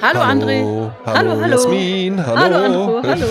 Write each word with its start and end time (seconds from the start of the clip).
Hallo, 0.00 0.20
André. 0.20 0.62
Hallo, 0.62 0.90
Hallo, 1.06 1.30
hallo. 1.40 1.46
Jasmin, 1.56 2.24
hallo. 2.26 2.38
Hallo, 2.40 2.56
Andro, 2.64 3.02
hallo. 3.08 3.26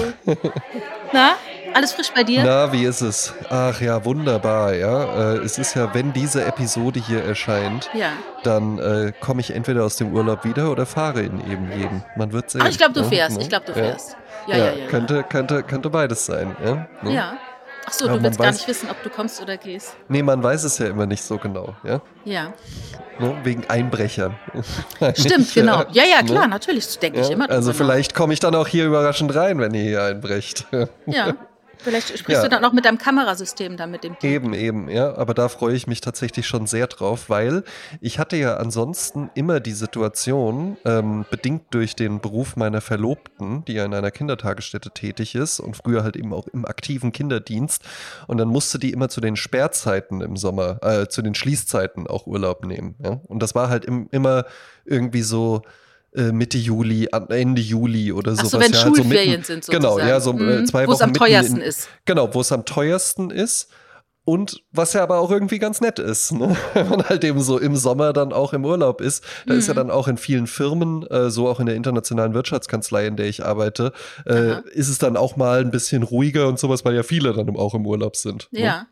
Na, 1.13 1.31
alles 1.73 1.93
frisch 1.93 2.11
bei 2.13 2.23
dir? 2.23 2.43
Na, 2.43 2.71
wie 2.73 2.83
ist 2.85 3.01
es? 3.01 3.33
Ach 3.49 3.79
ja, 3.79 4.03
wunderbar, 4.03 4.73
ja. 4.73 5.33
Äh, 5.33 5.37
es 5.37 5.57
ist 5.57 5.75
ja, 5.75 5.93
wenn 5.93 6.11
diese 6.13 6.43
Episode 6.45 6.99
hier 6.99 7.23
erscheint, 7.23 7.89
Ja. 7.93 8.09
dann 8.43 8.79
äh, 8.79 9.13
komme 9.19 9.41
ich 9.41 9.53
entweder 9.55 9.83
aus 9.85 9.95
dem 9.97 10.13
Urlaub 10.13 10.43
wieder 10.43 10.71
oder 10.71 10.85
fahre 10.85 11.21
in 11.21 11.39
eben 11.49 11.71
jeden. 11.77 12.03
Man 12.15 12.31
wird 12.33 12.49
sehen. 12.49 12.61
Ach, 12.63 12.69
ich 12.69 12.77
glaube, 12.77 12.93
du 12.93 13.01
ne? 13.01 13.07
fährst. 13.07 13.37
Ne? 13.37 13.43
Ich 13.43 13.49
glaube, 13.49 13.65
du 13.65 13.71
Ja. 13.71 13.77
fährst. 13.85 14.17
Ja, 14.47 14.57
ja, 14.57 14.65
ja. 14.65 14.71
ja. 14.73 14.87
Könnte, 14.87 15.23
könnte, 15.23 15.63
könnte 15.63 15.89
beides 15.89 16.25
sein, 16.25 16.55
ja. 16.63 16.87
Ne? 17.01 17.13
Ja. 17.13 17.33
Ach 17.89 17.93
so, 17.93 18.05
Aber 18.09 18.17
du 18.17 18.23
willst 18.23 18.37
gar 18.37 18.51
nicht 18.51 18.67
wissen, 18.67 18.89
ob 18.89 19.01
du 19.01 19.09
kommst 19.09 19.41
oder 19.41 19.55
gehst. 19.55 19.95
Nee, 20.09 20.21
man 20.21 20.43
weiß 20.43 20.65
es 20.65 20.77
ja 20.77 20.87
immer 20.87 21.05
nicht 21.05 21.23
so 21.23 21.37
genau, 21.37 21.73
ja. 21.85 22.01
Ja. 22.25 22.53
Ne? 23.17 23.35
Wegen 23.43 23.63
Einbrechern. 23.69 24.35
Stimmt, 25.15 25.53
genau. 25.53 25.83
Ja, 25.91 26.03
ja, 26.03 26.21
klar, 26.21 26.43
Ne? 26.43 26.49
natürlich. 26.49 26.99
Denke 26.99 27.21
ich 27.21 27.27
Ja, 27.29 27.33
immer. 27.33 27.49
also 27.49 27.71
vielleicht 27.71 28.13
komme 28.13 28.33
ich 28.33 28.39
dann 28.41 28.53
auch 28.55 28.67
hier 28.67 28.85
überraschend 28.85 29.33
rein, 29.33 29.59
wenn 29.59 29.73
ihr 29.73 29.83
hier 29.83 30.03
einbrecht. 30.03 30.67
Ja. 31.05 31.33
Vielleicht 31.79 32.07
sprichst 32.17 32.29
Ja. 32.29 32.43
du 32.43 32.49
dann 32.49 32.65
auch 32.65 32.73
mit 32.73 32.85
deinem 32.85 32.97
Kamerasystem 32.97 33.77
dann 33.77 33.91
mit 33.91 34.03
dem 34.03 34.17
Team. 34.19 34.29
Eben, 34.31 34.53
eben, 34.53 34.89
ja. 34.89 35.15
Aber 35.15 35.33
da 35.33 35.47
freue 35.49 35.75
ich 35.75 35.87
mich 35.87 36.01
tatsächlich 36.01 36.47
schon 36.47 36.67
sehr 36.67 36.87
drauf, 36.87 37.29
weil 37.29 37.63
ich 38.01 38.19
hatte 38.19 38.35
ja 38.37 38.57
ansonsten 38.57 39.29
immer 39.35 39.59
die 39.59 39.73
Situation, 39.73 40.77
ähm, 40.85 41.25
bedingt 41.29 41.63
durch 41.71 41.95
den 41.95 42.19
Beruf 42.19 42.55
meiner 42.55 42.81
Verlobten, 42.81 43.63
die 43.65 43.73
ja 43.73 43.85
in 43.85 43.93
einer 43.93 44.11
Kindertagesstätte 44.11 44.91
tätig 44.91 45.35
ist 45.35 45.59
und 45.59 45.77
früher 45.77 46.03
halt 46.03 46.15
eben 46.15 46.33
auch 46.33 46.47
im 46.47 46.65
aktiven 46.65 47.11
Kinderdienst. 47.11 47.83
Und 48.27 48.37
dann 48.37 48.47
musste 48.47 48.79
die 48.79 48.91
immer 48.91 49.09
zu 49.09 49.21
den 49.21 49.35
Sperrzeiten 49.35 50.21
im 50.21 50.37
Sommer, 50.37 50.79
äh, 50.83 51.07
zu 51.07 51.21
den 51.21 51.35
Schließzeiten 51.35 52.07
auch 52.07 52.27
Urlaub 52.27 52.65
nehmen. 52.65 52.95
Ja? 53.03 53.19
Und 53.27 53.41
das 53.41 53.55
war 53.55 53.69
halt 53.69 53.85
im, 53.85 54.07
immer 54.11 54.45
irgendwie 54.85 55.21
so. 55.21 55.61
Äh, 56.17 56.31
Mitte 56.31 56.57
Juli, 56.57 57.07
Ende 57.29 57.61
Juli 57.61 58.11
oder 58.11 58.31
Ach 58.33 58.37
sowas. 58.37 58.51
so, 58.51 58.59
wenn 58.59 58.71
ja, 58.73 58.83
halt 58.83 58.95
so 58.95 59.01
Schulferien 59.03 59.31
mitten, 59.31 59.43
sind 59.43 59.67
Genau, 59.67 59.89
sozusagen. 59.91 60.09
ja, 60.09 60.19
so 60.19 60.31
äh, 60.31 60.59
Mhm. 60.61 60.65
zwei 60.65 60.87
Wo 60.87 60.91
es 60.91 60.99
Wochen 60.99 61.03
am 61.09 61.13
teuersten 61.13 61.57
in, 61.57 61.61
ist. 61.61 61.89
Genau, 62.05 62.33
wo 62.33 62.41
es 62.41 62.51
am 62.51 62.65
teuersten 62.65 63.29
ist. 63.29 63.69
Und 64.25 64.61
was 64.73 64.91
ja 64.91 65.03
aber 65.03 65.19
auch 65.19 65.31
irgendwie 65.31 65.57
ganz 65.57 65.79
nett 65.79 65.99
ist, 65.99 66.33
ne? 66.33 66.57
wenn 66.73 66.89
man 66.89 67.03
halt 67.07 67.23
eben 67.23 67.39
so 67.39 67.57
im 67.57 67.77
Sommer 67.77 68.11
dann 68.11 68.33
auch 68.33 68.51
im 68.51 68.65
Urlaub 68.65 68.99
ist. 68.99 69.23
Da 69.45 69.53
ist 69.53 69.67
ja 69.67 69.73
Mhm. 69.73 69.77
dann 69.77 69.91
auch 69.91 70.09
in 70.09 70.17
vielen 70.17 70.47
Firmen, 70.47 71.07
äh, 71.07 71.29
so 71.29 71.47
auch 71.47 71.61
in 71.61 71.65
der 71.65 71.75
internationalen 71.75 72.33
Wirtschaftskanzlei, 72.33 73.07
in 73.07 73.15
der 73.15 73.27
ich 73.27 73.45
arbeite, 73.45 73.93
äh, 74.25 74.59
ist 74.71 74.89
es 74.89 74.97
dann 74.97 75.15
auch 75.15 75.37
mal 75.37 75.61
ein 75.61 75.71
bisschen 75.71 76.03
ruhiger 76.03 76.49
und 76.49 76.59
sowas, 76.59 76.83
weil 76.83 76.93
ja 76.95 77.03
viele 77.03 77.31
dann 77.31 77.55
auch 77.55 77.73
im 77.73 77.85
Urlaub 77.87 78.17
sind. 78.17 78.49
Ne? 78.51 78.59
Ja. 78.61 78.87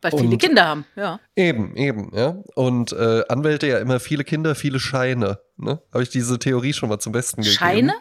Weil 0.00 0.12
viele 0.12 0.24
Und- 0.24 0.38
Kinder 0.38 0.64
haben. 0.66 0.84
Ja. 0.96 1.20
Eben, 1.36 1.76
eben, 1.76 2.10
ja. 2.14 2.36
Und 2.54 2.92
äh, 2.92 3.24
Anwälte 3.28 3.66
ja 3.66 3.76
immer 3.78 4.00
viele 4.00 4.24
Kinder, 4.24 4.54
viele 4.54 4.78
Scheine. 4.80 5.38
Ne? 5.56 5.80
Habe 5.92 6.02
ich 6.02 6.10
diese 6.10 6.38
Theorie 6.38 6.72
schon 6.72 6.88
mal 6.88 6.98
zum 6.98 7.12
Besten 7.12 7.42
gegeben. 7.42 7.56
Scheine? 7.58 7.94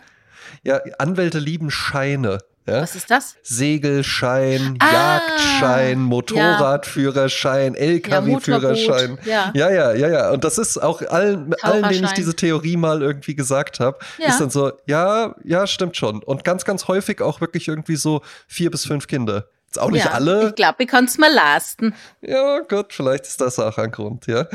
Ja, 0.64 0.80
Anwälte 1.00 1.39
lieben 1.39 1.72
Scheine. 1.72 2.39
Ja? 2.67 2.81
Was 2.81 2.95
ist 2.95 3.11
das? 3.11 3.36
Segelschein, 3.44 4.78
Ah, 4.80 4.92
Jagdschein, 5.20 6.00
Motorradführerschein, 6.00 7.76
LKW-Führerschein. 7.76 9.20
Ja. 9.26 9.52
Ja, 9.53 9.70
ja, 9.72 9.94
ja, 9.94 10.08
ja. 10.09 10.31
Und 10.31 10.44
das 10.44 10.58
ist 10.58 10.78
auch 10.81 11.02
allen, 11.03 11.53
allen 11.61 11.88
denen 11.89 12.06
ich 12.06 12.11
diese 12.14 12.36
Theorie 12.36 12.78
mal 12.78 13.02
irgendwie 13.02 13.36
gesagt 13.36 13.80
habe, 13.80 14.00
Ja. 14.17 14.30
ist 14.30 14.39
dann 14.39 14.50
so, 14.50 14.72
ja, 14.88 15.36
ja, 15.44 15.67
stimmt 15.67 15.95
schon. 15.95 16.23
Und 16.23 16.44
ganz, 16.44 16.66
ganz 16.66 16.88
häufig 16.88 17.22
auch 17.22 17.39
wirklich 17.42 17.67
irgendwie 17.67 17.95
so 17.95 18.22
vier 18.48 18.72
bis 18.72 18.86
fünf 18.86 19.08
Kinder. 19.08 19.45
Jetzt 19.75 19.81
auch 19.81 19.91
nicht 19.91 20.05
ja. 20.05 20.11
alle. 20.11 20.49
Ich 20.49 20.55
glaube, 20.55 20.79
wir 20.79 20.85
können 20.87 21.07
es 21.07 21.17
mal 21.17 21.31
lasten. 21.31 21.93
Ja, 22.21 22.59
gut, 22.59 22.93
vielleicht 22.93 23.25
ist 23.25 23.41
das 23.41 23.59
auch 23.59 23.77
ein 23.77 23.91
Grund, 23.91 24.25
ja. 24.27 24.47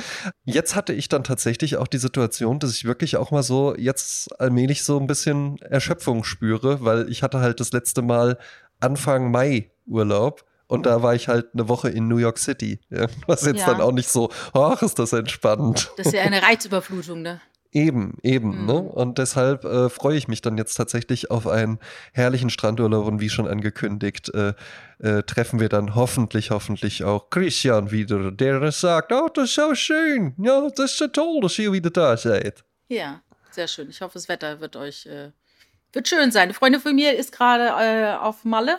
Jetzt 0.44 0.74
hatte 0.74 0.94
ich 0.94 1.08
dann 1.08 1.24
tatsächlich 1.24 1.76
auch 1.76 1.86
die 1.86 1.98
Situation, 1.98 2.58
dass 2.58 2.72
ich 2.72 2.84
wirklich 2.86 3.16
auch 3.18 3.30
mal 3.30 3.42
so 3.42 3.74
jetzt 3.76 4.40
allmählich 4.40 4.82
so 4.82 4.98
ein 4.98 5.06
bisschen 5.06 5.58
Erschöpfung 5.58 6.24
spüre, 6.24 6.82
weil 6.82 7.10
ich 7.10 7.22
hatte 7.22 7.40
halt 7.40 7.60
das 7.60 7.72
letzte 7.72 8.00
Mal 8.00 8.38
Anfang 8.80 9.30
Mai 9.30 9.70
Urlaub. 9.86 10.44
Und 10.66 10.86
da 10.86 11.02
war 11.02 11.16
ich 11.16 11.26
halt 11.26 11.48
eine 11.52 11.68
Woche 11.68 11.90
in 11.90 12.06
New 12.06 12.18
York 12.18 12.38
City. 12.38 12.78
Ja, 12.90 13.08
was 13.26 13.44
jetzt 13.44 13.58
Ja. 13.60 13.66
dann 13.66 13.80
auch 13.80 13.90
nicht 13.92 14.08
so, 14.08 14.30
ach, 14.54 14.80
ist 14.82 14.98
das 15.00 15.12
entspannt. 15.12 15.90
Das 15.96 16.06
ist 16.06 16.12
ja 16.14 16.22
eine 16.22 16.42
Reizüberflutung, 16.44 17.22
ne? 17.22 17.40
Eben, 17.72 18.18
eben, 18.24 18.62
Mhm. 18.62 18.66
ne? 18.66 18.80
Und 18.80 19.18
deshalb 19.18 19.64
äh, 19.64 19.88
freue 19.90 20.16
ich 20.16 20.26
mich 20.26 20.42
dann 20.42 20.58
jetzt 20.58 20.74
tatsächlich 20.74 21.30
auf 21.30 21.46
einen 21.46 21.78
herrlichen 22.12 22.50
Strandurlaub 22.50 23.06
und 23.06 23.20
wie 23.20 23.28
schon 23.30 23.46
angekündigt, 23.46 24.28
äh, 24.34 24.54
äh, 24.98 25.22
treffen 25.22 25.60
wir 25.60 25.68
dann 25.68 25.94
hoffentlich, 25.94 26.50
hoffentlich 26.50 27.04
auch 27.04 27.30
Christian 27.30 27.92
wieder, 27.92 28.32
der 28.32 28.72
sagt, 28.72 29.12
oh, 29.12 29.28
das 29.32 29.50
ist 29.50 29.54
so 29.54 29.74
schön, 29.76 30.34
ja, 30.38 30.68
das 30.74 30.90
ist 30.92 30.98
so 30.98 31.06
toll, 31.06 31.40
dass 31.42 31.56
ihr 31.60 31.72
wieder 31.72 31.90
da 31.90 32.16
seid. 32.16 32.64
Ja, 32.88 33.20
sehr 33.52 33.68
schön. 33.68 33.88
Ich 33.88 34.00
hoffe, 34.00 34.14
das 34.14 34.28
Wetter 34.28 34.60
wird 34.60 34.74
euch 34.74 35.06
äh, 35.06 35.30
wird 35.92 36.08
schön 36.08 36.32
sein. 36.32 36.44
Eine 36.44 36.54
Freundin 36.54 36.80
von 36.80 36.94
mir 36.94 37.16
ist 37.16 37.30
gerade 37.32 37.66
äh, 37.66 38.16
auf 38.16 38.44
Malle 38.44 38.78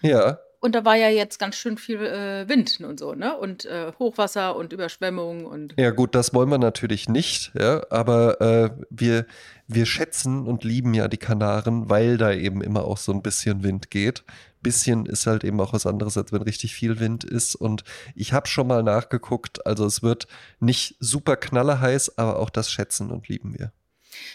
Ja, 0.00 0.38
und 0.60 0.74
da 0.74 0.84
war 0.84 0.94
ja 0.94 1.08
jetzt 1.08 1.38
ganz 1.38 1.56
schön 1.56 1.78
viel 1.78 2.00
äh, 2.04 2.48
Wind 2.48 2.80
und 2.80 3.00
so, 3.00 3.14
ne? 3.14 3.36
Und 3.36 3.64
äh, 3.64 3.92
Hochwasser 3.98 4.54
und 4.56 4.72
Überschwemmung 4.72 5.46
und 5.46 5.74
ja 5.78 5.90
gut, 5.90 6.14
das 6.14 6.34
wollen 6.34 6.50
wir 6.50 6.58
natürlich 6.58 7.08
nicht, 7.08 7.52
ja, 7.58 7.82
aber 7.90 8.40
äh, 8.40 8.70
wir, 8.90 9.26
wir 9.66 9.86
schätzen 9.86 10.46
und 10.46 10.62
lieben 10.62 10.92
ja 10.92 11.08
die 11.08 11.16
Kanaren, 11.16 11.88
weil 11.88 12.18
da 12.18 12.32
eben 12.32 12.62
immer 12.62 12.84
auch 12.84 12.98
so 12.98 13.12
ein 13.12 13.22
bisschen 13.22 13.62
Wind 13.62 13.90
geht. 13.90 14.22
Bisschen 14.62 15.06
ist 15.06 15.26
halt 15.26 15.42
eben 15.44 15.58
auch 15.60 15.72
was 15.72 15.86
anderes, 15.86 16.18
als 16.18 16.32
wenn 16.32 16.42
richtig 16.42 16.74
viel 16.74 17.00
Wind 17.00 17.24
ist. 17.24 17.54
Und 17.54 17.82
ich 18.14 18.34
habe 18.34 18.46
schon 18.46 18.66
mal 18.66 18.82
nachgeguckt, 18.82 19.64
also 19.66 19.86
es 19.86 20.02
wird 20.02 20.26
nicht 20.58 20.96
super 21.00 21.36
knallerheiß, 21.36 22.18
aber 22.18 22.38
auch 22.38 22.50
das 22.50 22.70
schätzen 22.70 23.10
und 23.10 23.28
lieben 23.28 23.58
wir. 23.58 23.72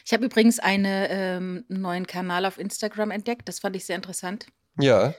ich 0.03 0.13
habe 0.13 0.25
übrigens 0.25 0.57
eine, 0.57 1.09
ähm, 1.11 1.65
einen 1.69 1.81
neuen 1.81 2.07
Kanal 2.07 2.47
auf 2.47 2.57
Instagram 2.57 3.11
entdeckt. 3.11 3.47
Das 3.47 3.59
fand 3.59 3.75
ich 3.75 3.85
sehr 3.85 3.97
interessant. 3.97 4.47
Ja, 4.79 5.13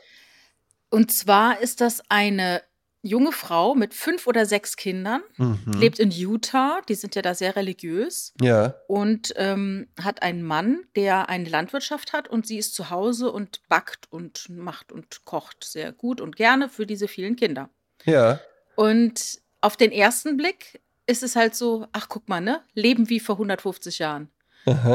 Und 0.96 1.12
zwar 1.12 1.60
ist 1.60 1.82
das 1.82 2.00
eine 2.08 2.62
junge 3.02 3.30
Frau 3.30 3.74
mit 3.74 3.92
fünf 3.92 4.26
oder 4.26 4.46
sechs 4.46 4.76
Kindern, 4.76 5.20
mhm. 5.36 5.60
lebt 5.78 5.98
in 5.98 6.10
Utah. 6.10 6.80
Die 6.88 6.94
sind 6.94 7.14
ja 7.14 7.20
da 7.20 7.34
sehr 7.34 7.54
religiös. 7.54 8.32
ja, 8.40 8.74
und 8.88 9.34
ähm, 9.36 9.88
hat 10.02 10.22
einen 10.22 10.42
Mann, 10.42 10.84
der 10.96 11.28
eine 11.28 11.50
Landwirtschaft 11.50 12.14
hat 12.14 12.28
und 12.28 12.46
sie 12.46 12.56
ist 12.56 12.74
zu 12.74 12.88
Hause 12.88 13.30
und 13.30 13.60
backt 13.68 14.10
und 14.10 14.48
macht 14.48 14.90
und 14.90 15.26
kocht 15.26 15.64
sehr 15.64 15.92
gut 15.92 16.22
und 16.22 16.34
gerne 16.34 16.70
für 16.70 16.86
diese 16.86 17.08
vielen 17.08 17.36
Kinder. 17.36 17.68
ja, 18.06 18.40
Und 18.74 19.42
auf 19.60 19.76
den 19.76 19.92
ersten 19.92 20.38
Blick 20.38 20.80
ist 21.06 21.22
es 21.22 21.36
halt 21.36 21.54
so, 21.54 21.86
ach 21.92 22.08
guck 22.08 22.26
mal, 22.26 22.40
ne, 22.40 22.62
leben 22.72 23.10
wie 23.10 23.20
vor 23.20 23.34
150 23.34 23.98
Jahren. 23.98 24.30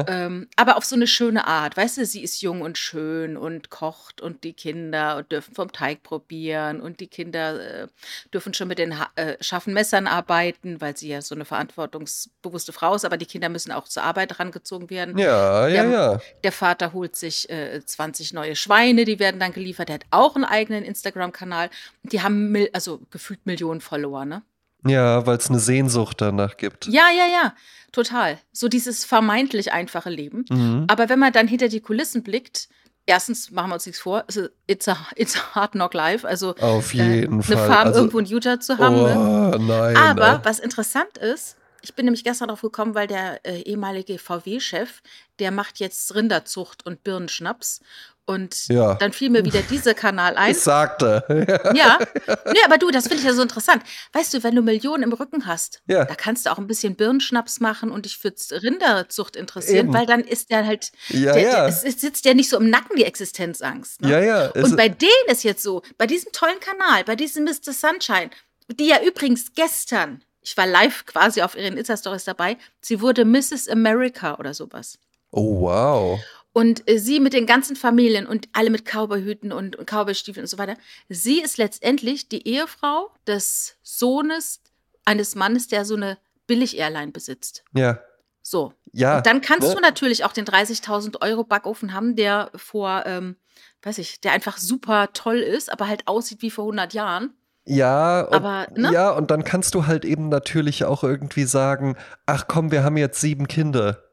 Ähm, 0.07 0.47
aber 0.57 0.75
auf 0.77 0.85
so 0.85 0.95
eine 0.95 1.07
schöne 1.07 1.47
Art. 1.47 1.77
Weißt 1.77 1.97
du, 1.97 2.05
sie 2.05 2.21
ist 2.23 2.41
jung 2.41 2.61
und 2.61 2.77
schön 2.77 3.37
und 3.37 3.69
kocht 3.69 4.19
und 4.21 4.43
die 4.43 4.53
Kinder 4.53 5.17
und 5.17 5.31
dürfen 5.31 5.55
vom 5.55 5.71
Teig 5.71 6.03
probieren 6.03 6.81
und 6.81 6.99
die 6.99 7.07
Kinder 7.07 7.83
äh, 7.83 7.87
dürfen 8.33 8.53
schon 8.53 8.67
mit 8.67 8.79
den 8.79 8.99
ha 8.99 9.09
äh, 9.15 9.35
scharfen 9.41 9.73
Messern 9.73 10.07
arbeiten, 10.07 10.81
weil 10.81 10.97
sie 10.97 11.07
ja 11.09 11.21
so 11.21 11.35
eine 11.35 11.45
verantwortungsbewusste 11.45 12.73
Frau 12.73 12.95
ist, 12.95 13.05
aber 13.05 13.17
die 13.17 13.25
Kinder 13.25 13.49
müssen 13.49 13.71
auch 13.71 13.87
zur 13.87 14.03
Arbeit 14.03 14.31
herangezogen 14.31 14.89
werden. 14.89 15.17
ja, 15.17 15.67
ja, 15.67 15.83
Der- 15.83 15.91
ja. 15.91 16.19
Der 16.43 16.51
Vater 16.51 16.93
holt 16.93 17.15
sich 17.15 17.49
äh, 17.49 17.81
20 17.85 18.33
neue 18.33 18.55
Schweine, 18.55 19.05
die 19.05 19.19
werden 19.19 19.39
dann 19.39 19.53
geliefert. 19.53 19.89
Der 19.89 19.95
hat 19.95 20.05
auch 20.11 20.35
einen 20.35 20.45
eigenen 20.45 20.83
Instagram-Kanal. 20.83 21.69
Die 22.03 22.21
haben 22.21 22.55
also 22.73 22.99
gefühlt 23.09 23.45
Millionen 23.45 23.81
Follower, 23.81 24.25
ne? 24.25 24.41
Ja, 24.85 25.25
weil 25.25 25.37
es 25.37 25.49
eine 25.49 25.59
Sehnsucht 25.59 26.21
danach 26.21 26.57
gibt. 26.57 26.87
Ja, 26.87 27.09
ja, 27.15 27.27
ja, 27.27 27.53
total. 27.91 28.39
So 28.51 28.67
dieses 28.67 29.05
vermeintlich 29.05 29.71
einfache 29.71 30.09
Leben. 30.09 30.45
Mhm. 30.49 30.85
Aber 30.87 31.09
wenn 31.09 31.19
man 31.19 31.33
dann 31.33 31.47
hinter 31.47 31.67
die 31.67 31.81
Kulissen 31.81 32.23
blickt, 32.23 32.69
erstens 33.05 33.51
machen 33.51 33.69
wir 33.69 33.75
uns 33.75 33.85
nichts 33.85 34.01
vor, 34.01 34.23
also 34.27 34.47
it's 34.67 34.87
a, 34.87 34.97
it's 35.15 35.35
a 35.37 35.55
hard 35.55 35.71
knock 35.73 35.93
life, 35.93 36.27
also 36.27 36.55
Auf 36.57 36.93
äh, 36.93 36.97
jeden 36.97 37.33
eine 37.35 37.43
Fall. 37.43 37.67
Farm 37.67 37.87
also, 37.87 37.99
irgendwo 37.99 38.19
in 38.19 38.25
Utah 38.25 38.59
zu 38.59 38.77
haben. 38.77 38.95
ne? 38.95 39.51
oh, 39.55 39.57
nein. 39.57 39.97
Aber 39.97 40.33
nein. 40.33 40.41
was 40.43 40.59
interessant 40.59 41.17
ist, 41.17 41.57
ich 41.83 41.95
bin 41.95 42.05
nämlich 42.05 42.23
gestern 42.23 42.49
drauf 42.49 42.61
gekommen, 42.61 42.93
weil 42.93 43.07
der 43.07 43.43
äh, 43.45 43.61
ehemalige 43.61 44.19
VW-Chef, 44.19 45.01
der 45.39 45.51
macht 45.51 45.79
jetzt 45.79 46.13
Rinderzucht 46.13 46.85
und 46.85 47.03
Birnenschnaps. 47.03 47.81
Und 48.25 48.67
Ja. 48.69 48.93
dann 48.95 49.11
fiel 49.13 49.29
mir 49.29 49.43
wieder 49.43 49.61
dieser 49.63 49.93
Kanal 49.93 50.35
ein. 50.37 50.53
Das 50.53 50.63
sagte. 50.63 51.23
Ja. 51.75 51.99
Nee, 52.45 52.59
aber 52.65 52.77
du, 52.77 52.91
das 52.91 53.03
finde 53.07 53.17
ich 53.21 53.23
ja 53.25 53.33
so 53.33 53.41
interessant. 53.41 53.83
Weißt 54.13 54.33
du, 54.33 54.43
wenn 54.43 54.55
du 54.55 54.61
Millionen 54.61 55.03
im 55.03 55.13
Rücken 55.13 55.45
hast, 55.47 55.81
Ja. 55.87 56.05
da 56.05 56.15
kannst 56.15 56.45
du 56.45 56.51
auch 56.51 56.57
ein 56.57 56.67
bisschen 56.67 56.95
Birnenschnaps 56.95 57.59
machen 57.59 57.91
und 57.91 58.05
dich 58.05 58.17
für 58.17 58.31
Rinderzucht 58.51 59.35
interessieren, 59.35 59.87
Eben. 59.87 59.93
weil 59.93 60.05
dann 60.05 60.21
ist 60.21 60.49
der 60.51 60.65
halt, 60.65 60.91
Ja, 61.09 61.33
der, 61.33 61.41
ja. 61.41 61.67
Es, 61.67 61.83
es 61.83 61.99
sitzt 61.99 62.25
ja 62.25 62.33
nicht 62.33 62.49
so 62.49 62.57
im 62.57 62.69
Nacken, 62.69 62.95
die 62.95 63.05
Existenzangst. 63.05 64.01
Ne? 64.01 64.11
Ja, 64.11 64.19
ja. 64.21 64.51
es- 64.53 64.63
Und 64.65 64.77
bei 64.77 64.87
denen 64.89 65.11
ist 65.27 65.43
jetzt 65.43 65.63
so, 65.63 65.81
bei 65.97 66.07
diesem 66.07 66.31
tollen 66.31 66.59
Kanal, 66.59 67.03
bei 67.03 67.15
diesem 67.15 67.43
Mr. 67.45 67.73
Sunshine, 67.73 68.29
die 68.69 68.87
ja 68.87 69.01
übrigens 69.03 69.53
gestern, 69.55 70.23
ich 70.41 70.55
war 70.57 70.67
live 70.67 71.05
quasi 71.05 71.41
auf 71.41 71.55
ihren 71.57 71.75
Insta-Stories 71.77 72.23
dabei, 72.23 72.57
sie 72.81 73.01
wurde 73.01 73.25
Mrs. 73.25 73.67
America 73.67 74.35
oder 74.37 74.53
sowas. 74.53 74.97
oh, 75.31 75.61
wow. 75.61 76.19
Und 76.53 76.89
äh, 76.89 76.97
sie 76.97 77.19
mit 77.19 77.33
den 77.33 77.45
ganzen 77.45 77.75
Familien 77.75 78.27
und 78.27 78.49
alle 78.53 78.69
mit 78.69 78.85
Cowboyhüten 78.85 79.51
und, 79.51 79.75
und 79.75 79.89
Cowboystiefeln 79.89 80.43
und 80.43 80.49
so 80.49 80.57
weiter. 80.57 80.75
Sie 81.07 81.41
ist 81.41 81.57
letztendlich 81.57 82.27
die 82.27 82.47
Ehefrau 82.47 83.11
des 83.25 83.77
Sohnes 83.83 84.61
eines 85.05 85.35
Mannes, 85.35 85.67
der 85.67 85.85
so 85.85 85.95
eine 85.95 86.17
Billig-Airline 86.47 87.11
besitzt. 87.11 87.63
Ja. 87.73 87.99
So. 88.41 88.73
Ja. 88.91 89.17
Und 89.17 89.25
dann 89.25 89.41
kannst 89.41 89.69
ne? 89.69 89.75
du 89.75 89.81
natürlich 89.81 90.25
auch 90.25 90.33
den 90.33 90.45
30.000 90.45 91.21
Euro 91.21 91.43
Backofen 91.43 91.93
haben, 91.93 92.15
der 92.15 92.51
vor, 92.55 93.03
ähm, 93.05 93.37
weiß 93.83 93.99
ich, 93.99 94.19
der 94.19 94.33
einfach 94.33 94.57
super 94.57 95.13
toll 95.13 95.37
ist, 95.37 95.71
aber 95.71 95.87
halt 95.87 96.07
aussieht 96.07 96.41
wie 96.41 96.51
vor 96.51 96.65
100 96.65 96.93
Jahren. 96.93 97.33
Ja, 97.65 98.21
und, 98.21 98.33
Aber, 98.33 98.67
ne? 98.75 98.91
ja, 98.91 99.11
und 99.11 99.29
dann 99.29 99.43
kannst 99.43 99.75
du 99.75 99.85
halt 99.85 100.03
eben 100.03 100.29
natürlich 100.29 100.83
auch 100.83 101.03
irgendwie 101.03 101.43
sagen, 101.43 101.95
ach 102.25 102.45
komm, 102.47 102.71
wir 102.71 102.83
haben 102.83 102.97
jetzt 102.97 103.21
sieben 103.21 103.47
Kinder. 103.47 104.03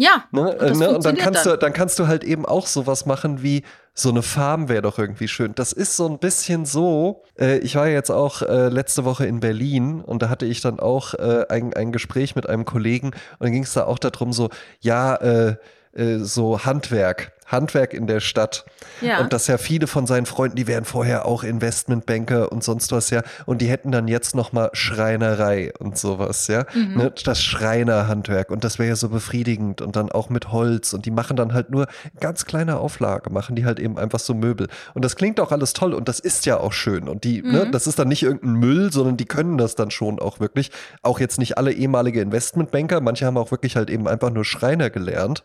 Ja, 0.00 0.24
Ne? 0.30 0.40
und 0.56 0.60
das 0.62 0.78
ne? 0.78 0.90
Und 0.90 1.04
dann 1.04 1.16
kannst, 1.16 1.44
dann. 1.44 1.52
Du, 1.52 1.58
dann 1.58 1.72
kannst 1.74 1.98
du 1.98 2.06
halt 2.06 2.24
eben 2.24 2.46
auch 2.46 2.66
sowas 2.66 3.04
machen 3.04 3.42
wie 3.42 3.62
so 3.92 4.08
eine 4.08 4.22
Farm 4.22 4.68
wäre 4.70 4.80
doch 4.80 4.98
irgendwie 4.98 5.28
schön. 5.28 5.54
Das 5.54 5.72
ist 5.72 5.96
so 5.96 6.08
ein 6.08 6.18
bisschen 6.18 6.64
so. 6.64 7.22
Äh, 7.38 7.58
ich 7.58 7.76
war 7.76 7.86
jetzt 7.88 8.10
auch 8.10 8.40
äh, 8.40 8.68
letzte 8.68 9.04
Woche 9.04 9.26
in 9.26 9.40
Berlin 9.40 10.00
und 10.00 10.22
da 10.22 10.30
hatte 10.30 10.46
ich 10.46 10.62
dann 10.62 10.80
auch 10.80 11.12
äh, 11.14 11.44
ein, 11.50 11.74
ein 11.74 11.92
Gespräch 11.92 12.34
mit 12.34 12.48
einem 12.48 12.64
Kollegen 12.64 13.08
und 13.08 13.14
dann 13.40 13.52
ging 13.52 13.64
es 13.64 13.74
da 13.74 13.84
auch 13.84 13.98
darum, 13.98 14.32
so, 14.32 14.48
ja, 14.80 15.16
äh, 15.16 15.48
äh, 15.50 15.56
so 15.92 16.64
Handwerk. 16.64 17.32
Handwerk 17.50 17.94
in 17.94 18.06
der 18.06 18.20
Stadt. 18.20 18.64
Ja. 19.00 19.20
Und 19.20 19.32
dass 19.32 19.48
ja 19.48 19.58
viele 19.58 19.88
von 19.88 20.06
seinen 20.06 20.26
Freunden, 20.26 20.54
die 20.54 20.68
wären 20.68 20.84
vorher 20.84 21.26
auch 21.26 21.42
Investmentbanker 21.42 22.52
und 22.52 22.62
sonst 22.62 22.92
was, 22.92 23.10
ja. 23.10 23.22
Und 23.44 23.60
die 23.60 23.66
hätten 23.68 23.90
dann 23.90 24.06
jetzt 24.06 24.36
nochmal 24.36 24.70
Schreinerei 24.72 25.72
und 25.80 25.98
sowas, 25.98 26.46
ja. 26.46 26.64
Mhm. 26.72 26.96
Ne, 26.96 27.12
das 27.24 27.42
Schreinerhandwerk. 27.42 28.50
Und 28.50 28.62
das 28.62 28.78
wäre 28.78 28.90
ja 28.90 28.96
so 28.96 29.08
befriedigend. 29.08 29.80
Und 29.82 29.96
dann 29.96 30.12
auch 30.12 30.28
mit 30.28 30.52
Holz. 30.52 30.92
Und 30.92 31.06
die 31.06 31.10
machen 31.10 31.36
dann 31.36 31.52
halt 31.52 31.70
nur 31.70 31.88
ganz 32.20 32.44
kleine 32.44 32.78
Auflage, 32.78 33.30
machen 33.30 33.56
die 33.56 33.64
halt 33.64 33.80
eben 33.80 33.98
einfach 33.98 34.20
so 34.20 34.32
Möbel. 34.32 34.68
Und 34.94 35.04
das 35.04 35.16
klingt 35.16 35.40
auch 35.40 35.50
alles 35.50 35.72
toll 35.72 35.92
und 35.92 36.08
das 36.08 36.20
ist 36.20 36.46
ja 36.46 36.58
auch 36.58 36.72
schön. 36.72 37.08
Und 37.08 37.24
die, 37.24 37.42
ne, 37.42 37.64
Mhm. 37.64 37.72
das 37.72 37.88
ist 37.88 37.98
dann 37.98 38.08
nicht 38.08 38.22
irgendein 38.22 38.52
Müll, 38.52 38.92
sondern 38.92 39.16
die 39.16 39.26
können 39.26 39.58
das 39.58 39.74
dann 39.74 39.90
schon 39.90 40.20
auch 40.20 40.38
wirklich. 40.38 40.70
Auch 41.02 41.18
jetzt 41.18 41.38
nicht 41.38 41.58
alle 41.58 41.72
ehemalige 41.72 42.20
Investmentbanker. 42.20 43.00
Manche 43.00 43.26
haben 43.26 43.36
auch 43.36 43.50
wirklich 43.50 43.74
halt 43.74 43.90
eben 43.90 44.06
einfach 44.06 44.30
nur 44.30 44.44
Schreiner 44.44 44.88
gelernt 44.88 45.42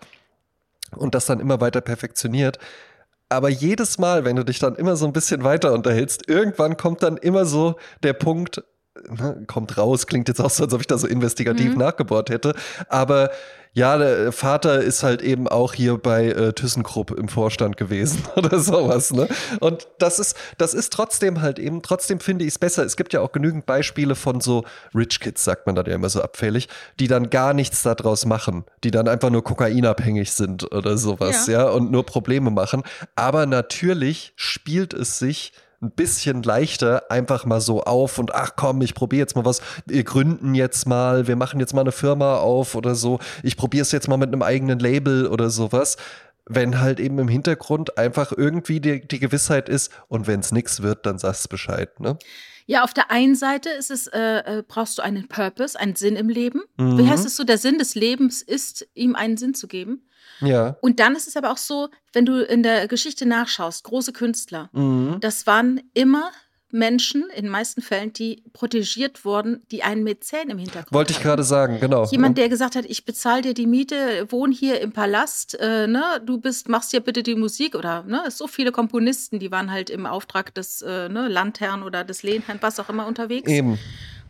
und 0.95 1.15
das 1.15 1.25
dann 1.25 1.39
immer 1.39 1.61
weiter 1.61 1.81
perfektioniert. 1.81 2.59
Aber 3.29 3.49
jedes 3.49 3.97
Mal, 3.97 4.23
wenn 4.23 4.35
du 4.35 4.43
dich 4.43 4.59
dann 4.59 4.75
immer 4.75 4.95
so 4.95 5.05
ein 5.05 5.13
bisschen 5.13 5.43
weiter 5.43 5.73
unterhältst, 5.73 6.27
irgendwann 6.29 6.77
kommt 6.77 7.01
dann 7.01 7.17
immer 7.17 7.45
so 7.45 7.75
der 8.03 8.13
Punkt, 8.13 8.63
kommt 9.47 9.77
raus, 9.77 10.07
klingt 10.07 10.27
jetzt 10.27 10.39
auch 10.41 10.49
so, 10.49 10.63
als 10.63 10.73
ob 10.73 10.81
ich 10.81 10.87
da 10.87 10.97
so 10.97 11.07
investigativ 11.07 11.73
Mhm. 11.73 11.79
nachgebohrt 11.79 12.29
hätte, 12.29 12.53
aber 12.89 13.29
ja, 13.77 13.97
der 13.97 14.31
Vater 14.31 14.79
ist 14.81 15.03
halt 15.03 15.21
eben 15.21 15.49
auch 15.49 15.73
hier 15.73 15.97
bei 15.97 16.27
äh, 16.29 16.53
ThyssenKrupp 16.53 17.11
im 17.11 17.27
Vorstand 17.27 17.75
gewesen 17.75 18.23
oder 18.37 18.57
sowas, 18.57 19.11
ne? 19.11 19.27
Und 19.59 19.89
das 19.99 20.17
ist, 20.17 20.37
das 20.57 20.73
ist 20.73 20.93
trotzdem 20.93 21.41
halt 21.41 21.59
eben, 21.59 21.81
trotzdem 21.81 22.21
finde 22.21 22.45
ich 22.45 22.51
es 22.51 22.57
besser. 22.59 22.85
Es 22.85 22.95
gibt 22.95 23.11
ja 23.11 23.19
auch 23.19 23.33
genügend 23.33 23.65
Beispiele 23.65 24.15
von 24.15 24.39
so 24.39 24.63
Rich 24.95 25.19
Kids, 25.19 25.43
sagt 25.43 25.65
man 25.65 25.75
da 25.75 25.81
ja 25.81 25.95
immer 25.95 26.07
so 26.07 26.21
abfällig, 26.21 26.69
die 27.01 27.09
dann 27.09 27.29
gar 27.29 27.53
nichts 27.53 27.83
daraus 27.83 28.25
machen, 28.25 28.63
die 28.85 28.91
dann 28.91 29.09
einfach 29.09 29.29
nur 29.29 29.43
kokainabhängig 29.43 30.31
sind 30.31 30.71
oder 30.73 30.97
sowas, 30.97 31.45
ja, 31.47 31.63
Ja. 31.65 31.69
und 31.69 31.91
nur 31.91 32.05
Probleme 32.05 32.51
machen. 32.51 32.81
Aber 33.17 33.45
natürlich 33.45 34.31
spielt 34.37 34.93
es 34.93 35.19
sich 35.19 35.51
ein 35.85 35.91
bisschen 35.91 36.43
leichter 36.43 37.09
einfach 37.11 37.45
mal 37.45 37.61
so 37.61 37.83
auf 37.83 38.17
und 38.17 38.33
ach 38.33 38.51
komm, 38.55 38.81
ich 38.81 38.95
probiere 38.95 39.21
jetzt 39.21 39.35
mal 39.35 39.45
was, 39.45 39.61
wir 39.85 40.03
gründen 40.03 40.55
jetzt 40.55 40.87
mal, 40.87 41.27
wir 41.27 41.35
machen 41.35 41.59
jetzt 41.59 41.73
mal 41.73 41.81
eine 41.81 41.91
Firma 41.91 42.37
auf 42.37 42.75
oder 42.75 42.95
so, 42.95 43.19
ich 43.43 43.57
probiere 43.57 43.83
es 43.83 43.91
jetzt 43.91 44.07
mal 44.07 44.17
mit 44.17 44.29
einem 44.29 44.41
eigenen 44.41 44.79
Label 44.79 45.27
oder 45.27 45.49
sowas, 45.49 45.97
wenn 46.45 46.79
halt 46.79 46.99
eben 46.99 47.19
im 47.19 47.27
Hintergrund 47.27 47.97
einfach 47.97 48.31
irgendwie 48.35 48.79
die, 48.79 49.07
die 49.07 49.19
Gewissheit 49.19 49.69
ist 49.69 49.91
und 50.07 50.27
wenn 50.27 50.39
es 50.39 50.51
nichts 50.51 50.81
wird, 50.81 51.05
dann 51.05 51.17
sagst 51.17 51.45
du 51.45 51.49
Bescheid, 51.49 51.99
ne? 51.99 52.17
Ja, 52.67 52.83
auf 52.83 52.95
der 52.95 53.11
einen 53.11 53.35
Seite 53.35 53.69
ist 53.69 53.91
es, 53.91 54.07
äh, 54.07 54.19
äh, 54.19 54.63
brauchst 54.67 54.97
du 54.97 55.03
einen 55.03 55.27
Purpose, 55.27 55.79
einen 55.79 55.95
Sinn 55.95 56.15
im 56.15 56.29
Leben. 56.29 56.61
Mhm. 56.77 56.97
Wie 56.97 57.07
heißt 57.07 57.23
es 57.23 57.35
so, 57.35 57.43
der 57.43 57.59
Sinn 57.59 57.77
des 57.77 57.93
Lebens 57.93 58.41
ist, 58.41 58.87
ihm 58.95 59.15
einen 59.15 59.37
Sinn 59.37 59.53
zu 59.53 59.67
geben. 59.67 60.07
Ja. 60.41 60.75
Und 60.81 60.99
dann 60.99 61.15
ist 61.15 61.27
es 61.27 61.35
aber 61.37 61.51
auch 61.51 61.57
so, 61.57 61.89
wenn 62.13 62.25
du 62.25 62.39
in 62.43 62.63
der 62.63 62.87
Geschichte 62.87 63.25
nachschaust, 63.25 63.83
große 63.83 64.13
Künstler, 64.13 64.69
Mhm. 64.73 65.17
das 65.21 65.45
waren 65.47 65.81
immer 65.93 66.31
Menschen, 66.71 67.23
in 67.33 67.43
den 67.43 67.51
meisten 67.51 67.81
Fällen, 67.81 68.11
die 68.11 68.43
protegiert 68.51 69.23
wurden, 69.23 69.63
die 69.71 69.83
einen 69.83 70.03
Mäzen 70.03 70.49
im 70.49 70.57
Hintergrund 70.57 70.91
Wollte 70.91 71.11
ich 71.11 71.19
hatten. 71.19 71.27
gerade 71.27 71.43
sagen, 71.43 71.79
genau. 71.79 72.05
Jemand, 72.07 72.37
der 72.37 72.49
gesagt 72.49 72.75
hat, 72.75 72.83
ich 72.85 73.05
bezahle 73.05 73.43
dir 73.43 73.53
die 73.53 73.67
Miete, 73.67 74.25
wohn 74.29 74.51
hier 74.51 74.81
im 74.81 74.91
Palast, 74.91 75.57
äh, 75.61 75.87
ne, 75.87 76.03
du 76.25 76.37
bist, 76.37 76.67
machst 76.67 76.91
hier 76.91 76.99
bitte 76.99 77.23
die 77.23 77.35
Musik 77.35 77.75
oder 77.75 78.03
ne, 78.03 78.23
so 78.29 78.47
viele 78.47 78.73
Komponisten, 78.73 79.39
die 79.39 79.51
waren 79.51 79.71
halt 79.71 79.89
im 79.89 80.05
Auftrag 80.05 80.53
des 80.53 80.81
äh, 80.81 81.07
ne, 81.07 81.29
Landherrn 81.29 81.81
oder 81.81 82.03
des 82.03 82.23
Lehnherrn, 82.23 82.57
was 82.59 82.77
auch 82.79 82.89
immer 82.89 83.07
unterwegs. 83.07 83.49
Eben, 83.49 83.77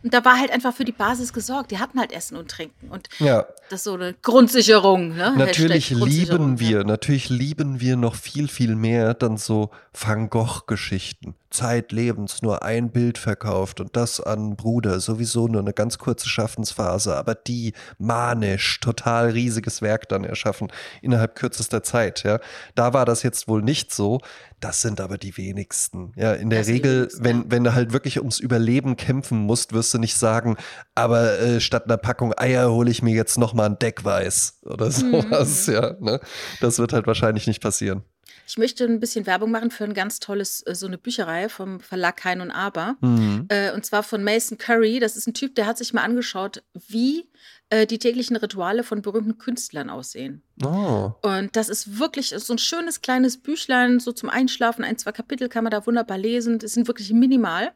Und 0.02 0.14
da 0.14 0.24
war 0.24 0.38
halt 0.38 0.50
einfach 0.50 0.74
für 0.74 0.84
die 0.84 0.92
Basis 0.92 1.32
gesorgt. 1.32 1.70
Die 1.70 1.78
hatten 1.78 1.98
halt 1.98 2.12
Essen 2.12 2.36
und 2.36 2.50
Trinken 2.50 2.88
und 2.90 3.08
ja. 3.18 3.46
das 3.70 3.80
ist 3.80 3.84
so 3.84 3.94
eine 3.94 4.14
Grundsicherung. 4.22 5.16
Ne? 5.16 5.34
Natürlich 5.36 5.90
Hashtag 5.90 6.08
lieben 6.08 6.60
wir, 6.60 6.84
natürlich 6.84 7.28
lieben 7.28 7.80
wir 7.80 7.96
noch 7.96 8.14
viel, 8.14 8.48
viel 8.48 8.76
mehr 8.76 9.14
dann 9.14 9.36
so 9.36 9.70
Van 9.92 10.30
Gogh-Geschichten. 10.30 11.34
Zeitlebens 11.56 12.42
nur 12.42 12.62
ein 12.62 12.90
Bild 12.90 13.16
verkauft 13.16 13.80
und 13.80 13.96
das 13.96 14.20
an 14.20 14.56
Bruder, 14.56 15.00
sowieso 15.00 15.48
nur 15.48 15.62
eine 15.62 15.72
ganz 15.72 15.96
kurze 15.96 16.28
Schaffensphase, 16.28 17.16
aber 17.16 17.34
die 17.34 17.72
manisch, 17.98 18.78
total 18.80 19.30
riesiges 19.30 19.80
Werk 19.80 20.08
dann 20.08 20.24
erschaffen 20.24 20.70
innerhalb 21.00 21.34
kürzester 21.34 21.82
Zeit, 21.82 22.22
ja. 22.24 22.40
Da 22.74 22.92
war 22.92 23.06
das 23.06 23.22
jetzt 23.22 23.48
wohl 23.48 23.62
nicht 23.62 23.92
so. 23.92 24.20
Das 24.60 24.80
sind 24.80 25.00
aber 25.00 25.18
die 25.18 25.36
wenigsten. 25.36 26.12
Ja, 26.16 26.32
in 26.32 26.48
der 26.48 26.60
Das 26.60 26.68
Regel, 26.68 27.08
wenn, 27.18 27.50
wenn 27.50 27.62
du 27.64 27.74
halt 27.74 27.92
wirklich 27.92 28.18
ums 28.20 28.38
Überleben 28.38 28.96
kämpfen 28.96 29.38
musst, 29.38 29.72
wirst 29.72 29.92
du 29.92 29.98
nicht 29.98 30.16
sagen, 30.16 30.56
aber 30.94 31.38
äh, 31.38 31.60
statt 31.60 31.84
einer 31.84 31.98
Packung 31.98 32.32
Eier 32.36 32.70
hole 32.70 32.90
ich 32.90 33.02
mir 33.02 33.14
jetzt 33.14 33.38
noch 33.38 33.54
mal 33.54 33.66
ein 33.66 33.78
Deckweiß 33.78 34.60
oder 34.64 34.90
sowas, 34.90 35.66
ja. 35.66 35.94
Ne? 36.00 36.20
Das 36.60 36.78
wird 36.78 36.92
halt 36.92 37.06
wahrscheinlich 37.06 37.46
nicht 37.46 37.62
passieren. 37.62 38.02
Ich 38.46 38.58
möchte 38.58 38.84
ein 38.84 39.00
bisschen 39.00 39.26
Werbung 39.26 39.50
machen 39.50 39.70
für 39.70 39.84
ein 39.84 39.94
ganz 39.94 40.20
tolles, 40.20 40.64
äh, 40.66 40.74
so 40.74 40.86
eine 40.86 40.98
Bücherei 40.98 41.48
vom 41.48 41.80
Verlag 41.80 42.16
Kein 42.16 42.40
und 42.40 42.50
Aber. 42.50 42.96
Mhm. 43.00 43.46
Äh, 43.48 43.72
und 43.72 43.84
zwar 43.84 44.02
von 44.02 44.22
Mason 44.22 44.56
Curry. 44.56 45.00
Das 45.00 45.16
ist 45.16 45.26
ein 45.26 45.34
Typ, 45.34 45.54
der 45.56 45.66
hat 45.66 45.78
sich 45.78 45.92
mal 45.92 46.02
angeschaut, 46.02 46.62
wie 46.74 47.28
äh, 47.70 47.86
die 47.86 47.98
täglichen 47.98 48.36
Rituale 48.36 48.84
von 48.84 49.02
berühmten 49.02 49.38
Künstlern 49.38 49.90
aussehen. 49.90 50.42
Oh. 50.64 51.12
Und 51.22 51.56
das 51.56 51.68
ist 51.68 51.98
wirklich 51.98 52.28
so 52.28 52.54
ein 52.54 52.58
schönes 52.58 53.00
kleines 53.00 53.36
Büchlein, 53.38 53.98
so 53.98 54.12
zum 54.12 54.30
Einschlafen. 54.30 54.84
Ein, 54.84 54.98
zwei 54.98 55.12
Kapitel 55.12 55.48
kann 55.48 55.64
man 55.64 55.72
da 55.72 55.84
wunderbar 55.84 56.18
lesen. 56.18 56.60
Die 56.60 56.68
sind 56.68 56.86
wirklich 56.86 57.12
minimal. 57.12 57.72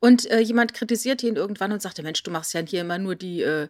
Und 0.00 0.30
äh, 0.30 0.40
jemand 0.40 0.74
kritisiert 0.74 1.22
ihn 1.22 1.36
irgendwann 1.36 1.72
und 1.72 1.80
sagte: 1.80 2.02
Mensch, 2.02 2.22
du 2.22 2.30
machst 2.30 2.54
ja 2.54 2.60
hier 2.60 2.82
immer 2.82 2.98
nur 2.98 3.14
die, 3.14 3.42
äh, 3.42 3.68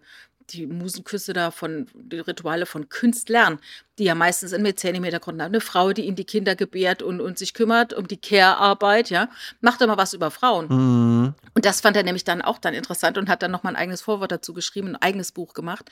die 0.52 0.66
Musenküsse 0.66 1.32
da 1.32 1.50
von, 1.50 1.86
die 1.94 2.20
Rituale 2.20 2.66
von 2.66 2.88
Künstlern, 2.88 3.58
die 3.98 4.04
ja 4.04 4.14
meistens 4.14 4.52
einen 4.52 4.62
Mäzen 4.62 4.94
im 4.94 5.04
Hintergrund 5.04 5.40
haben. 5.40 5.48
Eine 5.48 5.60
Frau, 5.60 5.92
die 5.92 6.06
ihn 6.06 6.16
die 6.16 6.24
Kinder 6.24 6.56
gebärt 6.56 7.02
und, 7.02 7.20
und 7.20 7.38
sich 7.38 7.54
kümmert 7.54 7.92
um 7.92 8.08
die 8.08 8.20
Care-Arbeit, 8.20 9.10
ja. 9.10 9.28
Macht 9.60 9.80
mal 9.80 9.96
was 9.96 10.14
über 10.14 10.30
Frauen. 10.30 10.66
Mhm. 10.68 11.34
Und 11.54 11.64
das 11.64 11.80
fand 11.80 11.96
er 11.96 12.02
nämlich 12.02 12.24
dann 12.24 12.42
auch 12.42 12.58
dann 12.58 12.74
interessant 12.74 13.18
und 13.18 13.28
hat 13.28 13.42
dann 13.42 13.50
noch 13.50 13.62
mal 13.62 13.70
ein 13.70 13.76
eigenes 13.76 14.02
Vorwort 14.02 14.32
dazu 14.32 14.54
geschrieben, 14.54 14.88
ein 14.88 14.96
eigenes 14.96 15.32
Buch 15.32 15.54
gemacht, 15.54 15.90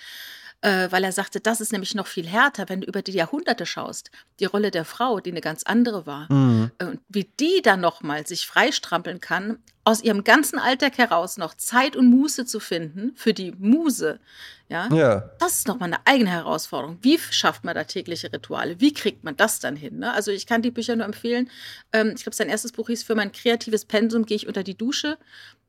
äh, 0.60 0.88
weil 0.90 1.04
er 1.04 1.12
sagte, 1.12 1.40
das 1.40 1.60
ist 1.60 1.72
nämlich 1.72 1.94
noch 1.94 2.06
viel 2.06 2.26
härter, 2.26 2.68
wenn 2.68 2.80
du 2.80 2.86
über 2.86 3.02
die 3.02 3.12
Jahrhunderte 3.12 3.64
schaust. 3.66 4.10
Die 4.40 4.44
Rolle 4.44 4.70
der 4.70 4.84
Frau, 4.84 5.20
die 5.20 5.30
eine 5.30 5.40
ganz 5.40 5.62
andere 5.62 6.06
war. 6.06 6.32
Mhm. 6.32 6.70
Äh, 6.78 6.84
Und 6.86 7.00
wie 7.08 7.30
die 7.38 7.62
dann 7.62 7.80
noch 7.80 8.02
mal 8.02 8.26
sich 8.26 8.46
freistrampeln 8.46 9.20
kann, 9.20 9.58
aus 9.84 10.02
ihrem 10.02 10.22
ganzen 10.24 10.58
Alltag 10.58 10.98
heraus 10.98 11.38
noch 11.38 11.54
Zeit 11.54 11.96
und 11.96 12.10
Muße 12.10 12.44
zu 12.44 12.60
finden 12.60 13.12
für 13.16 13.32
die 13.32 13.52
Muse, 13.52 14.20
ja, 14.68 14.86
Ja. 14.92 15.30
das 15.38 15.58
ist 15.60 15.68
nochmal 15.68 15.90
eine 15.90 16.06
eigene 16.06 16.28
Herausforderung. 16.30 16.98
Wie 17.00 17.18
schafft 17.18 17.64
man 17.64 17.74
da 17.74 17.84
tägliche 17.84 18.30
Rituale? 18.30 18.80
Wie 18.80 18.92
kriegt 18.92 19.24
man 19.24 19.34
das 19.36 19.60
dann 19.60 19.76
hin? 19.76 20.00
Ne? 20.00 20.12
Also 20.12 20.30
ich 20.30 20.46
kann 20.46 20.60
die 20.60 20.70
Bücher 20.70 20.94
nur 20.94 21.06
empfehlen. 21.06 21.48
Ähm, 21.94 22.12
ich 22.16 22.22
glaube, 22.24 22.36
sein 22.36 22.50
erstes 22.50 22.72
Buch 22.72 22.88
hieß 22.88 23.02
Für 23.02 23.14
mein 23.14 23.32
kreatives 23.32 23.86
Pensum 23.86 24.26
gehe 24.26 24.36
ich 24.36 24.46
unter 24.46 24.62
die 24.62 24.76
Dusche. 24.76 25.16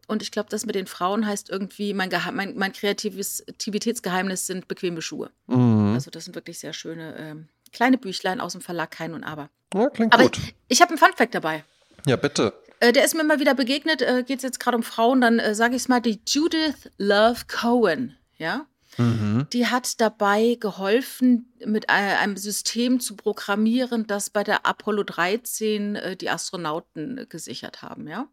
Und 0.10 0.22
ich 0.24 0.32
glaube, 0.32 0.50
das 0.50 0.66
mit 0.66 0.75
den 0.75 0.88
Frauen 0.88 1.25
heißt 1.25 1.50
irgendwie, 1.50 1.94
mein, 1.94 2.10
Geha 2.10 2.32
mein, 2.32 2.58
mein 2.58 2.74
kreatives 2.74 3.48
Aktivitätsgeheimnis 3.48 4.48
sind 4.48 4.68
bequeme 4.68 5.01
Schuhe. 5.01 5.30
Mhm. 5.48 5.94
Also 5.94 6.10
das 6.12 6.25
sind 6.25 6.36
wirklich 6.36 6.60
sehr 6.60 6.74
schöne 6.74 7.16
ähm, 7.18 7.48
kleine 7.72 7.98
Büchlein 7.98 8.42
aus 8.42 8.54
dem 8.54 8.62
Verlag 8.62 8.92
Kein 8.92 9.13
und 9.13 9.24
Aber. 9.24 9.50
ja, 9.74 9.89
klingt 9.89 10.13
Aber 10.13 10.24
gut. 10.24 10.38
ich, 10.38 10.56
ich 10.68 10.82
habe 10.82 10.89
einen 10.89 10.98
Funfact 10.98 11.36
dabei. 11.36 11.63
Ja, 12.08 12.16
bitte. 12.16 12.54
Äh, 12.80 12.92
der 12.92 13.06
ist 13.06 13.13
mir 13.16 13.24
mal 13.24 13.39
wieder 13.39 13.54
begegnet. 13.54 14.01
Äh, 14.01 14.24
Geht 14.25 14.38
es 14.38 14.44
jetzt 14.44 14.60
gerade 14.60 14.78
um 14.78 14.84
Frauen, 14.84 15.22
dann 15.22 15.38
äh, 15.39 15.54
sage 15.54 15.75
ich 15.75 15.84
es 15.84 15.88
mal, 15.88 16.00
die 16.01 16.20
Judith 16.28 16.89
Love 16.98 17.42
Cohen. 17.48 18.18
Ja, 18.38 18.66
Mhm. 18.98 19.48
die 19.54 19.68
hat 19.68 20.01
dabei 20.01 20.58
geholfen, 20.60 21.54
mit 21.66 21.86
äh, 21.86 21.94
einem 21.94 22.36
System 22.36 23.00
zu 23.00 23.16
programmieren, 23.16 24.08
das 24.08 24.30
bei 24.30 24.44
der 24.44 24.66
Apollo 24.66 25.04
13 25.04 25.96
äh, 25.96 26.16
die 26.18 26.30
Astronauten 26.30 27.25
gesichert 27.30 27.82
haben, 27.82 28.08
ja. 28.08 28.28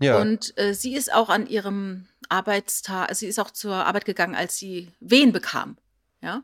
Ja. 0.00 0.20
Und 0.20 0.56
äh, 0.58 0.74
sie 0.74 0.94
ist 0.94 1.12
auch 1.12 1.28
an 1.28 1.46
ihrem 1.46 2.06
Arbeitstag, 2.28 3.14
sie 3.14 3.26
ist 3.26 3.38
auch 3.38 3.50
zur 3.50 3.74
Arbeit 3.74 4.04
gegangen, 4.04 4.34
als 4.34 4.56
sie 4.56 4.92
Wehen 5.00 5.32
bekam, 5.32 5.76
ja. 6.22 6.42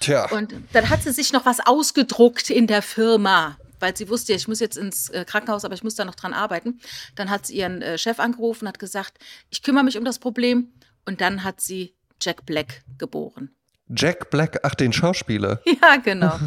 Tja. 0.00 0.28
Und 0.30 0.54
dann 0.72 0.88
hat 0.88 1.02
sie 1.02 1.12
sich 1.12 1.32
noch 1.32 1.46
was 1.46 1.60
ausgedruckt 1.60 2.50
in 2.50 2.66
der 2.66 2.82
Firma, 2.82 3.56
weil 3.78 3.96
sie 3.96 4.08
wusste, 4.08 4.32
ich 4.32 4.48
muss 4.48 4.60
jetzt 4.60 4.76
ins 4.76 5.10
äh, 5.10 5.24
Krankenhaus, 5.24 5.64
aber 5.64 5.74
ich 5.74 5.84
muss 5.84 5.94
da 5.94 6.04
noch 6.04 6.14
dran 6.14 6.32
arbeiten. 6.32 6.80
Dann 7.14 7.30
hat 7.30 7.46
sie 7.46 7.56
ihren 7.56 7.82
äh, 7.82 7.98
Chef 7.98 8.18
angerufen, 8.18 8.66
hat 8.66 8.78
gesagt, 8.78 9.18
ich 9.50 9.62
kümmere 9.62 9.84
mich 9.84 9.98
um 9.98 10.04
das 10.04 10.18
Problem. 10.18 10.72
Und 11.04 11.20
dann 11.20 11.44
hat 11.44 11.60
sie 11.60 11.94
Jack 12.20 12.46
Black 12.46 12.82
geboren. 12.98 13.50
Jack 13.88 14.30
Black, 14.30 14.60
ach, 14.62 14.74
den 14.74 14.92
Schauspieler. 14.92 15.60
Ja, 15.82 15.96
genau. 15.96 16.38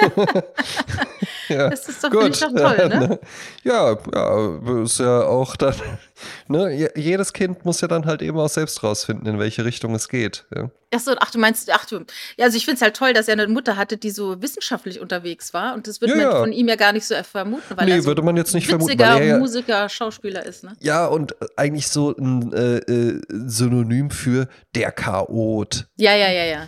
ja, 1.50 1.68
Das 1.68 1.88
ist 1.88 2.02
doch, 2.02 2.10
finde 2.10 2.28
ich 2.28 2.40
gut. 2.40 2.58
doch 2.58 2.74
toll, 2.74 2.88
ne? 2.88 3.18
Ja, 3.64 3.96
ja, 4.14 4.82
ist 4.82 4.98
ja 4.98 5.22
auch 5.24 5.56
dann, 5.56 5.74
ne, 6.48 6.72
je- 6.74 6.90
jedes 6.96 7.32
Kind 7.32 7.64
muss 7.64 7.80
ja 7.82 7.88
dann 7.88 8.06
halt 8.06 8.22
eben 8.22 8.38
auch 8.38 8.48
selbst 8.48 8.82
rausfinden, 8.82 9.26
in 9.26 9.38
welche 9.38 9.64
Richtung 9.64 9.94
es 9.94 10.08
geht. 10.08 10.46
Ja. 10.56 10.70
Ach 10.92 10.98
so, 11.00 11.12
ach, 11.20 11.30
du 11.30 11.38
meinst, 11.38 11.70
ach 11.72 11.84
du. 11.84 12.00
Ja, 12.36 12.46
also 12.46 12.56
ich 12.56 12.64
finde 12.64 12.76
es 12.76 12.82
halt 12.82 12.96
toll, 12.96 13.12
dass 13.12 13.28
er 13.28 13.34
eine 13.34 13.46
Mutter 13.46 13.76
hatte, 13.76 13.96
die 13.96 14.10
so 14.10 14.42
wissenschaftlich 14.42 14.98
unterwegs 15.00 15.54
war. 15.54 15.74
Und 15.74 15.86
das 15.86 16.00
würde 16.00 16.14
Ja, 16.14 16.18
man 16.24 16.32
ja. 16.32 16.40
von 16.40 16.52
ihm 16.52 16.66
ja 16.68 16.74
gar 16.76 16.92
nicht 16.92 17.06
so 17.06 17.14
vermuten, 17.22 17.76
weil 17.76 17.84
Nee, 17.86 17.92
er 17.96 18.02
so 18.02 18.08
würde 18.08 18.22
man 18.22 18.36
jetzt 18.36 18.54
nicht 18.54 18.66
vermuten, 18.66 18.90
witziger 18.90 19.14
weil 19.14 19.22
er 19.22 19.38
Musiker, 19.38 19.88
Schauspieler 19.88 20.44
ist, 20.44 20.64
ne? 20.64 20.72
Ja, 20.80 21.06
und 21.06 21.36
eigentlich 21.56 21.86
so 21.88 22.14
ein 22.16 22.52
äh, 22.52 22.78
äh, 22.78 23.20
Synonym 23.28 24.10
für 24.10 24.48
der 24.74 24.90
Chaot. 24.90 25.86
Ja, 25.96 26.14
ja, 26.16 26.30
ja, 26.30 26.44
ja. 26.44 26.66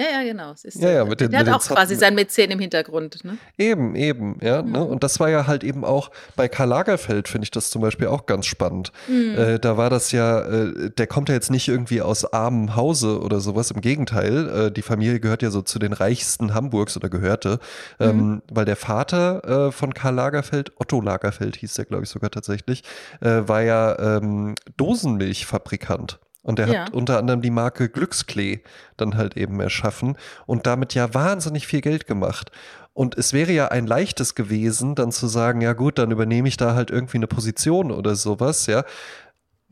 Ja, 0.00 0.20
ja, 0.20 0.22
genau. 0.22 0.52
Es 0.52 0.64
Ist. 0.64 0.80
Ja, 0.80 0.90
ja, 0.90 1.04
mit 1.04 1.20
den- 1.20 1.30
der 1.30 1.40
mit 1.44 1.48
hat 1.52 1.60
auch 1.60 1.66
quasi 1.66 1.94
Zotten- 1.94 2.00
sein 2.00 2.14
Mäzen 2.14 2.50
im 2.50 2.58
Hintergrund, 2.58 3.22
ne? 3.24 3.36
Eben, 3.58 3.94
eben, 3.96 4.38
ja. 4.42 4.62
Ne? 4.62 4.82
Und 4.84 5.04
das 5.04 5.20
war 5.20 5.28
ja 5.28 5.46
halt 5.46 5.62
eben 5.62 5.84
auch 5.84 6.10
bei 6.36 6.48
Karl 6.48 6.68
Lagerfeld, 6.68 7.28
finde 7.28 7.44
ich 7.44 7.50
das 7.50 7.68
zum 7.70 7.82
Beispiel 7.82 8.06
auch 8.06 8.24
ganz 8.26 8.46
spannend. 8.46 8.92
Äh, 9.08 9.58
da 9.58 9.76
war 9.76 9.90
das 9.90 10.10
ja, 10.12 10.40
äh, 10.40 10.90
der 10.90 11.06
kommt 11.06 11.28
ja 11.28 11.34
jetzt 11.34 11.50
nicht 11.50 11.68
irgendwie 11.68 12.00
aus 12.00 12.24
armem 12.32 12.76
Hause 12.76 13.20
oder 13.20 13.40
sowas, 13.40 13.70
im 13.70 13.80
Gegenteil. 13.82 14.48
Äh, 14.68 14.70
die 14.72 14.82
Familie 14.82 15.20
gehört 15.20 15.42
ja 15.42 15.50
so 15.50 15.60
zu 15.62 15.78
den 15.78 15.92
reichsten 15.92 16.54
Hamburgs 16.54 16.96
oder 16.96 17.08
gehörte, 17.10 17.58
ähm, 17.98 18.42
weil 18.50 18.64
der 18.64 18.76
Vater 18.76 19.66
äh, 19.68 19.72
von 19.72 19.92
Karl 19.92 20.14
Lagerfeld, 20.14 20.72
Otto 20.76 21.00
Lagerfeld 21.00 21.56
hieß 21.56 21.74
der, 21.74 21.84
glaube 21.84 22.04
ich, 22.04 22.08
sogar 22.10 22.30
tatsächlich, 22.30 22.82
äh, 23.20 23.42
war 23.46 23.62
ja 23.62 23.98
ähm, 24.18 24.54
Dosenmilchfabrikant. 24.76 26.18
Und 26.42 26.58
er 26.58 26.68
Ja. 26.68 26.80
hat 26.86 26.92
unter 26.94 27.18
anderem 27.18 27.42
die 27.42 27.50
Marke 27.50 27.88
Glücksklee 27.90 28.60
dann 28.96 29.16
halt 29.16 29.36
eben 29.36 29.60
erschaffen 29.60 30.16
und 30.46 30.66
damit 30.66 30.94
ja 30.94 31.12
wahnsinnig 31.12 31.66
viel 31.66 31.80
Geld 31.82 32.06
gemacht. 32.06 32.50
Und 32.92 33.16
es 33.18 33.32
wäre 33.32 33.52
ja 33.52 33.68
ein 33.68 33.86
leichtes 33.86 34.34
gewesen, 34.34 34.94
dann 34.94 35.12
zu 35.12 35.26
sagen, 35.28 35.60
ja 35.60 35.74
gut, 35.74 35.98
dann 35.98 36.10
übernehme 36.10 36.48
ich 36.48 36.56
da 36.56 36.74
halt 36.74 36.90
irgendwie 36.90 37.18
eine 37.18 37.26
Position 37.26 37.90
oder 37.92 38.14
sowas, 38.16 38.66
ja. 38.66 38.84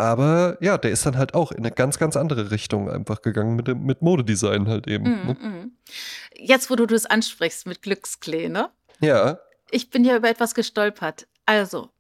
Aber 0.00 0.56
ja, 0.60 0.78
der 0.78 0.92
ist 0.92 1.04
dann 1.06 1.16
halt 1.18 1.34
auch 1.34 1.50
in 1.50 1.58
eine 1.58 1.72
ganz, 1.72 1.98
ganz 1.98 2.16
andere 2.16 2.52
Richtung 2.52 2.88
einfach 2.88 3.20
gegangen 3.20 3.56
mit, 3.56 3.66
dem, 3.66 3.82
mit 3.84 4.00
Modedesign 4.00 4.68
halt 4.68 4.87
eben. 4.87 5.04
Mhm, 5.04 5.26
Ne? 5.26 5.37
mhm. 5.40 5.72
Jetzt, 6.37 6.70
wo 6.70 6.76
du 6.76 6.87
das 6.87 7.04
ansprichst 7.06 7.66
mit 7.66 7.82
Glücksklee, 7.82 8.48
ne? 8.48 8.68
Ja, 9.00 9.38
Ich 9.70 9.90
bin 9.90 10.04
ja 10.04 10.16
über 10.16 10.28
etwas 10.30 10.54
gestolpert. 10.54 11.26
Also, 11.46 11.90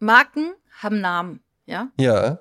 Marken 0.00 0.52
haben 0.80 1.00
Namen, 1.00 1.40
ja? 1.66 1.88
ja, 1.98 2.38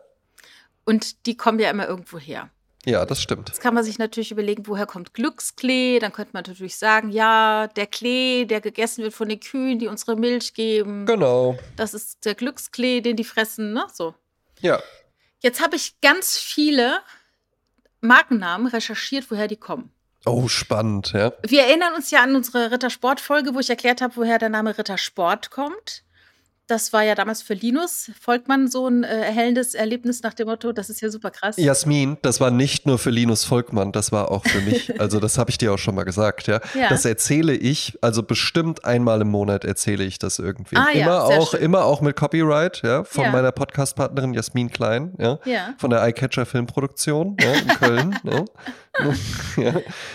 Und 0.86 1.26
die 1.26 1.38
kommen 1.38 1.60
ja 1.60 1.70
immer 1.70 1.88
irgendwo 1.88 2.18
her. 2.20 2.50
ja, 2.86 3.06
das 3.06 3.22
stimmt. 3.22 3.50
Jetzt 3.50 3.62
kann 3.62 3.74
man 3.74 3.84
sich 3.84 3.98
natürlich 4.00 4.32
überlegen, 4.32 4.68
woher 4.68 4.86
kommt 4.86 5.14
Glücksklee? 5.14 6.00
Dann 6.00 6.12
könnte 6.12 6.32
man 6.34 6.44
natürlich 6.46 6.78
sagen, 6.78 7.10
ja, 7.10 7.68
der 7.68 7.88
Klee, 7.88 8.46
der 8.46 8.60
gegessen 8.62 9.04
wird 9.04 9.14
von 9.14 9.30
den 9.30 9.40
Kühen, 9.40 9.80
die 9.80 9.88
unsere 9.88 10.16
Milch 10.18 10.54
geben. 10.54 11.06
Genau. 11.06 11.58
Das 11.78 11.94
ist 11.94 12.26
der 12.26 12.36
Glücksklee, 12.36 13.02
den 13.02 13.16
die 13.16 13.24
fressen, 13.24 13.74
ne? 13.74 13.86
So. 13.94 14.14
Ja, 14.60 14.82
Jetzt 15.44 15.62
habe 15.62 15.76
ich 15.76 16.00
ganz 16.00 16.38
viele 16.38 17.02
Markennamen 18.00 18.68
recherchiert, 18.68 19.30
woher 19.30 19.50
die 19.50 19.58
kommen. 19.58 19.92
oh, 20.26 20.48
spannend, 20.48 21.12
ja. 21.12 21.34
Wir 21.46 21.64
erinnern 21.64 21.94
uns 21.96 22.12
ja 22.12 22.24
an 22.24 22.34
unsere 22.36 22.72
Rittersport-Folge, 22.72 23.54
wo 23.54 23.60
ich 23.60 23.70
erklärt 23.70 24.00
habe, 24.02 24.16
woher 24.16 24.40
der 24.40 24.48
Name 24.48 24.78
Rittersport 24.78 25.50
kommt. 25.52 26.06
Das 26.68 26.94
war 26.94 27.04
ja 27.04 27.14
damals 27.14 27.42
für 27.42 27.56
Linus 27.56 28.10
Volkmann 28.22 28.70
so 28.70 28.88
ein 28.88 29.04
äh, 29.04 29.08
erhellendes 29.08 29.74
Erlebnis 29.76 30.24
nach 30.24 30.34
dem 30.34 30.48
Motto, 30.48 30.72
das 30.72 30.90
ist 30.90 31.02
ja 31.02 31.10
super 31.10 31.30
krass. 31.30 31.58
Jasmin, 31.58 32.18
das 32.22 32.40
war 32.40 32.52
nicht 32.52 32.86
nur 32.86 32.98
für 32.98 33.10
Linus 33.10 33.44
Volkmann, 33.44 33.92
das 33.92 34.14
war 34.14 34.32
auch 34.32 34.46
für 34.46 34.62
mich. 34.62 34.92
Also 35.00 35.20
das 35.20 35.38
habe 35.38 35.50
ich 35.50 35.58
dir 35.58 35.74
auch 35.74 35.78
schon 35.78 35.96
mal 35.96 36.04
gesagt, 36.04 36.48
ja. 36.48 36.62
Ja. 36.74 36.88
Das 36.88 37.04
erzähle 37.04 37.54
ich, 37.54 37.98
also 38.02 38.24
bestimmt 38.24 38.86
einmal 38.86 39.20
im 39.22 39.30
Monat 39.30 39.66
erzähle 39.66 40.04
ich 40.06 40.20
das 40.20 40.40
irgendwie. 40.40 40.78
Ah 40.78 40.88
ja, 40.94 41.04
immer 41.06 41.28
sehr 41.28 41.40
auch, 41.40 41.52
schön. 41.52 41.62
immer 41.62 41.84
auch 41.84 42.00
mit 42.00 42.16
Copyright, 42.16 42.82
ja, 42.84 43.04
von 43.04 43.26
Ja. 43.26 43.32
meiner 43.32 43.52
Podcast-Partnerin 43.52 44.34
Jasmin 44.34 44.70
Klein, 44.72 45.14
ja. 45.18 45.40
Ja. 45.46 45.74
Von 45.78 45.90
der 45.90 46.02
Eyecatcher 46.02 46.46
Filmproduktion 46.46 47.36
ja, 47.42 47.54
in 47.54 47.68
Köln. 47.68 48.20
ja. 48.24 48.46
ja. 49.58 49.74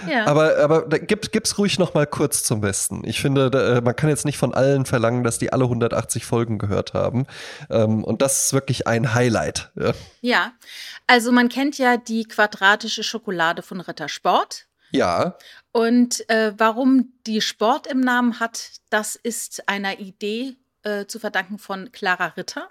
Ja. 0.09 0.27
Aber, 0.27 0.57
aber 0.59 0.83
da 0.83 0.99
gib, 0.99 1.33
gib's 1.33 1.59
ruhig 1.59 1.79
noch 1.81 1.95
mal 1.95 2.07
kurz 2.07 2.45
zum 2.45 2.61
Besten. 2.61 3.03
Ich 3.05 3.21
finde, 3.21 3.51
da, 3.51 3.79
äh, 3.79 3.81
man 3.81 3.97
kann 3.97 4.09
jetzt 4.09 4.25
nicht 4.25 4.39
von 4.39 4.55
allen 4.55 4.87
verlangen, 4.87 5.25
dass 5.25 5.39
die 5.39 5.53
alle 5.53 5.65
180 5.65 6.25
Folgen 6.25 6.38
gehört 6.47 6.95
haben. 6.95 7.27
Ähm, 7.71 8.05
und 8.05 8.23
das 8.23 8.47
ist 8.47 8.53
wirklich 8.53 8.87
ein 8.87 9.15
Highlight. 9.15 9.71
Ja. 9.75 9.93
Ja, 10.21 10.53
also 11.07 11.33
man 11.33 11.49
kennt 11.49 11.79
ja 11.79 11.97
die 11.97 12.25
quadratische 12.25 13.03
Schokolade 13.03 13.63
von 13.63 13.81
Rittersport. 13.81 14.67
ja. 14.93 15.37
Und 15.73 16.29
äh, 16.31 16.55
warum 16.57 17.13
die 17.27 17.41
Sport 17.41 17.87
im 17.87 18.01
Namen 18.01 18.41
hat, 18.41 18.71
das 18.91 19.17
ist 19.17 19.69
einer 19.69 20.01
Idee 20.01 20.57
äh, 20.83 21.07
zu 21.07 21.19
verdanken 21.19 21.59
von 21.59 21.93
Clara 21.93 22.27
Ritter. 22.37 22.69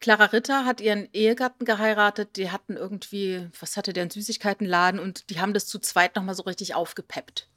Clara 0.00 0.26
Ritter 0.26 0.64
hat 0.64 0.80
ihren 0.80 1.08
Ehegatten 1.12 1.64
geheiratet. 1.64 2.36
Die 2.36 2.50
hatten 2.50 2.76
irgendwie, 2.76 3.48
was 3.58 3.76
hatte 3.76 3.92
der, 3.92 4.02
einen 4.02 4.10
Süßigkeitenladen 4.10 4.98
und 4.98 5.30
die 5.30 5.40
haben 5.40 5.54
das 5.54 5.66
zu 5.66 5.78
zweit 5.78 6.16
nochmal 6.16 6.34
so 6.34 6.42
richtig 6.42 6.74
aufgepeppt. 6.74 7.48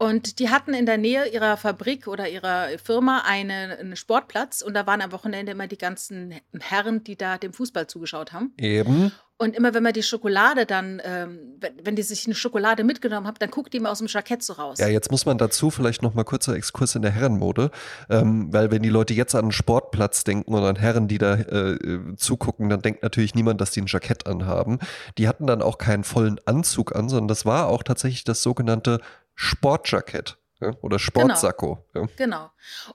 Und 0.00 0.38
die 0.38 0.48
hatten 0.48 0.72
in 0.72 0.86
der 0.86 0.96
Nähe 0.96 1.28
ihrer 1.28 1.58
Fabrik 1.58 2.06
oder 2.08 2.26
ihrer 2.26 2.68
Firma 2.82 3.22
eine, 3.26 3.76
einen 3.78 3.96
Sportplatz 3.96 4.62
und 4.62 4.72
da 4.72 4.86
waren 4.86 5.02
am 5.02 5.12
Wochenende 5.12 5.52
immer 5.52 5.66
die 5.66 5.76
ganzen 5.76 6.40
Herren, 6.58 7.04
die 7.04 7.16
da 7.16 7.36
dem 7.36 7.52
Fußball 7.52 7.86
zugeschaut 7.86 8.32
haben. 8.32 8.54
Eben. 8.56 9.12
Und 9.36 9.56
immer 9.56 9.72
wenn 9.72 9.82
man 9.82 9.94
die 9.94 10.02
Schokolade 10.02 10.66
dann, 10.66 11.00
ähm, 11.02 11.38
wenn, 11.60 11.72
wenn 11.82 11.96
die 11.96 12.02
sich 12.02 12.26
eine 12.26 12.34
Schokolade 12.34 12.84
mitgenommen 12.84 13.26
haben, 13.26 13.36
dann 13.38 13.50
guckt 13.50 13.72
die 13.72 13.78
immer 13.78 13.90
aus 13.90 13.98
dem 13.98 14.06
Jackett 14.06 14.42
so 14.42 14.52
raus. 14.52 14.78
Ja, 14.78 14.88
jetzt 14.88 15.10
muss 15.10 15.24
man 15.24 15.38
dazu 15.38 15.70
vielleicht 15.70 16.02
noch 16.02 16.12
mal 16.12 16.24
kurzer 16.24 16.54
Exkurs 16.54 16.94
in 16.94 17.00
der 17.00 17.10
Herrenmode, 17.10 17.70
ähm, 18.10 18.52
weil 18.52 18.70
wenn 18.70 18.82
die 18.82 18.90
Leute 18.90 19.14
jetzt 19.14 19.34
an 19.34 19.44
einen 19.44 19.52
Sportplatz 19.52 20.24
denken 20.24 20.52
oder 20.52 20.68
an 20.68 20.76
Herren, 20.76 21.08
die 21.08 21.16
da 21.16 21.36
äh, 21.36 21.72
äh, 21.72 22.16
zugucken, 22.16 22.68
dann 22.68 22.82
denkt 22.82 23.02
natürlich 23.02 23.34
niemand, 23.34 23.62
dass 23.62 23.70
die 23.70 23.80
ein 23.80 23.86
Jackett 23.86 24.26
anhaben. 24.26 24.78
Die 25.16 25.26
hatten 25.26 25.46
dann 25.46 25.62
auch 25.62 25.78
keinen 25.78 26.04
vollen 26.04 26.38
Anzug 26.44 26.94
an, 26.94 27.08
sondern 27.08 27.28
das 27.28 27.46
war 27.46 27.68
auch 27.68 27.82
tatsächlich 27.82 28.24
das 28.24 28.42
sogenannte 28.42 29.00
Sportjackett 29.42 30.36
ja, 30.60 30.74
oder 30.82 30.98
Sportsacko. 30.98 31.82
Ja. 31.94 32.06
Genau. 32.16 32.50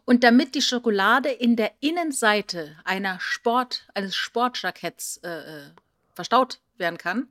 Und 0.06 0.24
damit 0.24 0.54
die 0.54 0.62
Schokolade 0.62 1.30
in 1.30 1.56
der 1.56 1.72
Innenseite 1.80 2.76
einer 2.84 3.20
Sport, 3.20 3.88
eines 3.96 4.16
Sportjacketts 4.16 5.18
äh, 5.24 5.30
äh, 5.30 5.62
verstaut 6.14 6.60
werden 6.78 7.00
kann, 7.00 7.30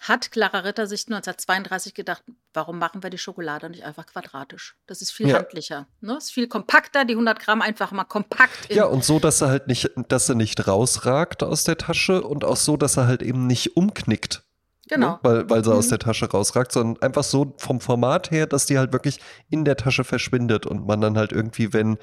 hat 0.00 0.32
Clara 0.32 0.60
Ritter 0.60 0.88
sich 0.88 1.02
1932 1.02 1.94
gedacht, 1.94 2.24
warum 2.52 2.80
machen 2.80 3.04
wir 3.04 3.10
die 3.10 3.18
Schokolade 3.18 3.70
nicht 3.70 3.84
einfach 3.84 4.06
quadratisch? 4.06 4.74
Das 4.88 5.00
ist 5.00 5.12
viel 5.12 5.28
Ja. 5.28 5.38
handlicher. 5.38 5.86
Ne? 6.00 6.16
Ist 6.16 6.32
viel 6.32 6.48
kompakter, 6.48 7.04
die 7.04 7.14
100 7.14 7.38
Gramm 7.38 7.62
einfach 7.62 7.92
mal 7.92 8.02
kompakt. 8.04 8.74
Ja, 8.74 8.86
und 8.86 9.04
so, 9.04 9.20
dass 9.20 9.42
er 9.42 9.48
halt 9.48 9.68
nicht, 9.68 9.90
dass 10.08 10.28
er 10.28 10.34
nicht 10.34 10.66
rausragt 10.66 11.44
aus 11.44 11.62
der 11.62 11.78
Tasche 11.78 12.22
und 12.22 12.44
auch 12.44 12.56
so, 12.56 12.76
dass 12.76 12.96
er 12.96 13.06
halt 13.06 13.22
eben 13.22 13.46
nicht 13.46 13.76
umknickt. 13.76 14.42
Genau. 14.90 15.12
Ne? 15.12 15.18
Weil, 15.22 15.48
weil 15.50 15.64
sie 15.64 15.72
aus 15.72 15.86
Mhm. 15.86 15.90
der 15.90 15.98
Tasche 16.00 16.30
rausragt, 16.30 16.72
sondern 16.72 17.02
einfach 17.02 17.22
so 17.24 17.54
vom 17.56 17.80
Format 17.80 18.30
her, 18.30 18.46
dass 18.46 18.66
die 18.66 18.76
halt 18.78 18.92
wirklich 18.92 19.18
in 19.48 19.64
der 19.64 19.76
Tasche 19.76 20.04
verschwindet 20.04 20.66
und 20.66 20.86
man 20.86 21.00
dann 21.00 21.16
halt 21.16 21.32
irgendwie, 21.32 21.72
wenn 21.72 21.96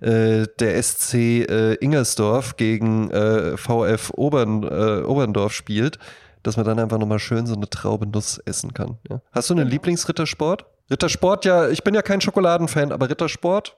äh, 0.00 0.46
der 0.58 0.82
SC 0.82 1.14
äh, 1.14 1.74
Ingersdorf 1.74 2.56
gegen 2.56 3.10
äh, 3.12 3.56
VF 3.56 4.10
Obern, 4.16 4.64
äh, 4.64 5.02
Oberndorf 5.04 5.52
spielt, 5.52 5.98
dass 6.42 6.56
man 6.56 6.66
dann 6.66 6.78
einfach 6.78 6.98
nochmal 6.98 7.18
schön 7.18 7.46
so 7.46 7.54
eine 7.54 7.68
Traube 7.70 8.06
Nuss 8.06 8.38
essen 8.46 8.72
kann. 8.74 8.98
Ja? 9.08 9.20
Hast 9.32 9.50
du 9.50 9.54
einen 9.54 9.60
Genau. 9.64 9.70
Lieblingsrittersport? 9.72 10.64
Rittersport, 10.90 11.44
ja, 11.44 11.68
ich 11.68 11.84
bin 11.84 11.94
ja 11.94 12.02
kein 12.02 12.20
Schokoladenfan, 12.20 12.90
aber 12.90 13.08
Rittersport, 13.08 13.76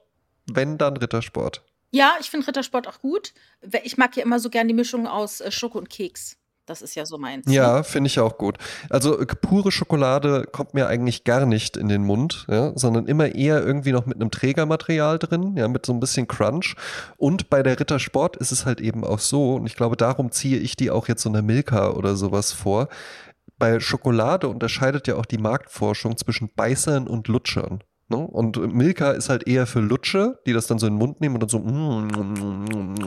wenn 0.50 0.78
dann 0.78 0.97
Rittersport. 0.97 1.62
Ja, 1.90 2.14
ich 2.21 2.31
finde 2.31 2.47
Rittersport 2.47 2.88
auch 2.88 3.00
gut. 3.00 3.35
Ich 3.83 3.99
mag 3.99 4.16
ja 4.16 4.23
immer 4.23 4.38
so 4.40 4.49
gern 4.49 4.66
die 4.66 4.73
Mischung 4.75 5.07
aus 5.07 5.42
äh, 5.42 5.50
Schoko 5.50 5.76
und 5.76 5.90
Keks. 5.90 6.38
Das 6.66 6.81
ist 6.81 6.95
ja 6.95 7.04
so 7.04 7.19
meins. 7.19 7.52
Ja, 7.52 7.83
finde 7.83 8.07
ich 8.07 8.21
auch 8.21 8.38
gut. 8.38 8.57
Also 8.88 9.19
äh, 9.19 9.26
pure 9.26 9.73
Schokolade 9.73 10.47
kommt 10.50 10.75
mir 10.75 10.87
eigentlich 10.87 11.25
gar 11.25 11.45
nicht 11.45 11.76
in 11.76 11.88
den 11.88 12.04
Mund, 12.04 12.47
ja, 12.49 12.73
sondern 12.76 13.07
immer 13.07 13.35
eher 13.35 13.64
irgendwie 13.64 13.90
noch 13.90 14.07
mit 14.07 14.21
einem 14.21 14.31
Trägermaterial 14.31 15.19
drin, 15.19 15.57
ja, 15.57 15.66
mit 15.66 15.85
so 15.85 15.92
ein 15.92 15.99
bisschen 15.99 16.28
Crunch. 16.28 16.76
Und 17.16 17.50
bei 17.50 17.64
der 17.64 17.81
Rittersport 17.81 18.37
ist 18.37 18.52
es 18.52 18.64
halt 18.64 18.81
eben 18.81 19.04
auch 19.04 19.19
so, 19.19 19.54
und 19.57 19.66
ich 19.66 19.75
glaube, 19.75 19.97
darum 19.97 20.31
ziehe 20.31 20.59
ich 20.59 20.76
die 20.76 20.92
auch 20.92 21.09
jetzt 21.09 21.23
so 21.23 21.28
einer 21.28 21.42
Milka 21.42 21.90
oder 21.90 22.14
sowas 22.14 22.52
vor. 22.52 22.88
Bei 23.59 23.81
Schokolade 23.81 24.49
unterscheidet 24.49 25.09
ja 25.09 25.16
auch 25.16 25.26
die 25.26 25.38
Marktforschung 25.38 26.16
zwischen 26.16 26.49
Beißern 26.54 27.09
und 27.09 27.26
Lutschern. 27.26 27.83
Ne? 28.09 28.19
Und 28.19 28.57
Milka 28.73 29.12
ist 29.12 29.28
halt 29.28 29.49
eher 29.49 29.66
für 29.66 29.81
Lutsche, 29.81 30.38
die 30.47 30.52
das 30.52 30.66
dann 30.66 30.78
so 30.78 30.87
in 30.87 30.95
den 30.95 30.99
Mund 30.99 31.21
nehmen 31.21 31.35
und 31.35 31.42
dann 31.42 31.49
so 31.49 31.59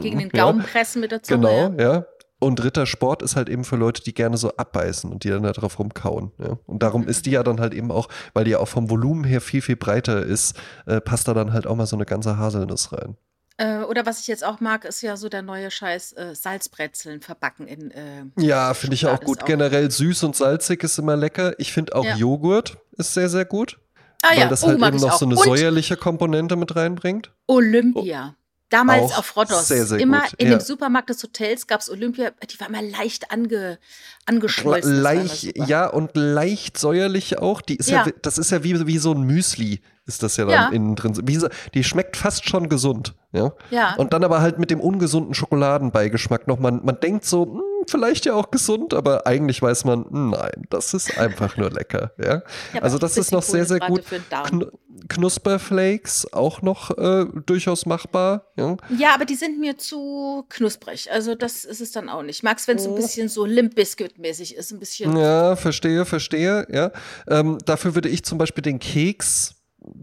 Gegen 0.02 0.18
den 0.18 0.30
ja. 0.32 0.44
Gaumen 0.44 0.62
pressen 0.62 1.00
mit 1.00 1.12
der 1.12 1.22
Zunge. 1.22 1.72
Genau, 1.72 1.82
ja. 1.82 2.04
Und 2.38 2.62
Rittersport 2.62 3.22
ist 3.22 3.34
halt 3.36 3.48
eben 3.48 3.64
für 3.64 3.76
Leute, 3.76 4.02
die 4.02 4.12
gerne 4.12 4.36
so 4.36 4.54
abbeißen 4.56 5.10
und 5.10 5.24
die 5.24 5.30
dann 5.30 5.42
da 5.42 5.52
drauf 5.52 5.78
rumkauen. 5.78 6.32
Ja. 6.38 6.58
Und 6.66 6.82
darum 6.82 7.08
ist 7.08 7.24
die 7.26 7.30
ja 7.30 7.42
dann 7.42 7.60
halt 7.60 7.72
eben 7.72 7.90
auch, 7.90 8.08
weil 8.34 8.44
die 8.44 8.50
ja 8.52 8.58
auch 8.58 8.68
vom 8.68 8.90
Volumen 8.90 9.24
her 9.24 9.40
viel, 9.40 9.62
viel 9.62 9.76
breiter 9.76 10.22
ist, 10.22 10.54
äh, 10.86 11.00
passt 11.00 11.28
da 11.28 11.34
dann 11.34 11.52
halt 11.54 11.66
auch 11.66 11.76
mal 11.76 11.86
so 11.86 11.96
eine 11.96 12.04
ganze 12.04 12.36
Haselnuss 12.36 12.92
rein. 12.92 13.16
Äh, 13.58 13.78
oder 13.84 14.04
was 14.04 14.20
ich 14.20 14.26
jetzt 14.26 14.44
auch 14.44 14.60
mag, 14.60 14.84
ist 14.84 15.00
ja 15.00 15.16
so 15.16 15.30
der 15.30 15.40
neue 15.40 15.70
Scheiß 15.70 16.12
äh, 16.12 16.34
Salzbrezeln 16.34 17.22
verbacken 17.22 17.66
in. 17.66 17.90
Äh, 17.90 18.24
Ja, 18.36 18.74
finde 18.74 18.94
ich 18.96 19.06
auch 19.06 19.18
gut. 19.20 19.40
auch- 19.42 19.46
Generell 19.46 19.90
süß 19.90 20.24
und 20.24 20.36
salzig 20.36 20.82
ist 20.84 20.98
immer 20.98 21.16
lecker. 21.16 21.58
Ich 21.58 21.72
finde 21.72 21.94
auch 21.94 22.04
Ja. 22.04 22.16
Joghurt 22.16 22.76
ist 22.98 23.14
sehr, 23.14 23.30
sehr 23.30 23.46
gut. 23.46 23.78
Ah 24.22 24.30
weil 24.32 24.38
ja, 24.40 24.48
das 24.48 24.62
oh, 24.62 24.68
halt 24.68 24.82
eben 24.82 24.96
noch 25.00 25.16
so 25.18 25.24
eine 25.24 25.36
Und 25.36 25.44
säuerliche 25.44 25.96
Komponente 25.96 26.56
mit 26.56 26.76
reinbringt. 26.76 27.32
Olympia. 27.46 28.34
Damals 28.68 29.12
Auch 29.12 29.18
auf 29.18 29.36
Rodos. 29.36 29.68
sehr, 29.68 29.86
sehr 29.86 30.00
immer 30.00 30.22
gut, 30.22 30.34
in 30.38 30.48
ja. 30.50 30.58
dem 30.58 30.60
Supermarkt 30.60 31.08
des 31.08 31.22
Hotels 31.22 31.68
gab 31.68 31.80
es 31.80 31.88
Olympia. 31.90 32.32
Die 32.50 32.58
war 32.58 32.68
immer 32.68 32.82
leicht 32.82 33.30
ange, 33.30 33.78
angeschmolzen. 34.26 35.02
Leicht, 35.02 35.56
ja, 35.68 35.86
und 35.86 36.10
leicht 36.14 36.76
säuerlich 36.76 37.38
auch. 37.38 37.60
Die 37.60 37.76
ist 37.76 37.90
ja. 37.90 38.04
Ja. 38.06 38.12
das 38.22 38.38
ist 38.38 38.50
ja 38.50 38.64
wie, 38.64 38.86
wie 38.86 38.98
so 38.98 39.12
ein 39.12 39.22
Müsli, 39.22 39.82
ist 40.06 40.24
das 40.24 40.36
ja 40.36 40.46
dann 40.46 40.52
Ja. 40.54 40.68
innen 40.70 40.96
drin. 40.96 41.16
Wie 41.28 41.40
die 41.74 41.84
schmeckt 41.84 42.16
fast 42.16 42.48
schon 42.48 42.68
gesund, 42.68 43.14
ja. 43.32 43.52
Ja. 43.70 43.94
Und 43.94 44.12
dann 44.12 44.24
aber 44.24 44.40
halt 44.40 44.58
mit 44.58 44.70
dem 44.72 44.80
ungesunden 44.80 45.34
Schokoladenbeigeschmack 45.34 46.48
noch. 46.48 46.58
Man, 46.58 46.84
man 46.84 46.98
denkt 46.98 47.24
so, 47.24 47.62
vielleicht 47.90 48.26
ja 48.26 48.34
auch 48.34 48.50
gesund, 48.50 48.94
aber 48.94 49.26
eigentlich 49.26 49.60
weiß 49.62 49.84
man, 49.84 50.06
nein, 50.10 50.66
das 50.70 50.94
ist 50.94 51.18
einfach 51.18 51.56
nur 51.56 51.70
lecker, 51.70 52.12
ja. 52.22 52.42
Also 52.80 52.98
das 52.98 53.16
ist 53.16 53.32
noch 53.32 53.42
sehr, 53.42 53.64
sehr 53.64 53.80
gut. 53.80 54.02
Kn 54.30 54.66
Knusperflakes 55.08 56.32
auch 56.32 56.62
noch 56.62 56.96
äh, 56.96 57.26
durchaus 57.44 57.86
machbar, 57.86 58.46
ja. 58.56 58.76
Ja, 58.96 59.14
aber 59.14 59.24
die 59.24 59.34
sind 59.34 59.60
mir 59.60 59.76
zu 59.76 60.44
knusprig. 60.48 61.10
Also 61.12 61.34
das 61.34 61.64
ist 61.64 61.80
es 61.80 61.92
dann 61.92 62.08
auch 62.08 62.22
nicht. 62.22 62.42
Es, 62.44 62.68
wenn 62.68 62.76
es 62.76 62.84
so 62.84 62.90
ein 62.90 62.94
Oh. 62.94 62.96
bisschen 62.96 63.28
so 63.28 63.44
Limp 63.44 63.74
Biscuit-mäßig 63.74 64.56
ist. 64.56 64.72
Ein 64.72 64.78
bisschen. 64.78 65.16
Ja, 65.16 65.54
verstehe, 65.56 66.04
verstehe, 66.06 66.66
ja. 66.70 66.90
Ähm, 67.28 67.58
dafür 67.66 67.94
würde 67.94 68.08
ich 68.08 68.24
zum 68.24 68.38
Beispiel 68.38 68.62
den 68.62 68.78
Keks 68.78 69.54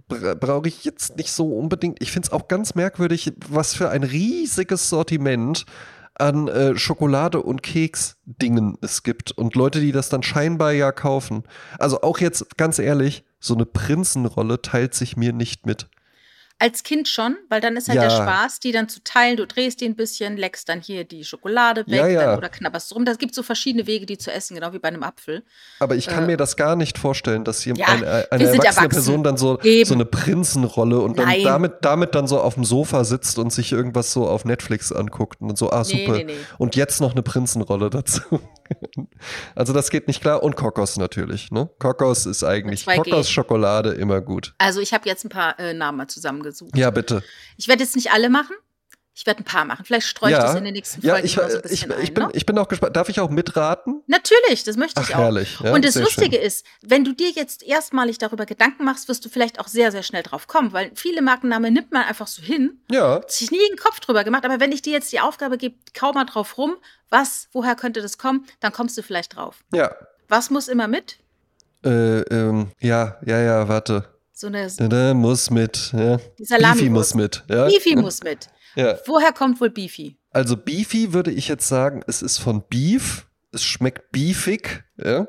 bra 0.07 0.33
brauche 0.35 0.67
ich 0.67 0.85
jetzt 0.85 1.17
nicht 1.17 1.31
so 1.31 1.57
unbedingt. 1.57 2.01
Ich 2.01 2.11
finde 2.11 2.27
es 2.27 2.31
auch 2.31 2.47
ganz 2.47 2.75
merkwürdig, 2.75 3.33
was 3.49 3.73
für 3.73 3.89
ein 3.89 4.03
riesiges 4.03 4.89
Sortiment 4.89 5.65
an 6.15 6.47
äh, 6.47 6.77
Schokolade 6.77 7.41
und 7.41 7.63
Keks-Dingen 7.63 8.77
es 8.81 9.03
gibt 9.03 9.31
und 9.31 9.55
Leute, 9.55 9.79
die 9.79 9.91
das 9.91 10.09
dann 10.09 10.23
scheinbar 10.23 10.71
ja 10.71 10.91
kaufen. 10.91 11.43
Also 11.79 12.01
auch 12.01 12.19
jetzt 12.19 12.57
ganz 12.57 12.79
ehrlich, 12.79 13.23
so 13.39 13.55
eine 13.55 13.65
Prinzenrolle 13.65 14.61
teilt 14.61 14.93
sich 14.93 15.17
mir 15.17 15.33
nicht 15.33 15.65
mit. 15.65 15.89
Als 16.63 16.83
Kind 16.83 17.09
schon, 17.09 17.35
weil 17.49 17.59
dann 17.59 17.75
ist 17.75 17.89
halt 17.89 17.97
Ja. 17.97 18.03
der 18.03 18.09
Spaß, 18.11 18.61
die 18.61 18.71
dann 18.71 18.87
zu 18.87 19.03
teilen. 19.03 19.35
Du 19.35 19.45
drehst 19.45 19.81
die 19.81 19.85
ein 19.85 19.97
bisschen, 19.97 20.37
leckst 20.37 20.69
dann 20.69 20.79
hier 20.79 21.03
die 21.03 21.25
Schokolade 21.25 21.81
weg 21.87 21.93
Ja, 21.99 22.07
ja. 22.07 22.25
Dann, 22.27 22.37
oder 22.37 22.47
knabberst 22.47 22.95
rum. 22.95 23.03
Das 23.03 23.17
gibt 23.17 23.35
so 23.35 23.43
verschiedene 23.43 23.85
Wege, 23.85 24.05
die 24.05 24.17
zu 24.17 24.31
essen, 24.31 24.55
genau 24.55 24.71
wie 24.71 24.79
bei 24.79 24.87
einem 24.87 25.03
Apfel. 25.03 25.43
Aber 25.81 25.95
ich 25.95 26.07
kann 26.07 26.23
Äh, 26.23 26.27
mir 26.27 26.37
das 26.37 26.55
gar 26.55 26.77
nicht 26.77 26.97
vorstellen, 26.97 27.43
dass 27.43 27.61
hier 27.63 27.73
Ja, 27.75 27.87
eine, 27.87 28.05
eine 28.31 28.43
erwachsene 28.45 28.63
erwachsen. 28.65 28.89
Person 28.89 29.23
dann 29.25 29.35
so, 29.35 29.59
Eben. 29.61 29.85
so 29.89 29.93
eine 29.93 30.05
Prinzenrolle 30.05 31.01
und 31.01 31.19
dann 31.19 31.25
Nein. 31.27 31.43
damit, 31.43 31.73
damit 31.81 32.15
dann 32.15 32.27
so 32.27 32.39
auf 32.39 32.53
dem 32.53 32.63
Sofa 32.63 33.03
sitzt 33.03 33.37
und 33.39 33.51
sich 33.51 33.73
irgendwas 33.73 34.13
so 34.13 34.25
auf 34.25 34.45
Netflix 34.45 34.93
anguckt 34.93 35.41
und 35.41 35.57
so, 35.57 35.69
ah, 35.69 35.83
Nee, 35.85 36.05
super. 36.05 36.17
nee, 36.19 36.23
nee. 36.23 36.33
Und 36.59 36.77
jetzt 36.77 37.01
noch 37.01 37.11
eine 37.11 37.23
Prinzenrolle 37.23 37.89
dazu. 37.89 38.21
also 39.55 39.73
das 39.73 39.89
geht 39.89 40.07
nicht 40.07 40.21
klar. 40.21 40.43
Und 40.43 40.55
Kokos 40.55 40.97
natürlich. 40.97 41.51
Ne? 41.51 41.69
Kokos 41.79 42.25
ist 42.25 42.43
eigentlich, 42.43 42.85
Mit 42.87 42.95
2G. 42.99 43.03
Kokos-Schokolade 43.09 43.91
immer 43.91 44.21
gut. 44.21 44.53
Also 44.57 44.79
ich 44.79 44.93
habe 44.93 45.07
jetzt 45.09 45.25
ein 45.25 45.29
paar 45.29 45.59
äh, 45.59 45.73
Namen 45.73 45.97
mal 45.97 46.07
zusammengesucht. 46.53 46.77
Ja, 46.79 46.89
bitte. 46.91 47.23
Ich 47.57 47.67
werde 47.67 47.83
jetzt 47.83 47.95
nicht 47.95 48.11
alle 48.11 48.29
machen. 48.29 48.55
Ich 49.15 49.27
werde 49.27 49.41
ein 49.41 49.43
paar 49.43 49.63
machen. 49.63 49.85
Vielleicht 49.85 50.07
streue 50.07 50.31
ich 50.31 50.37
ja, 50.37 50.41
das 50.43 50.55
in 50.55 50.63
den 50.63 50.73
nächsten 50.73 51.05
ja 51.05 51.13
Folgen 51.13 51.27
ich, 51.27 51.37
mal 51.37 51.47
so 51.51 51.57
ein 51.57 51.63
ich, 51.65 51.69
bisschen 51.69 51.91
ich, 52.01 52.07
ein. 52.09 52.13
bin, 52.15 52.23
ne? 52.23 52.29
ich 52.33 52.45
bin 52.47 52.57
auch 52.57 52.67
gespannt. 52.67 52.95
Darf 52.95 53.09
ich 53.09 53.19
auch 53.19 53.29
mitraten? 53.29 54.01
Natürlich, 54.07 54.63
das 54.63 54.75
möchte 54.75 54.99
ich 55.01 55.09
Ach, 55.09 55.13
auch. 55.13 55.23
herrlich. 55.25 55.59
Ja, 55.63 55.71
und 55.71 55.85
das 55.85 55.93
Lustige 55.93 56.37
schön. 56.37 56.45
ist, 56.45 56.65
wenn 56.81 57.03
du 57.03 57.13
dir 57.13 57.29
jetzt 57.29 57.61
erstmalig 57.61 58.17
darüber 58.17 58.47
Gedanken 58.47 58.83
machst, 58.85 59.07
wirst 59.09 59.23
du 59.23 59.29
vielleicht 59.29 59.59
auch 59.59 59.67
sehr, 59.67 59.91
sehr 59.91 60.01
schnell 60.01 60.23
drauf 60.23 60.47
kommen, 60.47 60.73
weil 60.73 60.89
viele 60.95 61.21
Markennamen 61.21 61.71
nimmt 61.71 61.91
man 61.91 62.01
einfach 62.05 62.25
so 62.25 62.41
hin, 62.41 62.81
Ja, 62.89 63.17
hat 63.17 63.31
sich 63.31 63.51
nie 63.51 63.63
einen 63.69 63.77
Kopf 63.77 63.99
drüber 63.99 64.23
gemacht, 64.23 64.45
aber 64.45 64.59
wenn 64.59 64.71
ich 64.71 64.81
dir 64.81 64.93
jetzt 64.93 65.11
die 65.11 65.19
Aufgabe 65.19 65.59
gebe, 65.59 65.75
kaum 65.93 66.15
mal 66.15 66.25
drauf 66.25 66.57
rum, 66.57 66.73
was, 67.11 67.49
woher 67.51 67.75
könnte 67.75 68.01
das 68.01 68.17
kommen, 68.17 68.47
dann 68.61 68.71
kommst 68.73 68.97
du 68.97 69.03
vielleicht 69.03 69.35
drauf. 69.35 69.63
ja. 69.73 69.93
Was 70.27 70.49
muss 70.49 70.69
immer 70.69 70.87
mit? 70.87 71.17
Äh, 71.85 72.21
ähm, 72.21 72.71
ja, 72.79 73.17
ja, 73.25 73.39
ja, 73.39 73.67
warte. 73.67 74.12
So 74.35 74.47
eine 74.47 74.67
Da, 74.67 74.87
da, 74.87 75.13
muss 75.13 75.51
mit. 75.51 75.93
Ja. 75.93 76.17
Beefy 76.37 76.89
muss 76.89 77.13
mit. 77.13 77.43
Ja? 77.47 77.67
Beefy 77.67 77.95
muss 77.95 78.23
mit. 78.23 78.47
Ja. 78.75 78.97
Woher 79.05 79.31
kommt 79.31 79.61
wohl 79.61 79.69
Beefy? 79.69 80.17
Also 80.31 80.57
Beefy 80.57 81.13
würde 81.13 81.31
ich 81.31 81.47
jetzt 81.47 81.67
sagen, 81.67 82.03
es 82.07 82.23
ist 82.23 82.39
von 82.39 82.63
Beef. 82.67 83.27
Es 83.51 83.63
schmeckt 83.63 84.11
beefig. 84.11 84.83
Ja? 84.97 85.27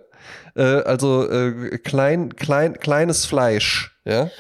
Äh, 0.57 0.63
also 0.63 1.31
äh, 1.31 1.77
klein, 1.79 2.35
klein, 2.35 2.79
kleines 2.79 3.27
Fleisch. 3.27 3.95
Ja? 4.07 4.31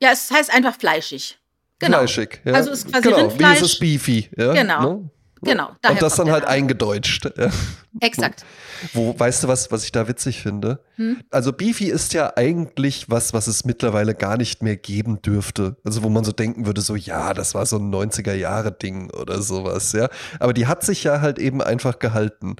Ja, 0.00 0.12
es 0.12 0.30
heißt 0.30 0.50
einfach 0.50 0.76
fleischig. 0.76 1.38
Genau. 1.78 1.98
Fleischig. 1.98 2.40
Ja? 2.46 2.54
Also 2.54 2.70
ist 2.70 2.90
quasi 2.90 3.02
genau. 3.02 3.16
Wie 3.18 3.20
Rindfleisch. 3.22 3.60
ist 3.60 3.72
es 3.72 3.78
Beefy? 3.78 4.30
Ja? 4.34 4.54
Genau. 4.54 4.94
Ne? 4.94 5.10
Genau, 5.42 5.70
daher 5.82 5.94
Und 5.94 6.02
das 6.02 6.16
dann 6.16 6.30
halt 6.30 6.44
Name. 6.44 6.54
eingedeutscht. 6.54 7.30
Exakt. 8.00 8.44
Wo, 8.92 9.18
weißt 9.18 9.44
du 9.44 9.48
was, 9.48 9.70
was 9.70 9.84
ich 9.84 9.92
da 9.92 10.08
witzig 10.08 10.40
finde? 10.42 10.80
Hm? 10.96 11.20
Also 11.30 11.52
Beefy 11.52 11.86
ist 11.86 12.14
ja 12.14 12.32
eigentlich 12.36 13.10
was, 13.10 13.32
was 13.32 13.46
es 13.46 13.64
mittlerweile 13.64 14.14
gar 14.14 14.36
nicht 14.36 14.62
mehr 14.62 14.76
geben 14.76 15.20
dürfte. 15.22 15.76
Also 15.84 16.02
wo 16.02 16.08
man 16.08 16.24
so 16.24 16.32
denken 16.32 16.66
würde, 16.66 16.80
so 16.80 16.96
ja, 16.96 17.34
das 17.34 17.54
war 17.54 17.66
so 17.66 17.76
ein 17.76 17.90
90er-Jahre-Ding 17.94 19.10
oder 19.10 19.42
sowas, 19.42 19.92
ja. 19.92 20.08
Aber 20.40 20.52
die 20.52 20.66
hat 20.66 20.82
sich 20.84 21.04
ja 21.04 21.20
halt 21.20 21.38
eben 21.38 21.62
einfach 21.62 21.98
gehalten. 21.98 22.56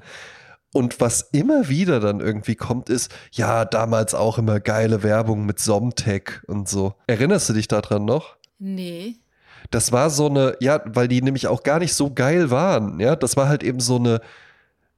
Und 0.73 0.99
was 0.99 1.21
immer 1.31 1.69
wieder 1.69 1.99
dann 1.99 2.19
irgendwie 2.19 2.55
kommt, 2.55 2.89
ist, 2.89 3.11
ja, 3.31 3.65
damals 3.65 4.13
auch 4.13 4.37
immer 4.37 4.59
geile 4.59 5.01
Werbung 5.01 5.45
mit 5.45 5.59
Somtech 5.59 6.41
und 6.47 6.67
so. 6.69 6.93
Erinnerst 7.07 7.49
du 7.49 7.53
dich 7.53 7.67
daran 7.67 8.05
noch? 8.05 8.37
Nee. 8.59 9.15
Das 9.71 9.91
war 9.91 10.09
so 10.09 10.27
eine, 10.27 10.55
ja, 10.59 10.81
weil 10.85 11.07
die 11.07 11.21
nämlich 11.21 11.47
auch 11.47 11.63
gar 11.63 11.79
nicht 11.79 11.93
so 11.93 12.13
geil 12.13 12.51
waren, 12.51 12.99
ja. 12.99 13.15
Das 13.15 13.37
war 13.37 13.49
halt 13.49 13.63
eben 13.63 13.79
so 13.79 13.97
eine, 13.97 14.21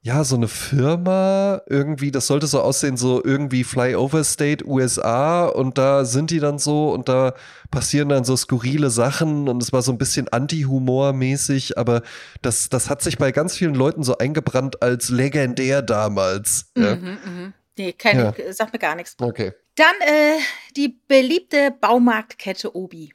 ja, 0.01 0.23
so 0.23 0.37
eine 0.37 0.47
Firma 0.47 1.61
irgendwie, 1.67 2.11
das 2.11 2.27
sollte 2.27 2.47
so 2.47 2.61
aussehen, 2.61 2.95
so 2.95 3.21
irgendwie 3.23 3.65
Flyover 3.65 4.23
State 4.23 4.65
USA 4.65 5.45
und 5.45 5.77
da 5.77 6.05
sind 6.05 6.31
die 6.31 6.39
dann 6.39 6.57
so 6.57 6.91
und 6.91 7.09
da 7.09 7.33
passieren 7.69 8.07
dann 8.07 8.23
so 8.23 8.37
skurrile 8.37 8.91
Sachen 8.91 9.49
und 9.49 9.61
es 9.61 9.73
war 9.73 9.81
so 9.81 9.91
ein 9.91 9.97
bisschen 9.97 10.29
Anti-Humor-mäßig, 10.29 11.77
aber 11.77 12.01
das, 12.41 12.69
das 12.69 12.89
hat 12.89 13.01
sich 13.01 13.17
bei 13.17 13.33
ganz 13.33 13.57
vielen 13.57 13.75
Leuten 13.75 14.03
so 14.03 14.17
eingebrannt 14.17 14.81
als 14.81 15.09
legendär 15.09 15.81
damals. 15.81 16.71
Ja. 16.77 16.95
Mhm, 16.95 17.17
mhm. 17.25 17.53
Nee, 17.77 17.93
keine, 17.93 18.33
sagt 18.51 18.73
mir 18.73 18.79
gar 18.79 18.95
nichts. 18.95 19.15
Okay. 19.19 19.53
Dann 19.75 19.95
äh, 20.01 20.37
die 20.75 20.99
beliebte 21.07 21.71
Baumarktkette 21.71 22.75
Obi. 22.75 23.13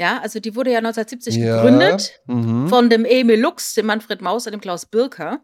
Ja, 0.00 0.18
also 0.22 0.40
die 0.40 0.56
wurde 0.56 0.70
ja 0.72 0.78
1970 0.78 1.36
Ja. 1.36 1.56
gegründet 1.62 2.20
Mhm. 2.26 2.68
von 2.68 2.88
dem 2.88 3.04
Emil 3.04 3.38
Lux, 3.38 3.74
dem 3.74 3.84
Manfred 3.86 4.22
Maus 4.22 4.46
und 4.46 4.52
dem 4.52 4.60
Klaus 4.62 4.86
Birker. 4.86 5.40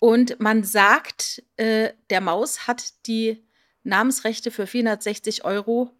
Und 0.00 0.40
man 0.40 0.64
sagt, 0.64 1.42
äh, 1.56 1.90
der 2.10 2.20
Maus 2.20 2.66
hat 2.66 3.06
die 3.06 3.44
Namensrechte 3.84 4.50
für 4.50 4.66
460 4.66 5.44
Euro 5.44 5.90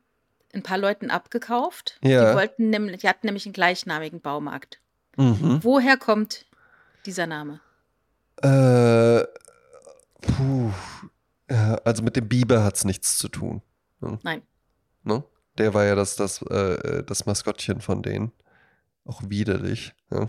ein 0.53 0.62
paar 0.64 0.79
Leuten 0.79 1.11
abgekauft. 1.11 1.99
Ja. 2.03 2.31
Die 2.33 2.37
wollten 2.37 2.71
nämlich, 2.71 3.01
die 3.01 3.09
hatten 3.09 3.27
nämlich 3.27 3.47
einen 3.47 3.53
gleichnamigen 3.53 4.21
Baumarkt. 4.21 4.81
Mhm. 5.17 5.61
Woher 5.62 5.97
kommt 5.97 6.47
dieser 7.07 7.27
Name? 7.29 7.61
Äh, 8.43 9.25
puh. 10.21 10.71
Ja, 11.51 11.75
also 11.85 12.03
mit 12.03 12.17
dem 12.17 12.29
Biber 12.29 12.64
hat 12.64 12.77
es 12.77 12.85
nichts 12.85 13.19
zu 13.19 13.29
tun. 13.29 13.62
Ne? 14.01 14.19
Nein. 14.23 14.43
Ne? 15.05 15.23
Der 15.59 15.75
war 15.75 15.85
ja 15.85 15.94
das, 15.94 16.16
das, 16.16 16.42
äh, 16.42 17.03
das 17.05 17.27
Maskottchen 17.27 17.81
von 17.81 18.03
denen. 18.03 18.33
Auch 19.05 19.23
widerlich. 19.27 19.94
Ja. 20.11 20.29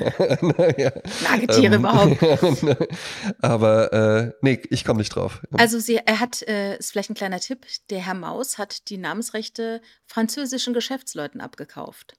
naja. 0.40 0.92
Nagetiere 1.30 1.74
Ähm, 1.74 1.80
überhaupt. 1.80 2.16
Aber 3.42 3.92
äh, 3.92 4.32
nee, 4.40 4.62
ich 4.70 4.84
komme 4.84 4.98
nicht 5.00 5.14
drauf. 5.14 5.42
Also 5.52 5.78
sie, 5.78 5.96
er 5.96 6.18
hat, 6.18 6.42
äh, 6.42 6.78
ist 6.78 6.92
vielleicht 6.92 7.10
ein 7.10 7.14
kleiner 7.14 7.38
Tipp, 7.38 7.66
der 7.90 8.00
Herr 8.00 8.14
Maus 8.14 8.56
hat 8.56 8.88
die 8.88 8.96
Namensrechte 8.96 9.82
französischen 10.06 10.72
Geschäftsleuten 10.72 11.42
abgekauft. 11.42 12.16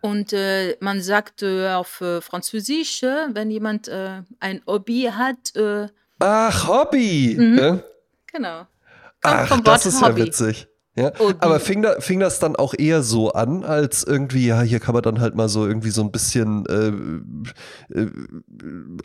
Und 0.00 0.32
äh, 0.32 0.76
man 0.80 1.00
sagt 1.00 1.42
äh, 1.42 1.68
auf 1.70 2.00
äh, 2.00 2.20
Französisch, 2.20 3.02
äh, 3.04 3.28
wenn 3.32 3.50
jemand 3.50 3.88
ein 3.88 4.62
Hobby 4.66 5.10
hat, 5.12 5.52
Ach, 6.18 6.68
Hobby! 6.68 7.36
Mhm. 7.38 7.82
Genau. 8.32 8.58
Kommt 8.58 8.68
Ach, 9.22 9.48
vom 9.48 9.64
das 9.64 9.86
ist 9.86 10.02
Hobby. 10.02 10.20
ja 10.20 10.26
witzig. 10.26 10.68
Ja, 10.96 11.12
Hobby. 11.18 11.34
aber 11.40 11.60
fing, 11.60 11.82
da, 11.82 12.00
fing 12.00 12.20
das 12.20 12.38
dann 12.38 12.56
auch 12.56 12.72
eher 12.76 13.02
so 13.02 13.32
an, 13.32 13.64
als 13.64 14.02
irgendwie, 14.02 14.46
ja, 14.46 14.62
hier 14.62 14.80
kann 14.80 14.94
man 14.94 15.02
dann 15.02 15.20
halt 15.20 15.34
mal 15.34 15.48
so 15.48 15.66
irgendwie 15.66 15.90
so 15.90 16.00
ein 16.00 16.10
bisschen 16.10 16.64
äh, 16.66 17.98
äh, 17.98 18.10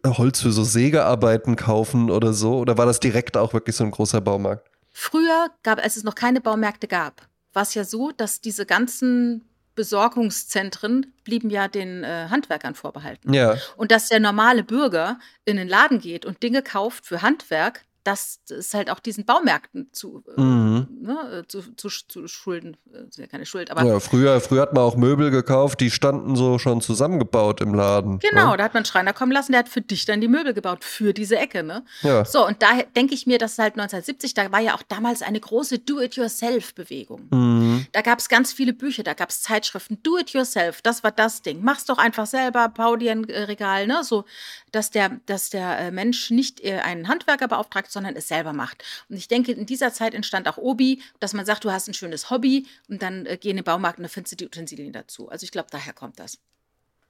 Holz 0.08 0.42
für 0.42 0.54
so 0.54 0.64
Sägearbeiten 0.64 1.58
kaufen 1.58 2.10
oder 2.10 2.32
so? 2.34 2.58
Oder 2.60 2.78
war 2.78 2.86
das 2.86 3.02
direkt 3.02 3.36
auch 3.36 3.54
wirklich 3.54 3.76
so 3.76 3.84
ein 3.84 3.92
großer 3.92 4.22
Baumarkt? 4.22 4.70
Früher 4.94 5.50
gab, 5.64 5.84
als 5.84 5.98
es 5.98 6.04
noch 6.04 6.16
keine 6.16 6.40
Baumärkte 6.40 6.88
gab, 6.88 7.28
war 7.54 7.64
es 7.64 7.74
ja 7.74 7.84
so, 7.84 8.12
dass 8.12 8.40
diese 8.40 8.66
ganzen 8.66 9.44
Besorgungszentren 9.76 11.14
blieben 11.24 11.50
ja 11.50 11.68
den 11.68 12.04
äh, 12.04 12.28
Handwerkern 12.30 12.76
vorbehalten. 12.76 13.34
Ja. 13.34 13.56
Und 13.78 13.92
dass 13.92 14.10
der 14.10 14.20
normale 14.20 14.64
Bürger 14.64 15.20
in 15.46 15.58
den 15.58 15.68
Laden 15.68 16.00
geht 16.00 16.26
und 16.26 16.44
Dinge 16.44 16.62
kauft 16.62 17.06
für 17.06 17.22
Handwerk, 17.22 17.84
dass 18.04 18.40
es 18.50 18.74
halt 18.74 18.90
auch 18.90 19.00
diesen 19.00 19.26
Baumärkten 19.26 19.90
zu, 19.92 20.24
äh, 20.38 20.42
Mhm. 20.42 20.88
ne, 21.02 21.42
äh, 21.44 21.48
zu, 21.48 21.62
zu, 21.76 21.90
zu 21.90 22.28
schulden, 22.28 22.78
äh, 22.94 23.08
ist 23.08 23.18
ja 23.18 23.28
keine 23.28 23.46
Schuld, 23.46 23.70
aber 23.72 23.84
Ja, 23.84 24.00
früher, 24.00 24.40
früher 24.42 24.62
hat 24.64 24.74
man 24.74 24.84
auch 24.84 24.96
Möbel 24.96 25.32
gekauft, 25.32 25.80
die 25.80 25.92
standen 25.92 26.36
so 26.36 26.58
schon 26.60 26.82
zusammengebaut 26.82 27.62
im 27.62 27.74
Laden. 27.74 28.20
genau, 28.20 28.52
Ne? 28.52 28.58
da 28.58 28.64
hat 28.64 28.74
man 28.74 28.80
einen 28.82 28.86
Schreiner 28.86 29.14
kommen 29.14 29.32
lassen, 29.32 29.52
der 29.52 29.60
hat 29.60 29.70
für 29.70 29.82
dich 29.82 30.06
dann 30.06 30.22
die 30.22 30.28
Möbel 30.28 30.54
gebaut, 30.54 30.84
für 30.84 31.14
diese 31.14 31.38
Ecke, 31.38 31.64
ne? 31.64 31.84
Ja. 32.02 32.26
So, 32.26 32.46
und 32.48 32.62
da 32.62 32.68
denke 32.96 33.14
ich 33.14 33.28
mir, 33.28 33.38
dass 33.38 33.58
halt 33.60 33.74
1970, 33.76 34.34
da 34.34 34.52
war 34.52 34.60
ja 34.60 34.74
auch 34.76 34.84
damals 34.84 35.22
eine 35.22 35.40
große 35.40 35.80
Do-it-yourself-Bewegung. 35.80 37.28
Mhm. 37.32 37.61
Da 37.92 38.02
gab 38.02 38.20
es 38.20 38.30
ganz 38.30 38.54
viele 38.54 38.74
Bücher, 38.74 39.04
da 39.04 39.14
gab 39.14 39.30
es 39.30 39.42
Zeitschriften. 39.42 40.02
Do 40.02 40.18
it 40.18 40.32
yourself, 40.32 40.82
das 40.82 41.04
war 41.04 41.12
das 41.12 41.42
Ding. 41.42 41.62
Mach's 41.62 41.86
doch 41.86 41.98
einfach 41.98 42.26
selber, 42.26 42.70
bau 42.70 42.96
dir 42.96 43.12
ein 43.12 43.28
äh, 43.28 43.44
Regal, 43.44 43.88
ne? 43.88 44.04
So, 44.04 44.26
dass 44.72 44.92
der, 44.92 45.20
dass 45.26 45.50
der 45.50 45.80
äh, 45.80 45.92
Mensch 45.92 46.32
nicht 46.32 46.64
äh, 46.64 46.80
einen 46.80 47.08
Handwerker 47.08 47.48
beauftragt, 47.48 47.92
sondern 47.92 48.16
es 48.16 48.28
selber 48.28 48.54
macht. 48.54 48.84
Und 49.10 49.18
ich 49.18 49.28
denke, 49.28 49.52
in 49.52 49.66
dieser 49.66 49.92
Zeit 49.92 50.14
entstand 50.14 50.48
auch 50.48 50.58
Obi, 50.58 51.02
dass 51.20 51.34
man 51.34 51.46
sagt, 51.46 51.66
du 51.66 51.72
hast 51.72 51.88
ein 51.88 51.94
schönes 51.94 52.30
Hobby 52.30 52.66
und 52.88 53.02
dann 53.02 53.26
äh, 53.26 53.38
geh 53.38 53.50
in 53.50 53.58
den 53.58 53.66
Baumarkt 53.66 54.00
und 54.00 54.04
dann 54.04 54.10
findest 54.10 54.34
du 54.34 54.38
die 54.38 54.46
Utensilien 54.46 54.94
dazu. 54.94 55.30
Also 55.30 55.44
ich 55.44 55.52
glaube, 55.52 55.68
daher 55.72 55.94
kommt 55.94 56.20
das. 56.20 56.38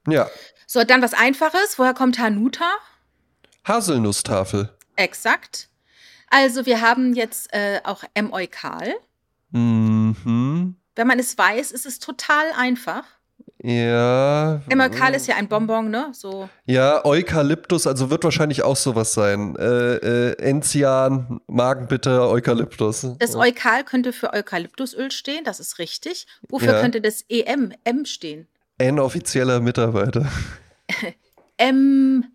Ja. 0.07 0.29
So, 0.65 0.83
dann 0.83 1.01
was 1.01 1.13
Einfaches. 1.13 1.77
Woher 1.77 1.93
kommt 1.93 2.17
Hanuta? 2.17 2.71
Haselnusstafel. 3.65 4.75
Exakt. 4.95 5.69
Also 6.29 6.65
wir 6.65 6.81
haben 6.81 7.13
jetzt 7.13 7.53
äh, 7.53 7.81
auch 7.83 8.03
M. 8.13 8.33
Eukal. 8.33 8.95
Mhm. 9.51 10.75
Wenn 10.95 11.07
man 11.07 11.19
es 11.19 11.37
weiß, 11.37 11.71
ist 11.71 11.85
es 11.85 11.99
total 11.99 12.45
einfach. 12.57 13.03
Ja. 13.63 14.61
M. 14.69 14.79
Eukal 14.81 15.13
ist 15.13 15.27
ja 15.27 15.35
ein 15.35 15.47
Bonbon, 15.47 15.89
ne? 15.91 16.09
So. 16.13 16.49
Ja, 16.65 17.05
Eukalyptus, 17.05 17.85
also 17.85 18.09
wird 18.09 18.23
wahrscheinlich 18.23 18.63
auch 18.63 18.75
sowas 18.75 19.13
sein. 19.13 19.55
Äh, 19.55 19.95
äh, 20.31 20.37
Enzian, 20.39 21.41
Magenbitter, 21.47 22.27
Eukalyptus. 22.29 23.05
Das 23.19 23.35
Eukal 23.35 23.83
könnte 23.83 24.13
für 24.13 24.33
Eukalyptusöl 24.33 25.11
stehen, 25.11 25.43
das 25.43 25.59
ist 25.59 25.77
richtig. 25.77 26.25
Wofür 26.49 26.73
Ja. 26.73 26.81
könnte 26.81 27.01
das 27.01 27.23
EM, 27.29 27.71
M 27.83 28.05
stehen? 28.05 28.47
Ein 28.79 28.97
offizieller 28.99 29.59
Mitarbeiter. 29.59 30.25
M, 31.57 32.25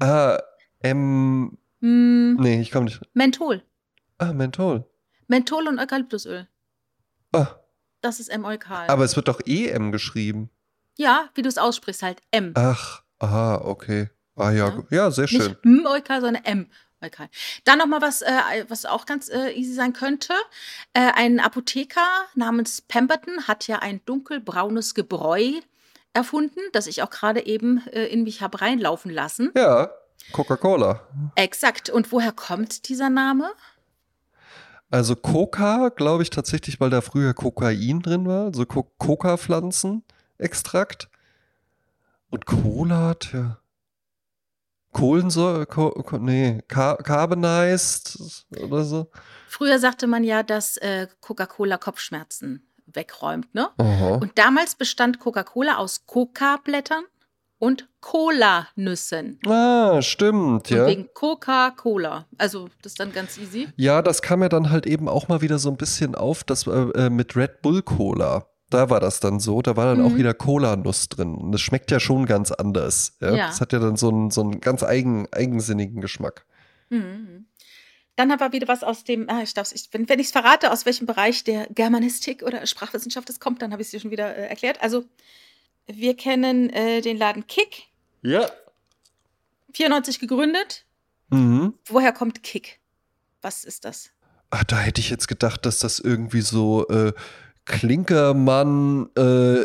Ah, 0.00 0.38
M. 0.80 1.58
hm, 1.80 2.36
Nee, 2.40 2.60
ich 2.60 2.72
komme 2.72 2.86
nicht. 2.86 3.00
Menthol. 3.14 3.62
Ah, 4.18 4.32
Menthol. 4.32 4.84
Menthol 5.28 5.68
und 5.68 5.78
Eukalyptusöl. 5.78 6.48
Ah, 7.32 7.46
Das 8.00 8.20
ist 8.20 8.28
M. 8.28 8.44
Eukal. 8.44 8.88
aber 8.88 9.04
es 9.04 9.14
wird 9.16 9.28
doch 9.28 9.40
EM 9.46 9.92
geschrieben. 9.92 10.50
ja, 10.96 11.28
wie 11.34 11.42
du 11.42 11.48
es 11.48 11.58
aussprichst, 11.58 12.02
halt 12.02 12.20
M. 12.32 12.52
Ach, 12.56 13.02
ah, 13.20 13.56
okay. 13.62 14.10
Ah 14.36 14.50
ja, 14.50 14.68
Ja. 14.68 14.84
ja, 14.90 15.10
sehr 15.10 15.28
schön. 15.28 15.40
Nicht 15.62 15.64
M. 15.64 15.86
Eukal, 15.86 16.20
sondern 16.20 16.44
M. 16.44 16.70
Eukal. 17.00 17.28
Dann 17.64 17.78
nochmal 17.78 18.00
was, 18.00 18.22
äh, 18.22 18.64
was 18.68 18.84
auch 18.84 19.06
ganz 19.06 19.28
äh, 19.28 19.50
easy 19.52 19.72
sein 19.74 19.92
könnte. 19.92 20.32
Äh, 20.94 21.12
ein 21.14 21.38
Apotheker 21.38 22.06
namens 22.34 22.80
Pemberton 22.80 23.46
hat 23.46 23.68
ja 23.68 23.78
ein 23.80 24.00
dunkelbraunes 24.04 24.94
Gebräu 24.94 25.52
erfunden, 26.12 26.58
das 26.72 26.86
ich 26.88 27.02
auch 27.02 27.10
gerade 27.10 27.46
eben 27.46 27.86
äh, 27.88 28.06
in 28.06 28.24
mich 28.24 28.42
habe 28.42 28.60
reinlaufen 28.60 29.12
lassen. 29.12 29.52
Ja, 29.56 29.90
Coca-Cola. 30.32 31.06
Exakt. 31.36 31.90
Und 31.90 32.10
woher 32.10 32.32
kommt 32.32 32.88
dieser 32.88 33.10
Name? 33.10 33.52
Also 34.90 35.16
Coca, 35.16 35.90
glaube 35.90 36.22
ich 36.22 36.30
tatsächlich, 36.30 36.80
weil 36.80 36.88
da 36.90 37.02
früher 37.02 37.34
Kokain 37.34 38.00
drin 38.00 38.26
war, 38.26 38.46
also 38.46 38.64
Co 38.64 38.84
Coca-Pflanzenextrakt. 38.98 41.10
Und 42.30 42.46
Cola, 42.46 43.14
tja. 43.14 43.58
Kohlensäure, 44.92 45.66
Co 45.66 45.90
Co 45.90 46.18
nee, 46.18 46.62
Car 46.68 46.96
Carbonized 46.98 48.46
oder 48.58 48.84
so. 48.84 49.10
Früher 49.48 49.78
sagte 49.78 50.06
man 50.06 50.24
ja, 50.24 50.42
dass 50.42 50.78
äh, 50.78 51.08
Coca-Cola 51.20 51.76
Kopfschmerzen 51.76 52.66
wegräumt, 52.86 53.54
ne? 53.54 53.68
Aha. 53.76 54.14
Und 54.14 54.38
damals 54.38 54.74
bestand 54.74 55.20
Coca-Cola 55.20 55.76
aus 55.76 56.06
Coca-Blättern 56.06 57.04
und 57.58 57.88
Cola-Nüssen. 58.00 59.40
Ah, 59.46 60.00
stimmt, 60.02 60.70
Und 60.70 60.70
ja. 60.70 60.86
wegen 60.86 61.08
Coca-Cola. 61.12 62.26
Also, 62.38 62.68
das 62.82 62.92
ist 62.92 63.00
dann 63.00 63.12
ganz 63.12 63.36
easy. 63.38 63.68
Ja, 63.76 64.02
das 64.02 64.22
kam 64.22 64.42
ja 64.42 64.48
dann 64.48 64.70
halt 64.70 64.86
eben 64.86 65.08
auch 65.08 65.28
mal 65.28 65.40
wieder 65.40 65.58
so 65.58 65.68
ein 65.70 65.76
bisschen 65.76 66.14
auf, 66.14 66.44
das 66.44 66.66
äh, 66.66 66.70
äh, 66.70 67.10
mit 67.10 67.36
Red 67.36 67.62
Bull 67.62 67.82
Cola. 67.82 68.46
Da 68.70 68.90
war 68.90 69.00
das 69.00 69.20
dann 69.20 69.40
so, 69.40 69.62
da 69.62 69.76
war 69.76 69.86
dann 69.94 70.04
auch 70.04 70.10
Mhm. 70.10 70.16
wieder 70.18 70.34
Cola-Nuss 70.34 71.08
drin. 71.08 71.34
Und 71.34 71.52
das 71.52 71.60
schmeckt 71.60 71.90
ja 71.90 71.98
schon 72.00 72.26
ganz 72.26 72.52
anders. 72.52 73.16
Ja? 73.20 73.34
Ja. 73.34 73.46
Das 73.48 73.60
hat 73.60 73.72
ja 73.72 73.78
dann 73.78 73.96
so 73.96 74.10
einen, 74.10 74.30
so 74.30 74.42
einen 74.42 74.60
ganz 74.60 74.82
eigen, 74.82 75.26
eigensinnigen 75.32 76.00
Geschmack. 76.00 76.44
Mhm. 76.90 77.46
Dann 78.16 78.30
haben 78.30 78.40
wir 78.40 78.52
wieder 78.52 78.68
was 78.68 78.82
aus 78.82 79.04
dem, 79.04 79.28
ah, 79.30 79.42
ich 79.42 79.54
darf's, 79.54 79.72
ich, 79.72 79.88
wenn, 79.92 80.08
wenn 80.08 80.18
ich 80.18 80.26
es 80.26 80.32
verrate, 80.32 80.70
aus 80.72 80.84
welchem 80.86 81.06
Bereich 81.06 81.44
der 81.44 81.66
Germanistik 81.68 82.42
oder 82.42 82.66
Sprachwissenschaft 82.66 83.30
es 83.30 83.40
kommt, 83.40 83.62
dann 83.62 83.72
habe 83.72 83.80
ich 83.80 83.86
es 83.88 83.92
dir 83.92 84.00
schon 84.00 84.10
wieder 84.10 84.36
äh, 84.36 84.48
erklärt. 84.48 84.82
Also, 84.82 85.04
wir 85.90 86.16
kennen 86.16 86.70
äh, 86.70 87.00
den 87.00 87.16
Laden 87.16 87.46
Kick, 87.46 87.84
Ja. 88.22 88.48
94 89.74 90.18
gegründet. 90.18 90.84
Mhm. 91.30 91.74
Woher 91.86 92.12
kommt 92.12 92.42
Kick? 92.42 92.80
Was 93.42 93.64
ist 93.64 93.84
das? 93.84 94.10
Ach, 94.50 94.64
da 94.64 94.78
hätte 94.78 95.00
ich 95.00 95.10
jetzt 95.10 95.28
gedacht, 95.28 95.66
dass 95.66 95.78
das 95.78 95.98
irgendwie 95.98 96.40
so 96.40 96.86
äh, 96.88 97.12
Klinkermann 97.66 99.08
äh, 99.16 99.64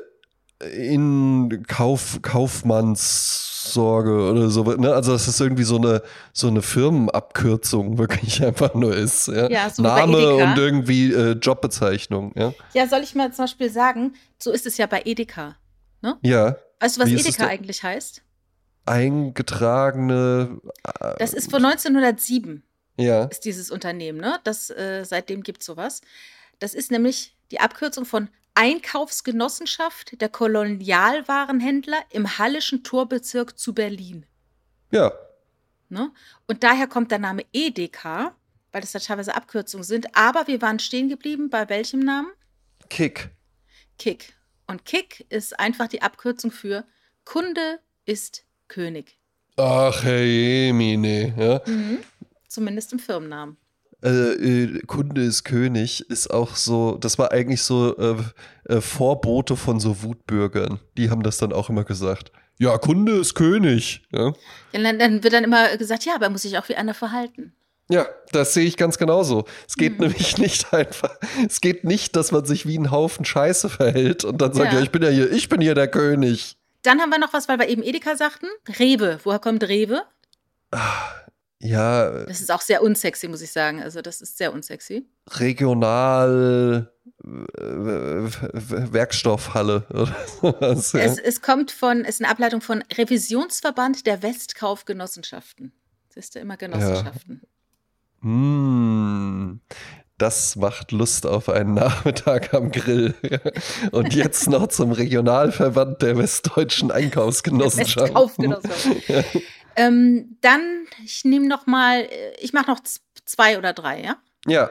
in 0.75 1.63
Kauf, 1.67 2.19
Kaufmannssorge 2.21 4.31
oder 4.31 4.49
so. 4.49 4.63
Ne? 4.63 4.93
Also, 4.93 5.13
dass 5.13 5.25
das 5.25 5.39
irgendwie 5.39 5.63
so 5.63 5.77
eine, 5.77 6.01
so 6.33 6.47
eine 6.47 6.61
Firmenabkürzung 6.61 7.97
wirklich 7.97 8.43
einfach 8.45 8.73
nur 8.73 8.95
ist. 8.95 9.27
Ja? 9.27 9.49
Ja, 9.49 9.69
so 9.69 9.81
Name 9.81 10.35
und 10.35 10.57
irgendwie 10.57 11.13
äh, 11.13 11.31
Jobbezeichnung. 11.31 12.33
Ja. 12.35 12.53
Ja, 12.73 12.87
soll 12.87 13.01
ich 13.01 13.15
mal 13.15 13.31
zum 13.33 13.45
Beispiel 13.45 13.69
sagen, 13.69 14.13
so 14.37 14.51
ist 14.51 14.65
es 14.65 14.77
ja 14.77 14.85
bei 14.85 15.01
Edeka. 15.05 15.55
Ja. 16.21 16.55
Weißt 16.79 16.97
du, 16.97 17.01
was 17.01 17.09
Wie 17.09 17.15
Edeka 17.19 17.47
eigentlich 17.47 17.81
heißt? 17.83 18.21
Eingetragene. 18.85 20.59
äh, 20.99 21.15
Das 21.17 21.33
ist 21.33 21.49
von 21.49 21.63
1907, 21.65 22.63
Ja. 22.97 23.25
ist 23.25 23.45
dieses 23.45 23.71
Unternehmen, 23.71 24.19
ne? 24.19 24.39
Das, 24.43 24.69
äh, 24.69 25.03
seitdem 25.05 25.43
gibt 25.43 25.61
es 25.61 25.65
sowas. 25.67 26.01
Das 26.59 26.73
ist 26.73 26.91
nämlich 26.91 27.35
die 27.51 27.59
Abkürzung 27.59 28.05
von 28.05 28.29
Einkaufsgenossenschaft 28.55 30.19
der 30.21 30.29
Kolonialwarenhändler 30.29 31.97
im 32.11 32.37
Hallischen 32.37 32.83
Torbezirk 32.83 33.57
zu 33.57 33.73
Berlin. 33.73 34.25
Ja. 34.91 35.11
Ne? 35.89 36.11
Und 36.47 36.63
daher 36.63 36.87
kommt 36.87 37.11
der 37.11 37.19
Name 37.19 37.43
Edeka, 37.53 38.35
weil 38.71 38.81
das 38.81 38.91
da 38.91 38.99
teilweise 38.99 39.35
Abkürzungen 39.35 39.83
sind. 39.83 40.15
Aber 40.15 40.47
wir 40.47 40.61
waren 40.61 40.79
stehen 40.79 41.09
geblieben 41.09 41.49
bei 41.49 41.67
welchem 41.69 41.99
Namen? 42.01 42.29
Kick. 42.89 43.29
Kick. 43.97 44.33
Und 44.67 44.85
Kick 44.85 45.25
ist 45.29 45.59
einfach 45.59 45.87
die 45.87 46.01
Abkürzung 46.01 46.51
für 46.51 46.85
Kunde 47.25 47.79
ist 48.05 48.45
König. 48.67 49.17
Ach, 49.57 50.03
Herr 50.03 50.23
Jemine. 50.23 51.33
Ja. 51.37 51.61
Zumindest 52.47 52.93
im 52.93 52.99
Firmennamen. 52.99 53.57
äh, 54.03 54.09
äh, 54.09 54.79
Kunde 54.85 55.23
ist 55.23 55.43
König 55.43 56.09
ist 56.09 56.31
auch 56.31 56.55
so, 56.55 56.97
das 56.97 57.17
war 57.17 57.31
eigentlich 57.31 57.61
so 57.61 57.95
äh, 57.97 58.15
äh, 58.65 58.81
Vorbote 58.81 59.55
von 59.55 59.79
so 59.79 60.01
Wutbürgern. 60.01 60.79
Die 60.97 61.09
haben 61.09 61.23
das 61.23 61.37
dann 61.37 61.53
auch 61.53 61.69
immer 61.69 61.83
gesagt. 61.83 62.31
Ja, 62.59 62.77
Kunde 62.77 63.13
ist 63.13 63.33
König. 63.35 64.03
Ja, 64.11 64.33
Ja, 64.73 64.81
dann, 64.83 64.99
dann 64.99 65.23
wird 65.23 65.33
dann 65.33 65.43
immer 65.43 65.75
gesagt, 65.77 66.05
ja, 66.05 66.15
aber 66.15 66.25
er 66.25 66.31
muss 66.31 66.43
sich 66.43 66.57
auch 66.57 66.67
wie 66.69 66.75
einer 66.75 66.93
verhalten. 66.93 67.53
Ja 67.89 68.05
das 68.31 68.53
sehe 68.55 68.65
ich 68.65 68.77
ganz 68.77 68.97
genauso. 68.97 69.45
Es 69.67 69.75
geht 69.75 69.93
Mhm. 69.99 70.07
nämlich 70.07 70.37
nicht 70.39 70.73
einfach, 70.73 71.15
es 71.47 71.61
geht 71.61 71.83
nicht, 71.83 72.15
dass 72.15 72.31
man 72.31 72.45
sich 72.45 72.65
wie 72.65 72.77
ein 72.77 72.89
Haufen 72.91 73.25
Scheiße 73.25 73.69
verhält 73.69 74.23
und 74.23 74.41
dann 74.41 74.53
sagt, 74.53 74.71
Ja. 74.73 74.79
ja, 74.79 74.83
ich 74.83 74.91
bin 74.91 75.03
ja 75.03 75.09
hier, 75.09 75.31
ich 75.31 75.49
bin 75.49 75.61
hier 75.61 75.75
der 75.75 75.87
König. 75.87 76.57
Dann 76.81 76.99
haben 76.99 77.11
wir 77.11 77.19
noch 77.19 77.31
was, 77.33 77.47
weil 77.47 77.59
wir 77.59 77.69
eben 77.69 77.81
Edeka 77.83 78.15
sagten. 78.17 78.47
Rewe. 78.79 79.19
Woher 79.23 79.39
kommt 79.39 79.63
Rewe? 79.63 80.01
Ja, 81.59 82.25
Das 82.25 82.41
ist 82.41 82.51
auch 82.51 82.59
sehr 82.61 82.83
unsexy, 82.83 83.27
muss 83.29 83.41
ich 83.41 83.51
sagen. 83.53 83.81
Also, 83.81 84.01
das 84.01 84.19
ist 84.21 84.37
sehr 84.37 84.51
unsexy. 84.53 85.05
regional 85.31 86.91
äh, 87.23 87.27
Werkstoffhalle 88.91 89.85
oder 89.91 90.15
sowas. 90.41 90.91
Ja. 90.91 90.99
Es, 90.99 91.19
es 91.19 91.41
kommt 91.41 91.71
von, 91.71 92.01
ist 92.03 92.21
eine 92.21 92.29
Ableitung 92.29 92.59
von 92.59 92.83
Revisionsverband 92.97 94.05
der 94.05 94.21
Westkaufgenossenschaften. 94.23 95.71
Siehst 96.09 96.35
du 96.35 96.39
immer 96.39 96.57
Genossenschaften. 96.57 97.41
Mm, 98.23 99.59
das 100.17 100.55
macht 100.55 100.91
Lust 100.91 101.25
auf 101.25 101.49
einen 101.49 101.73
Nachmittag 101.73 102.53
am 102.53 102.71
Grill. 102.71 103.13
Und 103.91 104.13
jetzt 104.13 104.47
noch 104.49 104.67
zum 104.67 104.91
Regionalverband 104.91 106.01
der 106.01 106.17
westdeutschen 106.17 106.91
Einkaufsgenossenschaft. 106.91 108.13
Ähm, 109.75 110.37
dann, 110.41 110.85
ich 111.03 111.25
nehme 111.25 111.47
noch 111.47 111.65
mal, 111.65 112.01
äh, 112.01 112.35
ich 112.39 112.53
mache 112.53 112.69
noch 112.69 112.79
zwei 113.25 113.57
oder 113.57 113.73
drei, 113.73 114.03
ja? 114.03 114.17
Ja, 114.45 114.69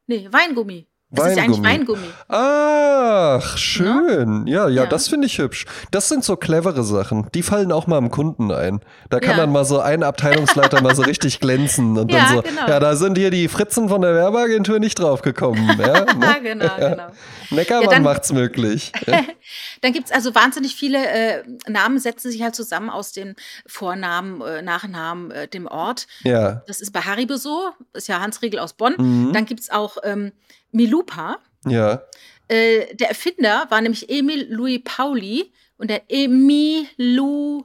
Nee, 0.08 0.28
Weingummi. 0.32 0.88
Es 1.12 1.26
ist 1.26 1.38
ja 1.38 1.44
eigentlich 1.44 1.64
Weingummi. 1.64 2.02
Weingummi. 2.02 2.08
Ach, 2.28 3.58
schön. 3.58 4.46
Ja, 4.46 4.68
ja, 4.68 4.84
Ja. 4.84 4.86
das 4.86 5.08
finde 5.08 5.26
ich 5.26 5.40
hübsch. 5.40 5.66
Das 5.90 6.08
sind 6.08 6.24
so 6.24 6.36
clevere 6.36 6.84
Sachen. 6.84 7.28
Die 7.34 7.42
fallen 7.42 7.72
auch 7.72 7.88
mal 7.88 8.00
dem 8.00 8.12
Kunden 8.12 8.52
ein. 8.52 8.80
Da 9.10 9.20
kann 9.20 9.32
Ja. 9.32 9.38
dann 9.38 9.52
mal 9.52 9.66
so 9.66 9.80
ein 9.80 10.04
Abteilungsleiter 10.04 10.82
mal 10.82 10.96
so 10.96 11.02
richtig 11.02 11.40
glänzen 11.40 11.98
und 11.98 12.12
Ja, 12.12 12.20
dann 12.26 12.36
so, 12.36 12.42
genau. 12.44 12.68
ja, 12.68 12.80
da 12.80 12.96
sind 12.96 13.18
hier 13.18 13.32
die 13.32 13.48
Fritzen 13.48 13.90
von 13.90 14.02
der 14.02 14.14
Werbeagentur 14.14 14.78
nicht 14.80 15.00
drauf 15.00 15.22
gekommen. 15.24 15.68
Ja, 15.80 16.06
ne? 16.14 16.38
genau, 16.44 16.76
genau. 16.78 17.08
Neckermann 17.50 17.90
dann- 17.90 18.04
macht's 18.04 18.32
möglich. 18.32 18.92
Dann 19.82 19.94
gibt 19.94 20.08
es 20.08 20.12
also 20.12 20.36
wahnsinnig 20.36 20.76
viele 20.76 21.00
äh, 21.08 21.44
Namen, 21.68 21.98
setzen 21.98 22.30
sich 22.30 22.44
halt 22.44 22.54
zusammen 22.54 22.90
aus 22.92 23.14
den 23.14 23.36
Vornamen, 23.66 24.42
äh, 24.42 24.62
Nachnamen, 24.62 25.32
äh, 25.32 25.48
dem 25.48 25.66
Ort. 25.66 26.06
ja. 26.24 26.62
Das 26.68 26.82
ist 26.82 26.92
bei 26.92 27.00
Haribo 27.02 27.38
so, 27.38 27.70
ist 27.94 28.08
ja 28.08 28.20
Hans 28.20 28.42
Riegel 28.44 28.60
aus 28.60 28.74
Bonn. 28.74 28.94
Mhm. 28.98 29.34
Dann 29.34 29.46
gibt 29.46 29.62
es 29.62 29.72
auch 29.72 29.98
ähm, 30.04 30.32
Milupa. 30.72 31.38
Ja. 31.66 32.02
Äh, 32.48 32.96
der 32.96 33.10
Erfinder 33.10 33.66
war 33.70 33.82
nämlich 33.82 34.10
Emil 34.10 34.48
Louis 34.52 34.82
Pauli 34.84 35.52
und 35.78 35.90
der 35.90 36.04
Emil 36.10 36.86
Louis 36.98 37.64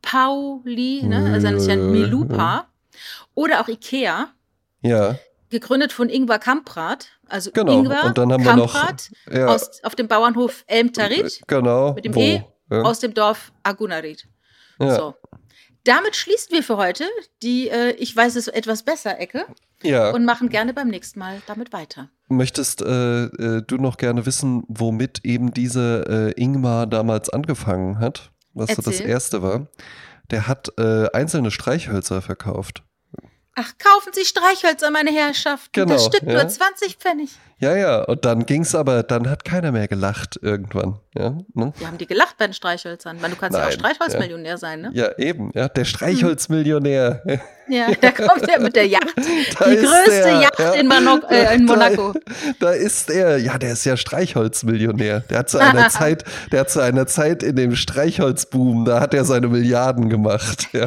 Pauli, 0.00 1.02
ne? 1.02 1.32
also 1.32 1.48
ist 1.48 1.66
ja 1.68 1.76
Milupa. 1.76 2.68
Oder 3.34 3.60
auch 3.60 3.68
Ikea, 3.68 4.28
Ja, 4.82 5.16
gegründet 5.48 5.92
von 5.92 6.08
Ingvar 6.08 6.38
Kamprad, 6.38 7.08
also 7.28 7.50
genau. 7.52 7.78
Ingvar 7.78 8.04
und 8.06 8.18
dann 8.18 8.32
haben 8.32 8.44
wir 8.44 8.56
noch. 8.56 8.72
Kamprad 8.72 9.10
Ja, 9.30 9.46
aus, 9.46 9.82
auf 9.82 9.94
dem 9.94 10.08
Bauernhof 10.08 10.64
Elmtarit 10.66 11.40
genau. 11.46 11.94
mit 11.94 12.04
dem 12.04 12.14
wo? 12.14 12.20
E 12.20 12.42
Ja. 12.70 12.82
aus 12.82 13.00
dem 13.00 13.12
Dorf 13.14 13.52
Agunarit. 13.62 14.26
ja. 14.80 14.94
So. 14.96 15.14
Damit 15.84 16.14
schließen 16.14 16.52
wir 16.52 16.62
für 16.62 16.76
heute 16.76 17.04
die 17.42 17.68
äh, 17.68 17.90
Ich 17.92 18.14
weiß 18.14 18.36
es 18.36 18.48
etwas 18.48 18.84
besser 18.84 19.18
Ecke 19.18 19.46
ja. 19.82 20.10
und 20.10 20.24
machen 20.24 20.48
gerne 20.48 20.72
beim 20.72 20.88
nächsten 20.88 21.18
Mal 21.18 21.42
damit 21.46 21.72
weiter. 21.72 22.08
Möchtest 22.28 22.82
äh, 22.82 23.24
äh, 23.24 23.62
du 23.66 23.76
noch 23.76 23.96
gerne 23.96 24.24
wissen, 24.24 24.62
womit 24.68 25.24
eben 25.24 25.52
diese 25.52 26.32
äh, 26.36 26.40
Ingmar 26.40 26.86
damals 26.86 27.30
angefangen 27.30 27.98
hat? 27.98 28.30
Was 28.54 28.70
so 28.70 28.76
das 28.76 28.94
Erzähl. 28.94 29.10
erste 29.10 29.42
war? 29.42 29.66
Der 30.30 30.46
hat 30.46 30.72
äh, 30.78 31.08
einzelne 31.12 31.50
Streichhölzer 31.50 32.22
verkauft. 32.22 32.84
Ach, 33.54 33.72
kaufen 33.78 34.12
Sie 34.14 34.24
Streichhölzer, 34.24 34.90
meine 34.90 35.10
Herrschaften. 35.10 35.70
Genau, 35.72 35.92
das 35.94 36.06
Stück 36.06 36.22
ja. 36.22 36.32
nur 36.32 36.48
20 36.48 36.96
Pfennig. 36.96 37.30
Ja, 37.58 37.76
ja, 37.76 38.02
und 38.02 38.24
dann 38.24 38.44
ging's 38.44 38.74
aber, 38.74 39.04
dann 39.04 39.30
hat 39.30 39.44
keiner 39.44 39.70
mehr 39.70 39.86
gelacht 39.86 40.36
irgendwann. 40.42 40.98
Ja, 41.14 41.36
ne? 41.54 41.72
Wir 41.76 41.86
haben 41.86 41.98
die 41.98 42.08
gelacht 42.08 42.36
bei 42.38 42.46
den 42.46 42.54
Streichhölzern. 42.54 43.22
Weil 43.22 43.30
du 43.30 43.36
kannst 43.36 43.56
ja 43.56 43.62
auch 43.64 43.68
Nein, 43.68 43.78
Streichholzmillionär 43.78 44.58
sein, 44.58 44.80
ne? 44.80 44.90
ja 44.94 45.16
eben, 45.18 45.52
ja, 45.54 45.68
der 45.68 45.84
Streichholzmillionär. 45.84 47.22
Ja, 47.68 47.86
da 48.00 48.10
kommt 48.10 48.48
er 48.48 48.60
mit 48.60 48.74
der 48.74 48.88
Yacht. 48.88 49.14
Da 49.16 49.68
die 49.68 49.76
größte 49.76 50.10
der, 50.10 50.40
Yacht 50.40 50.58
ja. 50.58 50.72
in, 50.72 50.88
Mano 50.88 51.20
äh, 51.30 51.54
in 51.54 51.66
Da- 51.66 51.74
Monaco. 51.74 52.14
Da 52.58 52.72
ist 52.72 53.10
er, 53.10 53.36
ja, 53.36 53.58
der 53.58 53.74
ist 53.74 53.84
ja 53.84 53.96
Streichholzmillionär. 53.96 55.20
Der 55.20 55.38
hat 55.38 55.50
zu 55.50 55.58
einer 55.58 55.88
Zeit, 55.90 56.24
der 56.50 56.60
hat 56.60 56.70
zu 56.70 56.80
einer 56.80 57.06
Zeit 57.06 57.44
in 57.44 57.54
dem 57.54 57.76
Streichholzboom, 57.76 58.86
da 58.86 58.98
hat 58.98 59.14
er 59.14 59.24
seine 59.24 59.46
Milliarden 59.48 60.08
gemacht. 60.08 60.68
Ja. 60.72 60.86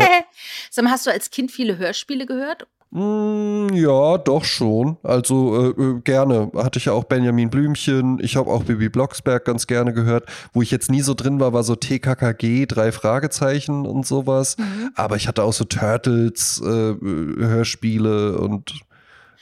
Sag 0.70 0.86
mal, 0.86 0.92
hast 0.92 1.06
du 1.06 1.12
als 1.12 1.30
Kind 1.32 1.52
viele 1.52 1.78
Hörspiele 1.78 2.26
gehört? 2.26 2.68
Mm, 2.92 3.74
ja, 3.74 4.18
doch 4.18 4.46
schon. 4.46 4.98
Also 5.04 5.74
äh, 5.78 5.82
äh, 5.82 6.00
gerne. 6.02 6.50
Hatte 6.56 6.80
ich 6.80 6.86
ja 6.86 6.94
auch 6.94 7.04
Benjamin 7.04 7.50
Blümchen. 7.50 8.20
Ich 8.22 8.38
habe 8.38 8.50
auch 8.50 8.64
Bibi 8.64 8.88
Blocksberg 8.88 9.44
ganz 9.44 9.68
gerne 9.68 9.92
gehört. 9.92 10.30
Wo 10.54 10.62
ich 10.62 10.72
jetzt 10.72 10.90
nie 10.90 11.02
so 11.02 11.14
drin 11.14 11.42
war, 11.42 11.52
war 11.52 11.64
so 11.64 11.76
TKKG, 11.76 12.66
drei 12.68 12.94
Fragezeichen 12.94 13.86
und 13.86 14.08
sowas. 14.08 14.58
Mhm. 14.58 14.92
Aber 14.96 15.18
ich 15.18 15.28
hatte 15.28 15.44
auch 15.44 15.52
so 15.52 15.66
Turtles, 15.66 16.62
äh, 16.64 16.70
äh, 16.70 16.96
Hörspiele 17.38 18.38
und, 18.38 18.72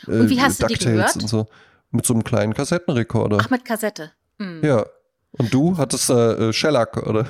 äh, 0.08 0.20
Und 0.20 0.30
wie 0.30 0.42
hast 0.42 0.64
du 0.64 0.66
die 0.66 0.74
DuckTales 0.74 1.14
gehört? 1.14 1.16
und 1.18 1.28
so. 1.28 1.48
Mit 1.92 2.08
so 2.08 2.16
einem 2.16 2.24
kleinen 2.24 2.56
Kassettenrekorder. 2.56 3.38
Ach, 3.40 3.52
mit 3.52 3.66
Kassette. 3.66 4.14
Hm. 4.40 4.62
Ja. 4.64 4.84
Und 5.34 5.54
du 5.54 5.78
hattest 5.78 6.10
äh, 6.10 6.50
äh, 6.50 6.54
Shellac, 6.54 6.98
oder? 7.06 7.28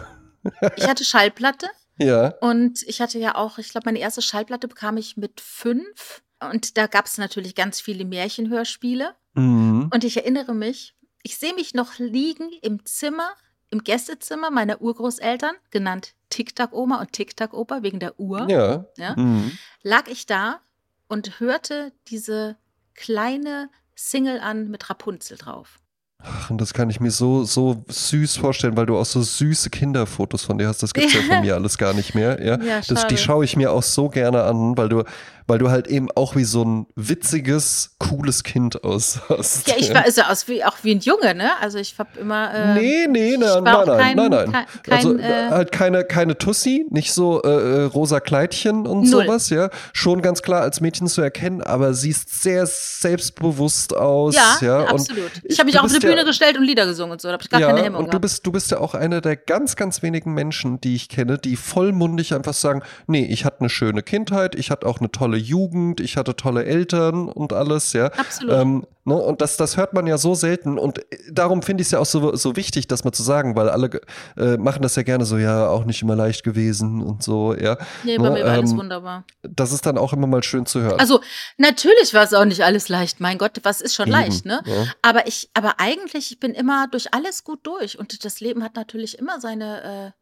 Ich 0.78 0.88
hatte 0.88 1.04
Schallplatte 1.04 1.68
Ja. 1.98 2.34
und 2.42 2.82
ich 2.84 3.02
hatte 3.02 3.20
ja 3.20 3.36
auch, 3.36 3.58
ich 3.60 3.70
glaube, 3.70 3.86
meine 3.86 4.00
erste 4.00 4.22
Schallplatte 4.22 4.68
bekam 4.68 4.98
ich 4.98 5.18
mit 5.18 5.40
fünf. 5.42 6.24
Und 6.52 6.78
da 6.78 6.88
gab 6.88 7.06
es 7.06 7.18
natürlich 7.18 7.56
ganz 7.56 7.80
viele 7.80 8.04
Märchenhörspiele. 8.04 9.16
Mhm. 9.36 9.90
Und 9.94 10.04
ich 10.04 10.18
erinnere 10.18 10.54
mich, 10.54 10.96
ich 11.22 11.38
sehe 11.38 11.54
mich 11.54 11.74
noch 11.74 12.00
liegen 12.00 12.52
im 12.62 12.86
Zimmer, 12.86 13.30
im 13.70 13.84
Gästezimmer 13.84 14.52
meiner 14.52 14.82
Urgroßeltern, 14.82 15.56
genannt 15.72 16.16
Tic-Tac-Oma 16.30 17.00
und 17.00 17.14
Tic-Tac-Opa 17.14 17.84
wegen 17.84 18.00
der 18.00 18.20
Uhr. 18.20 18.50
Ja. 18.50 18.86
Ja? 18.98 19.16
Mhm. 19.16 19.58
lag 19.84 20.08
ich 20.08 20.26
da 20.26 20.60
und 21.08 21.40
hörte 21.40 21.94
diese 22.08 22.58
kleine 22.96 23.70
Single 23.96 24.40
an 24.40 24.70
mit 24.70 24.90
Rapunzel 24.90 25.38
drauf. 25.38 25.80
Ach, 26.26 26.50
und 26.50 26.60
das 26.62 26.74
kann 26.74 26.90
ich 26.90 27.00
mir 27.00 27.12
so, 27.12 27.44
so 27.44 27.84
süß 27.90 28.38
vorstellen, 28.38 28.78
weil 28.78 28.86
du 28.86 28.98
auch 28.98 29.06
so 29.06 29.22
süße 29.22 29.70
Kinderfotos 29.70 30.44
von 30.44 30.58
dir 30.58 30.68
hast. 30.68 30.82
Das 30.82 30.94
gibt's 30.94 31.14
ja, 31.14 31.20
Ja. 31.22 31.28
von 31.36 31.42
mir 31.42 31.56
alles 31.56 31.78
gar 31.78 31.94
nicht 31.94 32.16
mehr. 32.16 32.42
Ja, 32.42 32.58
Ja, 32.62 32.82
das, 32.88 33.08
die 33.08 33.18
schaue 33.18 33.44
ich 33.46 33.56
mir 33.58 33.72
auch 33.72 33.84
so 33.84 34.08
gerne 34.10 34.44
an, 34.44 34.78
weil 34.78 34.90
du, 34.90 35.04
weil 35.48 35.60
du 35.60 35.70
halt 35.70 35.88
eben 35.88 36.10
auch 36.12 36.36
wie 36.36 36.44
so 36.44 36.64
ein 36.64 36.88
witziges, 36.96 37.96
cooles 38.00 38.44
Kind 38.44 38.84
aussahst. 38.84 39.68
Ja, 39.68 39.76
ich 39.78 39.94
war 39.94 40.04
also 40.04 40.22
aus 40.24 40.48
wie, 40.48 40.64
auch 40.64 40.76
wie 40.84 40.92
ein 40.96 41.00
Junge, 41.00 41.36
ne? 41.36 41.52
Also 41.62 41.78
ich 41.78 41.96
habe 41.98 42.10
immer. 42.20 42.54
Äh, 42.54 42.74
nee, 42.76 43.08
nee, 43.08 43.34
ich 43.34 43.40
nein, 43.40 43.64
kein- 43.64 43.86
nein, 43.86 44.16
nein, 44.16 44.30
nein. 44.30 44.52
kein- 44.84 44.94
also 44.94 45.18
äh, 45.18 45.50
halt 45.50 45.72
keine, 45.72 46.04
keine 46.04 46.38
Tussi, 46.38 46.86
nicht 46.90 47.14
so 47.14 47.42
äh, 47.44 47.50
äh, 47.50 47.84
rosa 47.84 48.20
Kleidchen 48.20 48.88
und 48.88 49.10
Null. 49.10 49.26
sowas, 49.26 49.50
ja. 49.50 49.70
Schon 49.94 50.22
ganz 50.22 50.42
klar 50.42 50.62
als 50.62 50.82
Mädchen 50.82 51.08
zu 51.08 51.22
erkennen, 51.22 51.62
aber 51.62 51.94
siehst 51.94 52.42
sehr 52.42 52.66
selbstbewusst 52.66 53.96
aus. 53.96 54.36
Ja, 54.36 54.58
ja 54.62 54.80
und 54.82 54.90
absolut. 54.92 55.32
Ich 55.44 55.60
habe 55.60 55.68
mich 55.68 55.80
auch 55.80 55.84
auf 55.84 55.90
die 55.90 55.96
bist 55.96 56.04
ja- 56.04 56.10
Bühne 56.10 56.26
gestellt 56.26 56.58
und 56.58 56.64
Lieder 56.64 56.86
gesungen 56.86 57.14
und 57.14 57.22
so. 57.22 57.28
Da 57.28 57.34
habe 57.34 57.44
ich 57.44 57.50
gar 57.50 57.60
ja, 57.60 57.68
keine 57.68 57.84
Hemmung. 57.84 58.06
und 58.06 58.14
du 58.14 58.20
bist, 58.20 58.46
du 58.46 58.52
bist 58.52 58.72
ja 58.72 58.80
auch 58.80 58.94
einer 58.94 59.22
der 59.22 59.36
ganz, 59.36 59.76
ganz 59.76 60.02
wenigen 60.02 60.34
Menschen, 60.34 60.80
die 60.82 60.96
ich 60.96 61.10
kenne, 61.10 61.38
die 61.38 61.56
vollmundig 61.56 62.34
einfach 62.34 62.54
sagen, 62.54 62.82
nee, 63.08 63.26
ich 63.26 63.46
hatte 63.46 63.62
eine 63.62 63.70
schöne 63.70 64.04
Kindheit, 64.04 64.56
ich 64.56 64.72
hatte 64.72 64.88
auch 64.88 65.00
eine 65.00 65.12
tolle 65.12 65.33
Jugend, 65.38 66.00
ich 66.00 66.18
hatte 66.18 66.36
tolle 66.36 66.66
Eltern 66.66 67.28
und 67.30 67.54
alles, 67.54 67.94
ja. 67.94 68.08
Absolut. 68.08 68.54
Ähm, 68.54 68.86
ne, 69.06 69.16
und 69.16 69.42
das, 69.42 69.58
das 69.58 69.78
hört 69.78 69.94
man 69.94 70.08
ja 70.08 70.18
so 70.18 70.36
selten 70.36 70.78
und 70.78 71.00
äh, 71.00 71.18
darum 71.32 71.62
finde 71.62 71.82
ich 71.82 71.88
es 71.88 71.92
ja 71.92 72.00
auch 72.00 72.06
so, 72.06 72.36
so 72.36 72.56
wichtig, 72.56 72.88
das 72.88 73.04
mal 73.04 73.12
zu 73.12 73.24
sagen, 73.24 73.56
weil 73.56 73.70
alle 73.70 74.02
äh, 74.38 74.58
machen 74.58 74.82
das 74.82 74.96
ja 74.96 75.04
gerne 75.04 75.26
so, 75.26 75.38
ja, 75.38 75.68
auch 75.68 75.86
nicht 75.86 76.02
immer 76.02 76.16
leicht 76.16 76.44
gewesen 76.44 77.02
und 77.02 77.24
so, 77.24 77.54
ja. 77.56 77.78
nee, 78.04 78.18
bei 78.18 78.24
ne, 78.24 78.32
mir 78.32 78.46
war 78.46 78.52
alles 78.54 78.72
ähm, 78.72 78.78
wunderbar. 78.78 79.26
Das 79.42 79.72
ist 79.72 79.86
dann 79.86 79.98
auch 79.98 80.14
immer 80.14 80.28
mal 80.28 80.44
schön 80.44 80.66
zu 80.66 80.82
hören. 80.82 81.00
Also, 81.00 81.22
natürlich 81.58 82.14
war 82.14 82.24
es 82.24 82.34
auch 82.34 82.46
nicht 82.46 82.64
alles 82.64 82.90
leicht. 82.90 83.20
Mein 83.20 83.38
Gott, 83.38 83.60
was 83.64 83.82
ist 83.82 83.96
schon 83.96 84.08
Eben, 84.08 84.14
leicht, 84.14 84.46
ne? 84.46 84.62
ja. 84.66 84.86
Aber 85.02 85.28
ich, 85.28 85.50
aber 85.54 85.80
eigentlich, 85.80 86.32
ich 86.32 86.40
bin 86.40 86.54
immer 86.54 86.88
durch 86.88 87.14
alles 87.14 87.44
gut 87.44 87.60
durch. 87.64 88.00
Und 88.00 88.24
das 88.26 88.40
Leben 88.40 88.64
hat 88.64 88.76
natürlich 88.76 89.20
immer 89.20 89.40
seine, 89.40 90.14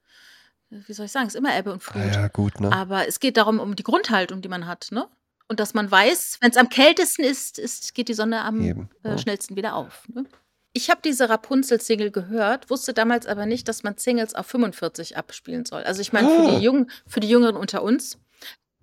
wie 0.72 0.94
soll 0.94 1.06
ich 1.06 1.12
sagen, 1.12 1.28
es 1.28 1.34
ist 1.36 1.40
immer 1.40 1.56
Ebbe 1.58 1.72
und 1.74 1.84
Flut. 1.84 2.02
Ah 2.04 2.12
ja, 2.12 2.28
gut, 2.30 2.60
ne? 2.60 2.72
Aber 2.72 3.08
es 3.08 3.20
geht 3.20 3.38
darum, 3.38 3.60
um 3.60 3.76
die 3.76 3.84
Grundhaltung, 3.84 4.42
die 4.42 4.50
man 4.50 4.66
hat, 4.68 4.88
ne? 4.92 5.08
Und 5.48 5.60
dass 5.60 5.74
man 5.74 5.92
weiß, 5.92 6.38
wenn 6.40 6.50
es 6.52 6.58
am 6.58 6.70
kältesten 6.70 7.24
ist, 7.26 7.60
ist, 7.60 7.94
geht 7.94 8.08
die 8.08 8.14
Sonne 8.14 8.42
am 8.42 8.62
Eben, 8.62 8.90
äh, 9.04 9.10
ja. 9.10 9.18
schnellsten 9.18 9.58
wieder 9.58 9.76
auf. 9.76 10.04
Ne? 10.14 10.24
Ich 10.72 10.90
habe 10.90 11.02
diese 11.04 11.28
Rapunzel-Single 11.30 12.10
gehört, 12.12 12.70
wusste 12.70 12.94
damals 12.94 13.28
aber 13.28 13.46
nicht, 13.46 13.68
dass 13.68 13.84
man 13.84 13.98
Singles 13.98 14.34
auf 14.34 14.48
45 14.48 15.18
abspielen 15.18 15.66
soll. 15.66 15.84
Also 15.84 16.00
ich 16.00 16.14
meine, 16.14 16.30
für, 16.30 16.48
Ah. 16.48 16.52
die 16.58 16.64
Jungen, 16.64 16.90
für 17.06 17.20
die 17.20 17.28
Jüngeren 17.28 17.58
unter 17.58 17.84
uns, 17.84 18.18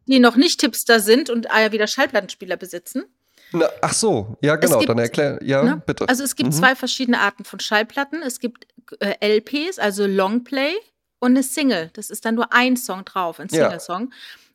die 0.06 0.18
noch 0.20 0.36
nicht 0.36 0.60
Tipster 0.60 1.00
sind 1.00 1.30
und 1.30 1.46
äh, 1.46 1.72
wieder 1.72 1.86
Schallplattenspieler 1.86 2.58
besitzen. 2.58 3.04
Na, 3.52 3.66
ach 3.80 3.94
so, 3.94 4.36
ja, 4.42 4.56
genau, 4.56 4.76
gibt, 4.78 4.90
dann 4.90 4.98
erklär, 4.98 5.38
ja, 5.42 5.62
ne? 5.62 5.82
bitte. 5.86 6.06
Also 6.06 6.22
es 6.22 6.36
gibt 6.36 6.50
Mhm. 6.50 6.54
zwei 6.54 6.74
verschiedene 6.76 7.18
Arten 7.20 7.44
von 7.44 7.60
Schallplatten. 7.60 8.20
Es 8.22 8.40
gibt 8.40 8.66
äh, 9.00 9.14
LPs, 9.38 9.78
also 9.78 10.04
Longplay, 10.06 10.74
und 11.20 11.30
eine 11.32 11.42
Single. 11.42 11.90
Das 11.94 12.10
ist 12.10 12.24
dann 12.24 12.34
nur 12.34 12.52
ein 12.52 12.76
Song 12.76 13.04
drauf, 13.04 13.40
ein 13.40 13.48
Ja. 13.50 13.64
Single-Song. 13.64 14.12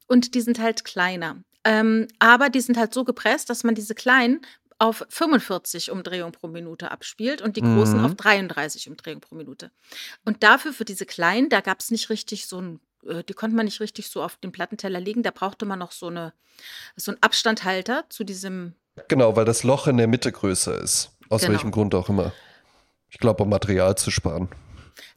Und 0.08 0.36
die 0.36 0.42
sind 0.42 0.60
halt 0.60 0.84
kleiner. 0.84 1.38
Ähm, 1.64 2.08
aber 2.20 2.50
die 2.50 2.62
sind 2.62 2.78
halt 2.78 2.94
so 2.94 3.04
gepresst, 3.04 3.50
dass 3.50 3.64
man 3.64 3.74
diese 3.76 3.96
kleinen 3.96 4.42
auf 4.80 5.06
45 5.10 5.92
Umdrehungen 5.92 6.34
pro 6.34 6.48
Minute 6.48 6.92
abspielt 6.92 7.42
und 7.42 7.56
die 7.56 7.62
großen 7.62 8.00
Mhm. 8.00 8.06
auf 8.06 8.16
33 8.16 8.90
Umdrehungen 8.90 9.22
pro 9.22 9.36
Minute. 9.36 9.72
Und 10.26 10.44
dafür, 10.44 10.74
für 10.74 10.84
diese 10.84 11.06
kleinen, 11.06 11.48
da 11.50 11.62
gab 11.62 11.80
es 11.80 11.90
nicht 11.90 12.10
richtig 12.10 12.48
so 12.48 12.60
ein, 12.60 12.80
äh, 13.08 13.24
die 13.24 13.34
konnte 13.34 13.56
man 13.56 13.66
nicht 13.66 13.80
richtig 13.80 14.10
so 14.10 14.22
auf 14.22 14.36
den 14.38 14.52
Plattenteller 14.52 15.00
legen. 15.00 15.24
Da 15.24 15.32
brauchte 15.32 15.66
man 15.66 15.80
noch 15.80 15.94
so, 15.94 16.08
eine, 16.08 16.34
so 16.98 17.12
einen 17.12 17.22
Abstandhalter 17.24 18.06
zu 18.10 18.24
diesem 18.26 18.74
Genau, 19.08 19.36
weil 19.36 19.46
das 19.46 19.64
Loch 19.64 19.88
in 19.88 19.98
der 19.98 20.08
Mitte 20.08 20.32
größer 20.32 20.78
ist. 20.80 21.12
Aus 21.30 21.42
Genau. 21.42 21.54
welchem 21.54 21.72
Grund 21.72 21.96
auch 21.96 22.10
immer. 22.10 22.34
Ich 23.10 23.18
glaube, 23.20 23.42
um 23.44 23.50
Material 23.50 23.96
zu 23.98 24.12
sparen. 24.12 24.50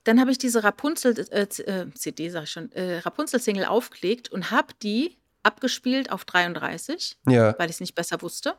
Dann 0.04 0.20
habe 0.20 0.30
ich 0.30 0.38
diese 0.38 0.64
Rapunzel, 0.64 1.14
äh, 1.30 1.42
äh, 1.62 1.86
CD, 1.94 2.28
sag 2.30 2.44
ich 2.44 2.50
schon, 2.50 2.70
äh, 2.72 2.98
Rapunzel-Single 2.98 3.64
aufgelegt 3.66 4.30
und 4.32 4.50
habe 4.50 4.68
die 4.82 5.16
abgespielt 5.42 6.10
auf 6.10 6.24
33, 6.24 7.16
Ja, 7.28 7.54
weil 7.58 7.68
ich 7.70 7.76
es 7.76 7.80
nicht 7.80 7.94
besser 7.94 8.20
wusste. 8.22 8.54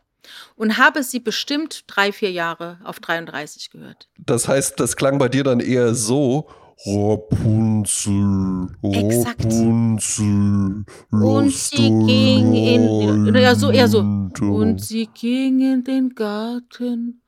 Und 0.56 0.78
habe 0.78 1.04
sie 1.04 1.20
bestimmt 1.20 1.84
drei, 1.88 2.12
vier 2.12 2.32
Jahre 2.32 2.80
auf 2.84 3.00
33 3.00 3.70
gehört. 3.70 4.10
das 4.18 4.48
heißt, 4.48 4.80
das 4.80 4.96
klang 4.96 5.18
bei 5.20 5.30
dir 5.30 5.44
dann 5.44 5.60
eher 5.60 5.94
so. 5.96 6.50
Rapunzel, 6.86 8.68
Exakt. 8.84 9.44
Rapunzel, 9.46 10.86
Und 11.12 11.52
sie 11.52 11.90
ging 12.06 12.54
in- 12.54 13.36
ja, 13.36 13.56
so 13.56 13.72
eher 13.72 13.88
so. 13.88 14.00
Und 14.00 14.80
sie 14.82 15.08
ging 15.08 15.60
in 15.60 15.84
den 15.84 16.14
Garten, 16.16 17.22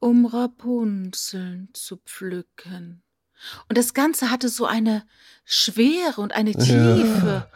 um 0.00 0.26
Rapunzeln 0.26 1.68
zu 1.72 1.96
pflücken. 1.98 3.02
Und 3.68 3.78
das 3.78 3.94
Ganze 3.94 4.30
hatte 4.30 4.48
so 4.48 4.66
eine 4.66 5.04
Schwere 5.44 6.20
und 6.20 6.34
eine 6.34 6.52
Tiefe. 6.52 7.48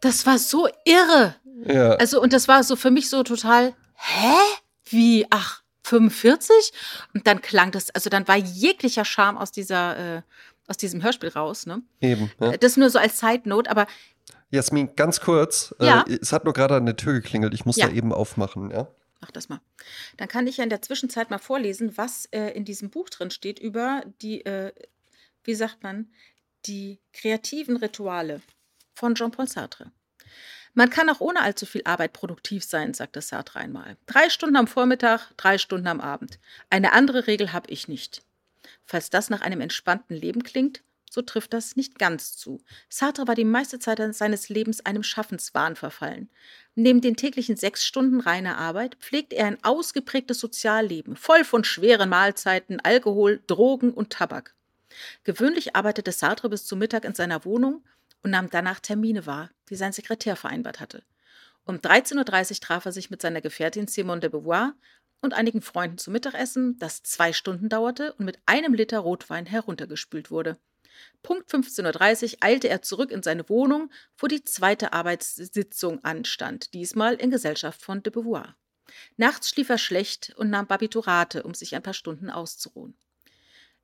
Das 0.00 0.26
war 0.26 0.38
so 0.38 0.68
irre. 0.84 1.34
Ja, 1.66 1.92
Also, 1.94 2.20
und 2.20 2.32
das 2.32 2.48
war 2.48 2.64
so 2.64 2.76
für 2.76 2.90
mich 2.90 3.08
so 3.08 3.22
total, 3.22 3.74
hä? 3.94 4.34
Wie? 4.86 5.26
Ach, 5.30 5.62
45? 5.84 6.72
Und 7.14 7.26
dann 7.26 7.40
klang 7.40 7.70
das, 7.70 7.90
also 7.90 8.10
dann 8.10 8.26
war 8.28 8.36
jeglicher 8.36 9.04
Charme 9.04 9.38
aus 9.38 9.52
dieser, 9.52 10.16
äh, 10.18 10.22
aus 10.66 10.76
diesem 10.76 11.02
Hörspiel 11.02 11.28
raus, 11.30 11.66
ne? 11.66 11.82
eben. 12.00 12.30
Ja. 12.40 12.56
Das 12.56 12.76
nur 12.76 12.90
so 12.90 12.98
als 12.98 13.18
Side 13.18 13.48
Note, 13.48 13.70
aber 13.70 13.86
Jasmin, 14.50 14.94
ganz 14.96 15.20
kurz. 15.20 15.74
Ja. 15.80 16.04
Äh, 16.08 16.18
es 16.20 16.32
hat 16.32 16.44
nur 16.44 16.52
gerade 16.52 16.76
an 16.76 16.84
der 16.86 16.96
Tür 16.96 17.14
geklingelt. 17.14 17.54
Ich 17.54 17.64
muss 17.64 17.76
Ja. 17.76 17.86
da 17.88 17.92
eben 17.92 18.12
aufmachen, 18.12 18.70
ja? 18.70 18.88
mach 19.20 19.30
das 19.30 19.48
mal. 19.48 19.60
Dann 20.16 20.26
kann 20.26 20.48
ich 20.48 20.56
ja 20.56 20.64
in 20.64 20.70
der 20.70 20.82
Zwischenzeit 20.82 21.30
mal 21.30 21.38
vorlesen, 21.38 21.96
was 21.96 22.26
äh, 22.32 22.48
in 22.56 22.64
diesem 22.64 22.90
Buch 22.90 23.08
drin 23.08 23.30
steht 23.30 23.60
über 23.60 24.02
die, 24.20 24.44
äh, 24.44 24.72
wie 25.44 25.54
sagt 25.54 25.82
man, 25.82 26.10
die 26.66 27.00
kreativen 27.12 27.76
Rituale 27.76 28.40
von 28.94 29.14
Jean-Paul 29.14 29.48
Sartre. 29.48 29.90
Man 30.74 30.88
kann 30.88 31.10
auch 31.10 31.20
ohne 31.20 31.42
allzu 31.42 31.66
viel 31.66 31.82
Arbeit 31.84 32.14
produktiv 32.14 32.64
sein, 32.64 32.94
sagte 32.94 33.20
Sartre 33.20 33.58
einmal. 33.58 33.96
Drei 34.06 34.30
Stunden 34.30 34.56
am 34.56 34.66
Vormittag, 34.66 35.32
drei 35.36 35.58
Stunden 35.58 35.86
am 35.86 36.00
Abend. 36.00 36.38
Eine 36.70 36.92
andere 36.92 37.26
Regel 37.26 37.52
habe 37.52 37.70
ich 37.70 37.88
nicht. 37.88 38.22
Falls 38.86 39.10
das 39.10 39.28
nach 39.28 39.42
einem 39.42 39.60
entspannten 39.60 40.16
Leben 40.16 40.42
klingt, 40.42 40.82
so 41.10 41.20
trifft 41.20 41.52
das 41.52 41.76
nicht 41.76 41.98
ganz 41.98 42.38
zu. 42.38 42.62
Sartre 42.88 43.28
war 43.28 43.34
die 43.34 43.44
meiste 43.44 43.78
Zeit 43.78 44.00
seines 44.14 44.48
Lebens 44.48 44.86
einem 44.86 45.02
Schaffenswahn 45.02 45.76
verfallen. 45.76 46.30
Neben 46.74 47.02
den 47.02 47.16
täglichen 47.16 47.56
sechs 47.56 47.84
Stunden 47.84 48.20
reiner 48.20 48.56
Arbeit 48.56 48.94
pflegt 48.94 49.34
er 49.34 49.46
ein 49.46 49.62
ausgeprägtes 49.62 50.40
Sozialleben, 50.40 51.16
voll 51.16 51.44
von 51.44 51.64
schweren 51.64 52.08
Mahlzeiten, 52.08 52.80
Alkohol, 52.80 53.42
Drogen 53.46 53.92
und 53.92 54.08
Tabak. 54.08 54.54
Gewöhnlich 55.24 55.76
arbeitete 55.76 56.12
Sartre 56.12 56.48
bis 56.48 56.66
zum 56.66 56.78
Mittag 56.78 57.04
in 57.04 57.14
seiner 57.14 57.44
Wohnung 57.44 57.84
und 58.22 58.30
nahm 58.30 58.50
danach 58.50 58.80
Termine 58.80 59.26
wahr, 59.26 59.50
die 59.68 59.76
sein 59.76 59.92
Sekretär 59.92 60.36
vereinbart 60.36 60.80
hatte. 60.80 61.02
Um 61.64 61.76
13.30 61.76 62.50
Uhr 62.50 62.60
traf 62.60 62.84
er 62.86 62.92
sich 62.92 63.10
mit 63.10 63.22
seiner 63.22 63.40
Gefährtin 63.40 63.86
Simone 63.86 64.20
de 64.20 64.30
Beauvoir 64.30 64.74
und 65.20 65.34
einigen 65.34 65.62
Freunden 65.62 65.98
zum 65.98 66.12
Mittagessen, 66.12 66.78
das 66.78 67.02
zwei 67.02 67.32
Stunden 67.32 67.68
dauerte 67.68 68.12
und 68.14 68.24
mit 68.24 68.38
einem 68.46 68.74
Liter 68.74 68.98
Rotwein 68.98 69.46
heruntergespült 69.46 70.30
wurde. 70.30 70.58
Punkt 71.22 71.50
15.30 71.50 72.34
Uhr 72.34 72.38
eilte 72.40 72.68
er 72.68 72.82
zurück 72.82 73.10
in 73.10 73.22
seine 73.22 73.48
Wohnung, 73.48 73.90
wo 74.18 74.26
die 74.26 74.44
zweite 74.44 74.92
Arbeitssitzung 74.92 76.04
anstand, 76.04 76.74
diesmal 76.74 77.14
in 77.14 77.30
Gesellschaft 77.30 77.80
von 77.80 78.02
de 78.02 78.12
Beauvoir. 78.12 78.56
Nachts 79.16 79.48
schlief 79.48 79.70
er 79.70 79.78
schlecht 79.78 80.34
und 80.36 80.50
nahm 80.50 80.66
Barbiturate, 80.66 81.44
um 81.44 81.54
sich 81.54 81.74
ein 81.74 81.82
paar 81.82 81.94
Stunden 81.94 82.28
auszuruhen. 82.28 82.94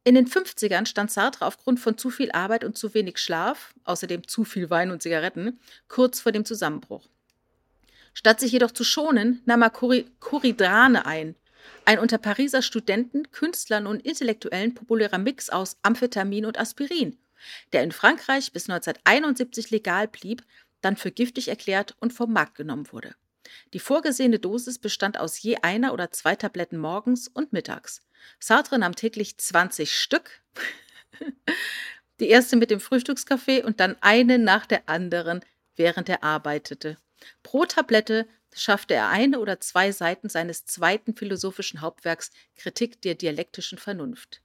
In 0.05 0.15
den 0.15 0.27
50ern 0.27 0.87
stand 0.87 1.11
Sartre 1.11 1.45
aufgrund 1.45 1.81
von 1.81 1.99
zu 1.99 2.11
viel 2.11 2.33
Arbeit 2.33 2.65
und 2.65 2.79
zu 2.79 2.95
wenig 2.95 3.19
Schlaf, 3.19 3.75
außerdem 3.85 4.27
zu 4.27 4.45
viel 4.45 4.71
Wein 4.71 4.91
und 4.91 5.03
Zigaretten, 5.03 5.61
kurz 5.89 6.21
vor 6.21 6.33
dem 6.33 6.45
Zusammenbruch. 6.45 7.09
Statt 8.15 8.41
sich 8.41 8.53
jedoch 8.53 8.71
zu 8.71 8.85
schonen, 8.85 9.43
nahm 9.45 9.63
er 9.63 9.71
Coridrane 9.71 11.07
ein, 11.07 11.37
ein 11.85 11.99
unter 11.99 12.19
Pariser 12.19 12.63
Studenten, 12.63 13.31
Künstlern 13.31 13.87
und 13.87 14.05
Intellektuellen 14.05 14.75
populärer 14.75 15.19
Mix 15.19 15.51
aus 15.51 15.77
Amphetamin 15.83 16.47
und 16.47 16.59
Aspirin, 16.59 17.19
der 17.73 17.83
in 17.83 17.93
Frankreich 17.93 18.53
bis 18.53 18.69
1971 18.69 19.71
legal 19.71 20.09
blieb, 20.09 20.43
dann 20.81 20.97
für 20.97 21.11
giftig 21.11 21.49
erklärt 21.49 21.97
und 22.01 22.13
vom 22.13 22.33
Markt 22.33 22.55
genommen 22.55 22.91
wurde. 22.93 23.15
Die 23.73 23.79
vorgesehene 23.79 24.39
Dosis 24.39 24.79
bestand 24.79 25.19
aus 25.19 25.41
je 25.41 25.57
einer 25.57 25.93
oder 25.93 26.11
zwei 26.11 26.37
Tabletten 26.37 26.79
morgens 26.79 27.29
und 27.29 27.53
mittags. 27.53 28.03
Sartre 28.41 28.79
nahm 28.79 28.95
täglich 28.95 29.39
20 29.39 29.93
Stück. 29.93 30.43
Die 32.21 32.29
erste 32.29 32.57
mit 32.57 32.71
dem 32.71 32.81
Frühstückskaffee 32.81 33.63
und 33.63 33.81
dann 33.81 33.97
eine 34.01 34.39
nach 34.39 34.67
der 34.67 34.89
anderen, 34.89 35.45
während 35.77 36.09
er 36.09 36.25
arbeitete. 36.25 36.97
Pro 37.43 37.65
Tablette 37.65 38.27
schaffte 38.55 38.95
er 38.95 39.09
eine 39.09 39.39
oder 39.41 39.61
zwei 39.61 39.93
Seiten 39.93 40.29
seines 40.29 40.65
zweiten 40.65 41.15
philosophischen 41.15 41.81
Hauptwerks 41.81 42.31
Kritik 42.57 43.01
der 43.03 43.15
dialektischen 43.15 43.79
Vernunft. 43.79 44.41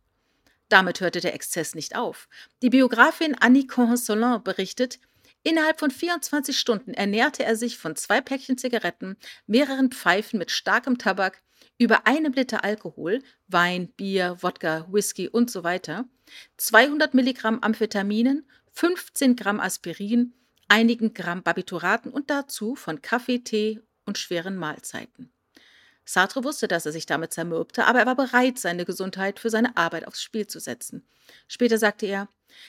Damit 0.70 1.02
hörte 1.02 1.20
der 1.20 1.34
Exzess 1.34 1.76
nicht 1.76 1.96
auf. 1.96 2.28
Die 2.62 2.70
Biografin 2.70 3.36
Annie 3.40 3.68
Consolin 3.68 4.44
berichtet, 4.44 5.00
Innerhalb 5.44 5.80
von 5.80 5.92
24 5.92 6.58
Stunden 6.58 6.94
ernährte 6.94 7.44
er 7.44 7.58
sich 7.58 7.78
von 7.78 7.98
zwei 7.98 8.22
Päckchen 8.22 8.58
Zigaretten, 8.58 9.18
mehreren 9.46 9.92
Pfeifen 9.92 10.40
mit 10.40 10.52
starkem 10.52 10.98
Tabak, 10.98 11.42
über 11.78 12.08
einem 12.08 12.34
Liter 12.34 12.64
Alkohol, 12.64 13.22
Wein, 13.48 13.90
Bier, 13.90 14.38
Wodka, 14.42 14.88
Whisky 14.90 15.28
und 15.28 15.52
so 15.52 15.64
weiter, 15.64 16.06
200 16.58 17.14
Milligramm 17.14 17.60
Amphetaminen, 17.60 18.50
15 18.72 19.36
Gramm 19.36 19.60
Aspirin, 19.60 20.34
einigen 20.70 21.14
Gramm 21.14 21.44
Barbituraten 21.44 22.12
und 22.12 22.30
dazu 22.30 22.76
von 22.76 23.02
Kaffee, 23.02 23.40
Tee 23.40 23.82
und 24.06 24.18
schweren 24.18 24.56
Mahlzeiten. 24.56 25.32
Sartre 26.06 26.44
wusste, 26.44 26.68
dass 26.68 26.86
er 26.86 26.92
sich 26.92 27.06
damit 27.06 27.34
zermürbte, 27.34 27.86
aber 27.86 28.00
er 28.00 28.06
war 28.06 28.16
bereit, 28.16 28.60
seine 28.60 28.86
Gesundheit 28.86 29.40
für 29.40 29.50
seine 29.50 29.76
Arbeit 29.78 30.08
aufs 30.08 30.22
Spiel 30.22 30.48
zu 30.48 30.60
setzen. 30.60 31.08
Später 31.48 31.78
sagte 31.78 32.06
er, 32.06 32.28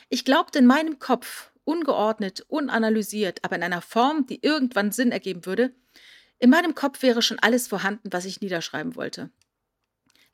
ich 0.08 0.24
glaubte 0.24 0.58
in 0.58 0.66
meinem 0.66 0.98
Kopf, 0.98 1.50
ungeordnet, 1.64 2.44
unanalysiert, 2.48 3.42
aber 3.42 3.56
in 3.56 3.62
einer 3.62 3.82
Form, 3.82 4.26
die 4.26 4.42
irgendwann 4.42 4.92
Sinn 4.92 5.12
ergeben 5.12 5.46
würde, 5.46 5.72
in 6.38 6.50
meinem 6.50 6.74
Kopf 6.74 7.02
wäre 7.02 7.22
schon 7.22 7.38
alles 7.38 7.68
vorhanden, 7.68 8.12
was 8.12 8.24
ich 8.24 8.40
niederschreiben 8.40 8.96
wollte. 8.96 9.30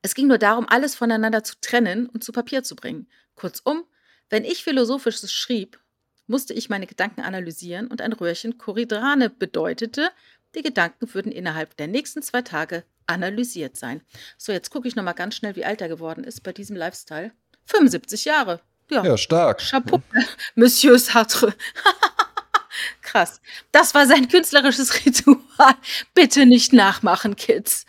Es 0.03 0.14
ging 0.14 0.29
nur 0.29 0.38
darum, 0.38 0.66
alles 0.69 0.95
voneinander 0.95 1.45
zu 1.45 1.55
trennen 1.61 2.07
und 2.07 2.24
zu 2.24 2.33
Papier 2.33 2.62
zu 2.62 2.74
bringen. 2.74 3.07
Kurzum, 3.35 3.85
wenn 4.31 4.45
ich 4.45 4.64
Philosophisches 4.64 5.33
schrieb, 5.33 5.78
musste 6.26 6.55
ich 6.55 6.70
meine 6.70 6.87
Gedanken 6.87 7.20
analysieren 7.22 7.89
und 7.89 8.01
ein 8.01 8.12
Röhrchen 8.12 8.57
Choridrane 8.57 9.31
bedeutete, 9.31 10.11
die 10.55 10.62
Gedanken 10.62 11.12
würden 11.12 11.33
innerhalb 11.33 11.76
der 11.76 11.87
nächsten 11.87 12.22
zwei 12.22 12.43
Tage 12.43 12.85
analysiert 13.07 13.76
sein. 13.76 14.03
So, 14.39 14.53
jetzt 14.53 14.70
gucke 14.70 14.89
ich 14.89 14.97
nochmal 14.97 15.14
ganz 15.14 15.35
schnell, 15.35 15.57
wie 15.57 15.64
alt 15.64 15.81
er 15.81 15.89
geworden 15.89 16.24
ist 16.24 16.43
bei 16.43 16.53
diesem 16.53 16.76
Lifestyle. 16.76 17.33
75 17.66 18.24
Jahre. 18.24 18.61
Ja, 18.91 19.05
Ja, 19.05 19.16
stark. 19.16 19.61
Chapeau, 19.61 20.01
Monsieur 20.55 20.99
Sartre. 20.99 21.55
Krass. 23.03 23.41
Das 23.72 23.95
war 23.95 24.07
sein 24.07 24.28
künstlerisches 24.28 25.05
Ritual. 25.05 25.74
Bitte 26.14 26.47
nicht 26.47 26.72
nachmachen, 26.72 27.34
Kids. 27.36 27.84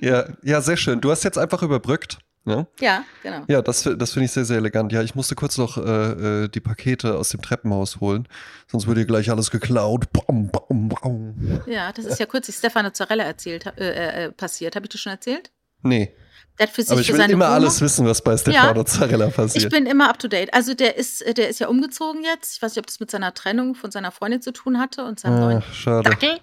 ja, 0.00 0.26
ja, 0.42 0.60
sehr 0.60 0.76
schön. 0.76 1.00
Du 1.00 1.10
hast 1.10 1.24
jetzt 1.24 1.38
einfach 1.38 1.62
überbrückt. 1.62 2.18
Ja, 2.48 2.64
Ja, 2.78 3.04
genau. 3.24 3.42
ja 3.48 3.60
das, 3.60 3.82
das 3.82 4.12
finde 4.12 4.26
ich 4.26 4.30
sehr, 4.32 4.44
sehr 4.44 4.58
elegant. 4.58 4.92
Ja, 4.92 5.02
ich 5.02 5.16
musste 5.16 5.34
kurz 5.34 5.58
noch 5.58 5.78
äh, 5.78 6.44
äh, 6.44 6.48
die 6.48 6.60
Pakete 6.60 7.16
aus 7.16 7.30
dem 7.30 7.42
Treppenhaus 7.42 7.98
holen, 8.00 8.28
sonst 8.70 8.86
würde 8.86 9.00
hier 9.00 9.06
gleich 9.06 9.30
alles 9.30 9.50
geklaut. 9.50 10.12
Bam, 10.12 10.48
bam, 10.50 10.88
bam. 10.88 11.60
Ja, 11.66 11.92
das 11.92 12.04
ist 12.04 12.20
ja 12.20 12.26
kürzlich 12.26 12.54
Stefano 12.54 12.90
Zarella 12.90 13.24
erzählt, 13.24 13.66
äh, 13.76 13.88
äh, 13.90 14.24
äh, 14.26 14.32
passiert. 14.32 14.76
Habe 14.76 14.86
ich 14.86 14.90
das 14.90 15.00
schon 15.00 15.10
erzählt? 15.12 15.50
Nee, 15.82 16.14
Der 16.58 16.66
hat 16.68 16.74
für 16.74 16.82
sich 16.82 16.92
aber 16.92 17.00
ich 17.02 17.12
will 17.12 17.20
immer 17.20 17.44
Wohnung, 17.46 17.54
alles 17.54 17.80
wissen, 17.82 18.06
was 18.06 18.22
bei 18.22 18.36
Stefano 18.36 18.82
Zarella 18.84 19.28
Ich 19.28 19.34
passiert. 19.34 19.70
bin 19.70 19.84
immer 19.86 20.08
up 20.08 20.18
to 20.18 20.26
date. 20.28 20.52
Also 20.54 20.72
der 20.74 20.96
ist, 20.96 21.20
äh, 21.22 21.34
der 21.34 21.48
ist 21.50 21.58
ja 21.58 21.68
umgezogen 21.68 22.22
jetzt. 22.24 22.56
Ich 22.56 22.62
weiß 22.62 22.72
nicht, 22.72 22.78
ob 22.78 22.86
das 22.86 22.98
mit 22.98 23.10
seiner 23.10 23.34
Trennung 23.34 23.74
von 23.74 23.90
seiner 23.90 24.10
Freundin 24.10 24.40
zu 24.40 24.52
tun 24.52 24.78
hatte 24.78 25.04
und 25.04 25.20
seinem 25.20 25.38
neuen 25.40 25.58
Ah, 25.58 25.72
schade. 25.74 26.08
Dackel. 26.08 26.38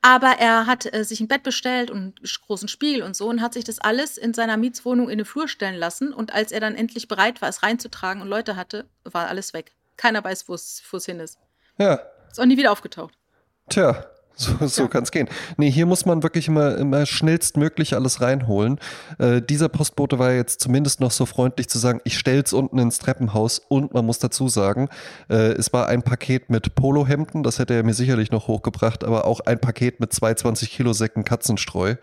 Aber 0.00 0.28
er 0.38 0.66
hat 0.66 0.92
äh, 0.94 1.04
sich 1.04 1.20
ein 1.20 1.28
Bett 1.28 1.42
bestellt 1.42 1.90
und 1.90 1.98
einen 1.98 2.14
großen 2.46 2.68
Spiegel 2.68 3.02
und 3.02 3.14
so 3.14 3.28
und 3.28 3.42
hat 3.42 3.52
sich 3.54 3.64
das 3.64 3.78
alles 3.78 4.16
in 4.16 4.32
seiner 4.32 4.56
Mietswohnung 4.56 5.10
in 5.10 5.18
den 5.18 5.24
Flur 5.26 5.48
stellen 5.48 5.76
lassen. 5.76 6.14
Und 6.14 6.32
als 6.32 6.50
er 6.50 6.60
dann 6.60 6.74
endlich 6.74 7.06
bereit 7.08 7.42
war, 7.42 7.48
es 7.50 7.62
reinzutragen 7.62 8.22
und 8.22 8.28
Leute 8.28 8.56
hatte, 8.56 8.86
war 9.04 9.28
alles 9.28 9.52
weg. 9.52 9.72
Keiner 9.98 10.24
weiß, 10.24 10.48
wo 10.48 10.54
es 10.54 10.82
wo 10.90 10.96
es 10.96 11.04
hin 11.04 11.20
ist. 11.20 11.38
Ja, 11.76 12.00
Ist 12.30 12.40
auch 12.40 12.46
nie 12.46 12.56
wieder 12.56 12.72
aufgetaucht. 12.72 13.14
Tja, 13.68 14.06
so, 14.38 14.66
so 14.66 14.82
Ja. 14.82 14.88
kann 14.88 15.02
es 15.02 15.10
gehen. 15.10 15.28
Nee, 15.56 15.70
hier 15.70 15.84
muss 15.84 16.06
man 16.06 16.22
wirklich 16.22 16.48
immer, 16.48 16.76
immer 16.78 17.04
schnellstmöglich 17.06 17.94
alles 17.94 18.20
reinholen. 18.20 18.78
Äh, 19.18 19.42
dieser 19.42 19.68
Postbote 19.68 20.18
war 20.18 20.32
jetzt 20.32 20.60
zumindest 20.60 21.00
noch 21.00 21.10
so 21.10 21.26
freundlich 21.26 21.68
zu 21.68 21.78
sagen, 21.78 22.00
ich 22.04 22.16
stell's 22.18 22.52
unten 22.52 22.78
ins 22.78 22.98
Treppenhaus 22.98 23.58
und 23.58 23.92
man 23.92 24.06
muss 24.06 24.20
dazu 24.20 24.48
sagen, 24.48 24.88
äh, 25.28 25.52
es 25.52 25.72
war 25.72 25.88
ein 25.88 26.02
Paket 26.02 26.50
mit 26.50 26.74
Polohemden, 26.74 27.42
das 27.42 27.58
hätte 27.58 27.74
er 27.74 27.82
mir 27.82 27.94
sicherlich 27.94 28.30
noch 28.30 28.46
hochgebracht, 28.48 29.04
aber 29.04 29.24
auch 29.26 29.40
ein 29.40 29.58
Paket 29.58 29.98
mit 30.00 30.12
22 30.12 30.70
Kilo 30.70 30.92
Säcken 30.92 31.24
Katzenstreu, 31.24 31.96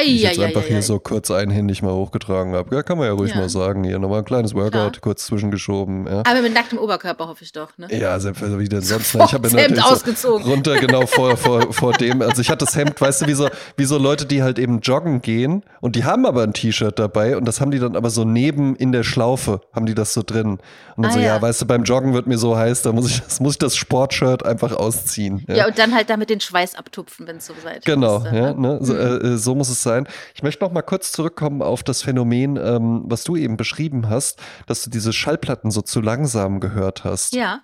die 0.00 0.16
ich 0.16 0.22
jetzt 0.22 0.38
einfach 0.40 0.62
hier 0.62 0.82
so 0.82 0.98
kurz 0.98 1.30
einhändig 1.30 1.82
mal 1.82 1.92
hochgetragen 1.92 2.54
habe. 2.54 2.74
Ja, 2.74 2.82
kann 2.82 2.98
man 2.98 3.06
ja 3.06 3.12
ruhig 3.12 3.32
Ja. 3.32 3.38
mal 3.40 3.48
sagen. 3.48 3.84
Hier 3.84 3.98
nochmal 3.98 4.20
ein 4.20 4.24
kleines 4.24 4.54
Workout 4.54 4.70
Klar. 4.72 4.92
kurz 5.00 5.26
zwischengeschoben. 5.26 6.06
Ja. 6.06 6.22
Aber 6.26 6.42
mit 6.42 6.54
nacktem 6.54 6.78
Oberkörper 6.78 7.28
hoffe 7.28 7.44
ich 7.44 7.52
doch. 7.52 7.76
Ne? 7.78 7.88
Ja, 7.96 8.18
selbst 8.20 8.42
wie 8.58 8.68
denn 8.68 8.80
sonst? 8.82 9.14
Ich 9.14 9.20
habe 9.34 9.48
Das 9.48 9.54
Hemd 9.54 9.76
so 9.76 9.82
ausgezogen. 9.82 10.46
runter 10.46 10.76
genau 10.78 11.06
vor, 11.06 11.36
vor, 11.36 11.72
vor 11.72 11.92
dem. 11.92 12.22
Also 12.22 12.40
ich 12.42 12.50
hatte 12.50 12.64
das 12.64 12.76
Hemd, 12.76 13.00
weißt 13.00 13.22
du, 13.22 13.26
wie 13.26 13.34
so, 13.34 13.48
wie 13.76 13.84
so 13.84 13.98
Leute, 13.98 14.26
die 14.26 14.42
halt 14.42 14.58
eben 14.58 14.80
joggen 14.80 15.20
gehen 15.22 15.62
und 15.80 15.96
die 15.96 16.04
haben 16.04 16.26
aber 16.26 16.42
ein 16.42 16.52
T-Shirt 16.52 16.98
dabei 16.98 17.36
und 17.36 17.46
das 17.46 17.60
haben 17.60 17.70
die 17.70 17.78
dann 17.78 17.96
aber 17.96 18.10
so 18.10 18.24
neben 18.24 18.76
in 18.76 18.92
der 18.92 19.02
Schlaufe, 19.02 19.60
haben 19.72 19.86
die 19.86 19.94
das 19.94 20.12
so 20.14 20.22
drin. 20.24 20.58
Und 20.96 21.02
dann 21.04 21.10
Ah, 21.12 21.14
so, 21.14 21.20
ja. 21.20 21.26
ja. 21.36 21.42
weißt 21.42 21.62
du, 21.62 21.66
beim 21.66 21.84
Joggen 21.84 22.12
wird 22.14 22.26
mir 22.26 22.38
so 22.38 22.56
heiß, 22.56 22.82
da 22.82 22.92
muss 22.92 23.10
ich 23.10 23.20
das, 23.22 23.40
muss 23.40 23.54
ich 23.54 23.58
das 23.58 23.76
Sportshirt 23.76 24.44
einfach 24.44 24.72
ausziehen. 24.76 25.44
Ja. 25.48 25.66
und 25.66 25.78
dann 25.78 25.94
halt 25.94 26.10
damit 26.10 26.30
den 26.30 26.40
Schweiß 26.40 26.74
abtupfen, 26.74 27.26
wenn 27.26 27.36
es 27.36 27.46
so 27.46 27.54
weit 27.64 27.84
Genau, 27.84 28.18
ist. 28.18 28.24
dann, 28.26 28.34
ja, 28.34 28.52
ne? 28.54 28.60
ne? 28.60 28.78
So, 28.82 28.94
äh, 28.94 29.16
äh, 29.16 29.36
so 29.36 29.54
muss 29.54 29.68
es 29.68 29.81
sein. 29.82 30.06
Ich 30.34 30.42
möchte 30.42 30.64
noch 30.64 30.72
mal 30.72 30.82
kurz 30.82 31.12
zurückkommen 31.12 31.62
auf 31.62 31.82
das 31.82 32.02
Phänomen, 32.02 32.56
ähm, 32.56 33.02
was 33.06 33.24
du 33.24 33.36
eben 33.36 33.56
beschrieben 33.56 34.08
hast, 34.08 34.40
dass 34.66 34.82
du 34.82 34.90
diese 34.90 35.12
Schallplatten 35.12 35.70
so 35.70 35.82
zu 35.82 36.00
langsam 36.00 36.60
gehört 36.60 37.04
hast. 37.04 37.34
Ja. 37.34 37.60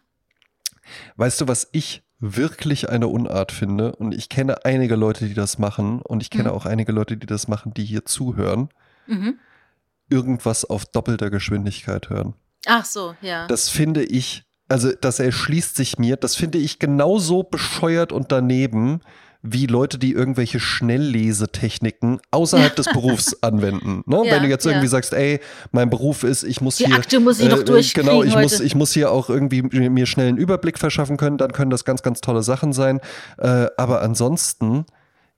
Weißt 1.16 1.40
du, 1.40 1.48
was 1.48 1.68
ich 1.72 2.02
wirklich 2.20 2.88
eine 2.88 3.08
Unart 3.08 3.52
finde? 3.52 3.94
Und 3.96 4.14
ich 4.14 4.28
kenne 4.28 4.64
einige 4.64 4.96
Leute, 4.96 5.26
die 5.28 5.34
das 5.34 5.58
machen. 5.58 6.00
Und 6.02 6.22
ich 6.22 6.30
kenne 6.30 6.48
Mhm. 6.50 6.54
auch 6.54 6.66
einige 6.66 6.92
Leute, 6.92 7.16
die 7.16 7.26
das 7.26 7.48
machen, 7.48 7.72
die 7.74 7.84
hier 7.84 8.04
zuhören. 8.04 8.70
Mhm. 9.06 9.38
Irgendwas 10.10 10.64
auf 10.64 10.86
doppelter 10.86 11.30
Geschwindigkeit 11.30 12.08
hören. 12.10 12.34
Ach 12.66 12.84
so, 12.84 13.14
ja. 13.20 13.46
Das 13.46 13.68
finde 13.68 14.02
ich, 14.02 14.44
also 14.68 14.90
das 14.92 15.20
erschließt 15.20 15.76
sich 15.76 15.98
mir, 15.98 16.16
das 16.16 16.34
finde 16.34 16.58
ich 16.58 16.78
genauso 16.78 17.42
bescheuert 17.42 18.12
und 18.12 18.32
daneben 18.32 19.00
wie 19.42 19.66
Leute, 19.66 19.98
die 19.98 20.12
irgendwelche 20.12 20.58
Schnelllesetechniken 20.58 22.20
außerhalb 22.30 22.74
des 22.74 22.86
Berufs 22.92 23.40
anwenden. 23.42 24.02
Ne? 24.06 24.22
Ja, 24.24 24.32
Wenn 24.32 24.42
du 24.42 24.48
jetzt 24.48 24.64
ja. 24.64 24.72
irgendwie 24.72 24.88
sagst, 24.88 25.12
ey, 25.12 25.40
mein 25.70 25.90
Beruf 25.90 26.24
ist, 26.24 26.42
ich 26.42 26.60
muss 26.60 26.76
Die 26.76 26.86
hier. 26.86 26.96
Akte 26.96 27.20
muss 27.20 27.38
ich 27.38 27.48
noch 27.48 27.62
durchkriegen 27.62 28.08
Genau, 28.08 28.22
ich 28.24 28.36
muss, 28.36 28.58
ich 28.60 28.74
muss 28.74 28.92
hier 28.92 29.12
auch 29.12 29.28
irgendwie 29.28 29.62
mir 29.62 30.06
schnell 30.06 30.28
einen 30.28 30.38
Überblick 30.38 30.78
verschaffen 30.78 31.16
können, 31.16 31.38
dann 31.38 31.52
können 31.52 31.70
das 31.70 31.84
ganz, 31.84 32.02
ganz 32.02 32.20
tolle 32.20 32.42
Sachen 32.42 32.72
sein. 32.72 33.00
Äh, 33.38 33.66
aber 33.76 34.02
ansonsten, 34.02 34.86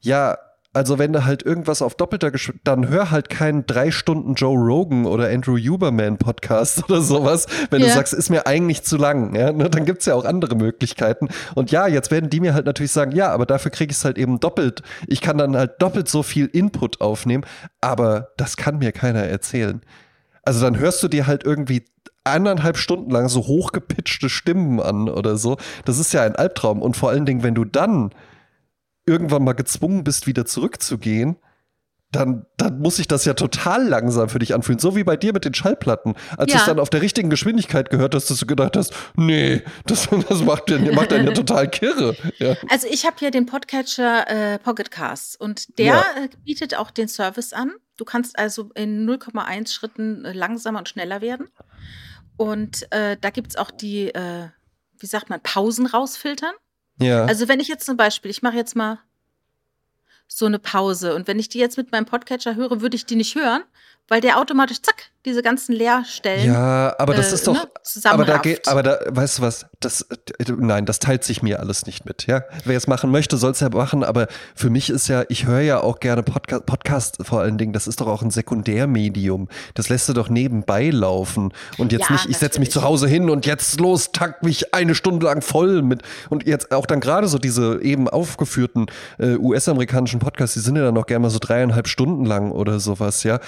ja, 0.01 0.39
also 0.73 0.99
wenn 1.01 1.13
du 1.13 1.25
halt 1.25 1.43
irgendwas 1.43 1.83
auf 1.83 1.97
doppelter 1.97 2.31
Geschwindigkeit, 2.31 2.69
dann 2.69 2.89
hör 2.89 3.11
halt 3.11 3.29
keinen 3.29 3.67
drei 3.67 3.91
Stunden 3.91 4.35
Joe 4.35 4.57
Rogan 4.57 5.05
oder 5.05 5.29
Andrew 5.29 5.57
Huberman 5.59 6.17
Podcast 6.17 6.85
oder 6.89 7.01
sowas, 7.01 7.47
wenn 7.71 7.81
du 7.81 7.89
Ja. 7.89 7.95
sagst, 7.95 8.13
ist 8.13 8.31
mir 8.31 8.47
eigentlich 8.47 8.85
zu 8.85 8.97
lang. 8.97 9.35
Ja? 9.35 9.51
Ne? 9.53 9.69
Dann 9.69 9.85
gibt's 9.85 10.07
ja 10.07 10.15
auch 10.15 10.25
andere 10.25 10.55
Möglichkeiten. 10.55 11.29
Und 11.57 11.73
ja, 11.73 11.89
jetzt 11.89 12.11
werden 12.13 12.31
die 12.31 12.39
mir 12.41 12.55
halt 12.55 12.67
natürlich 12.67 12.93
sagen, 12.93 13.13
ja, 13.13 13.31
aber 13.33 13.47
dafür 13.47 13.71
kriege 13.73 13.91
ich 13.91 13.97
es 13.97 14.05
halt 14.05 14.17
eben 14.17 14.39
doppelt. 14.39 14.83
Ich 15.09 15.21
kann 15.21 15.39
dann 15.39 15.57
halt 15.57 15.83
doppelt 15.83 16.09
so 16.09 16.23
viel 16.23 16.47
Input 16.47 17.01
aufnehmen, 17.01 17.45
aber 17.81 18.29
das 18.37 18.57
kann 18.57 18.79
mir 18.79 18.93
keiner 18.93 19.25
erzählen. 19.25 19.81
Also 20.45 20.61
dann 20.61 20.79
hörst 20.79 21.03
du 21.03 21.09
dir 21.09 21.27
halt 21.27 21.45
irgendwie 21.45 21.85
anderthalb 22.23 22.77
Stunden 22.77 23.11
lang 23.11 23.29
so 23.29 23.41
hochgepitchte 23.41 24.29
Stimmen 24.29 24.81
an 24.81 25.09
oder 25.09 25.37
so. 25.37 25.57
Das 25.85 25.99
ist 25.99 26.13
ja 26.13 26.23
ein 26.23 26.37
Albtraum. 26.37 26.81
Und 26.81 26.97
vor 26.97 27.11
allen 27.11 27.27
Dingen, 27.27 27.43
wenn 27.43 27.55
du 27.55 27.65
dann 27.65 28.11
irgendwann 29.11 29.45
mal 29.45 29.53
gezwungen 29.55 30.05
bist, 30.05 30.27
wieder 30.27 30.47
zurückzugehen, 30.47 31.37
dann, 32.13 32.45
dann 32.57 32.81
muss 32.81 32.97
sich 32.97 33.07
das 33.07 33.25
ja 33.25 33.35
total 33.35 33.87
langsam 33.87 34.29
für 34.29 34.41
dich 34.41 34.53
anfühlen. 34.53 34.81
So 34.81 34.97
wie 34.97 35.05
bei 35.05 35.17
dir 35.17 35.33
mit 35.33 35.45
den 35.45 35.55
Schallplatten. 35.55 36.15
Als 36.37 36.47
du 36.51 36.55
Ja. 36.55 36.59
es 36.61 36.67
dann 36.67 36.81
auf 36.81 36.91
der 36.91 37.03
richtigen 37.03 37.31
Geschwindigkeit 37.31 37.89
gehört 37.89 38.17
hast, 38.17 38.29
dass 38.31 38.39
du 38.39 38.47
gedacht 38.47 38.77
hast, 38.77 38.93
nee, 39.15 39.63
das, 39.87 40.09
das 40.29 40.43
macht, 40.43 40.71
den, 40.71 40.93
macht 40.95 41.13
einen 41.13 41.29
ja 41.29 41.33
total 41.33 41.69
kirre. 41.71 42.17
Ja. 42.39 42.57
Also 42.69 42.89
ich 42.91 43.07
habe 43.07 43.15
hier 43.21 43.31
den 43.31 43.47
Podcatcher 43.47 44.29
äh, 44.29 44.59
Pocket 44.59 44.91
Cast 44.91 45.41
und 45.41 45.79
der 45.79 45.87
Ja. 45.87 46.01
äh, 46.17 46.29
bietet 46.45 46.75
auch 46.77 46.91
den 46.91 47.07
Service 47.07 47.53
an. 47.53 47.71
Du 47.97 48.05
kannst 48.05 48.37
also 48.39 48.71
in 48.75 49.09
0,1 49.09 49.73
Schritten 49.73 50.25
äh, 50.25 50.33
langsamer 50.33 50.81
und 50.81 50.89
schneller 50.89 51.21
werden. 51.21 51.49
Und 52.37 52.91
äh, 52.91 53.19
da 53.21 53.31
gibt 53.31 53.51
es 53.51 53.57
auch 53.57 53.71
die, 53.71 54.09
äh, 54.09 54.49
wie 54.99 55.07
sagt 55.07 55.31
man, 55.31 55.41
Pausen 55.43 55.87
rausfiltern. 55.87 56.55
Ja. 57.01 57.25
Also 57.25 57.49
wenn 57.49 57.61
ich 57.61 57.69
jetzt 57.69 57.87
zum 57.87 57.97
Beispiel, 57.97 58.31
ich 58.31 58.43
mache 58.43 58.57
jetzt 58.57 58.77
mal 58.77 58.99
so 60.29 60.47
eine 60.47 60.59
Pause 60.59 61.15
und 61.15 61.27
wenn 61.27 61.39
ich 61.39 61.49
die 61.49 61.59
jetzt 61.59 61.77
mit 61.77 61.91
meinem 61.91 62.07
Podcatcher 62.07 62.55
höre, 62.55 62.81
würde 62.81 62.95
ich 62.97 63.05
die 63.05 63.17
nicht 63.17 63.35
hören, 63.35 63.63
weil 64.11 64.21
der 64.21 64.39
automatisch, 64.39 64.83
zack, 64.83 65.11
diese 65.27 65.43
ganzen 65.43 65.75
Leerstellen 65.75 66.47
Ja, 66.47 66.95
aber 66.99 67.15
das 67.15 67.31
äh, 67.31 67.35
ist 67.35 67.47
doch. 67.47 67.53
ne, 67.53 67.69
aber 68.05 68.25
da 68.25 68.39
geht, 68.39 68.67
aber 68.69 68.83
da, 68.83 68.99
weißt 69.07 69.39
du 69.39 69.43
was? 69.43 69.67
Das, 69.81 70.07
nein, 70.47 70.87
das 70.87 70.99
teilt 70.99 71.25
sich 71.25 71.43
mir 71.43 71.61
alles 71.61 71.85
nicht 71.85 72.07
mit. 72.07 72.27
Ja, 72.27 72.43
wer 72.65 72.77
es 72.77 72.87
machen 72.87 73.11
möchte, 73.11 73.37
soll 73.37 73.51
es 73.51 73.61
ja 73.61 73.69
machen. 73.69 74.03
Aber 74.03 74.29
für 74.55 74.71
mich 74.71 74.89
ist 74.89 75.09
ja, 75.09 75.25
ich 75.29 75.47
höre 75.47 75.61
ja 75.61 75.81
auch 75.81 76.01
gerne 76.01 76.23
Podcast, 76.23 76.65
Podcast 76.67 77.19
vor 77.23 77.41
allen 77.41 77.59
Dingen. 77.59 77.73
Das 77.75 77.87
ist 77.87 78.01
doch 78.01 78.07
auch 78.07 78.23
ein 78.23 78.31
Sekundärmedium. 78.31 79.49
Das 79.75 79.91
lässt 79.91 80.09
du 80.09 80.15
doch 80.15 80.31
nebenbei 80.31 80.89
laufen. 80.89 81.53
Und 81.77 81.93
jetzt 81.93 82.09
Ja, 82.09 82.13
nicht, 82.13 82.27
ich 82.31 82.39
setze 82.39 82.59
mich 82.59 82.71
zu 82.71 82.83
Hause 82.83 83.07
hin 83.07 83.29
und 83.29 83.45
jetzt 83.45 83.79
los, 83.79 84.13
tank 84.13 84.43
mich 84.43 84.75
eine 84.75 84.95
Stunde 84.95 85.27
lang 85.27 85.43
voll 85.43 85.83
mit. 85.83 86.03
Und 86.31 86.47
jetzt 86.47 86.73
auch 86.73 86.87
dann 86.87 87.01
gerade 87.01 87.29
so 87.29 87.37
diese 87.39 87.81
eben 87.83 88.09
aufgeführten 88.09 88.87
äh, 89.19 89.37
US-amerikanischen 89.37 90.19
Podcasts, 90.19 90.55
die 90.55 90.61
sind 90.61 90.77
ja 90.77 90.83
dann 90.83 90.95
noch 90.95 91.07
gerne 91.07 91.21
mal 91.25 91.31
so 91.31 91.39
dreieinhalb 91.39 91.89
Stunden 91.89 92.25
lang 92.25 92.53
oder 92.53 92.81
sowas, 92.81 93.23
ja. 93.23 93.39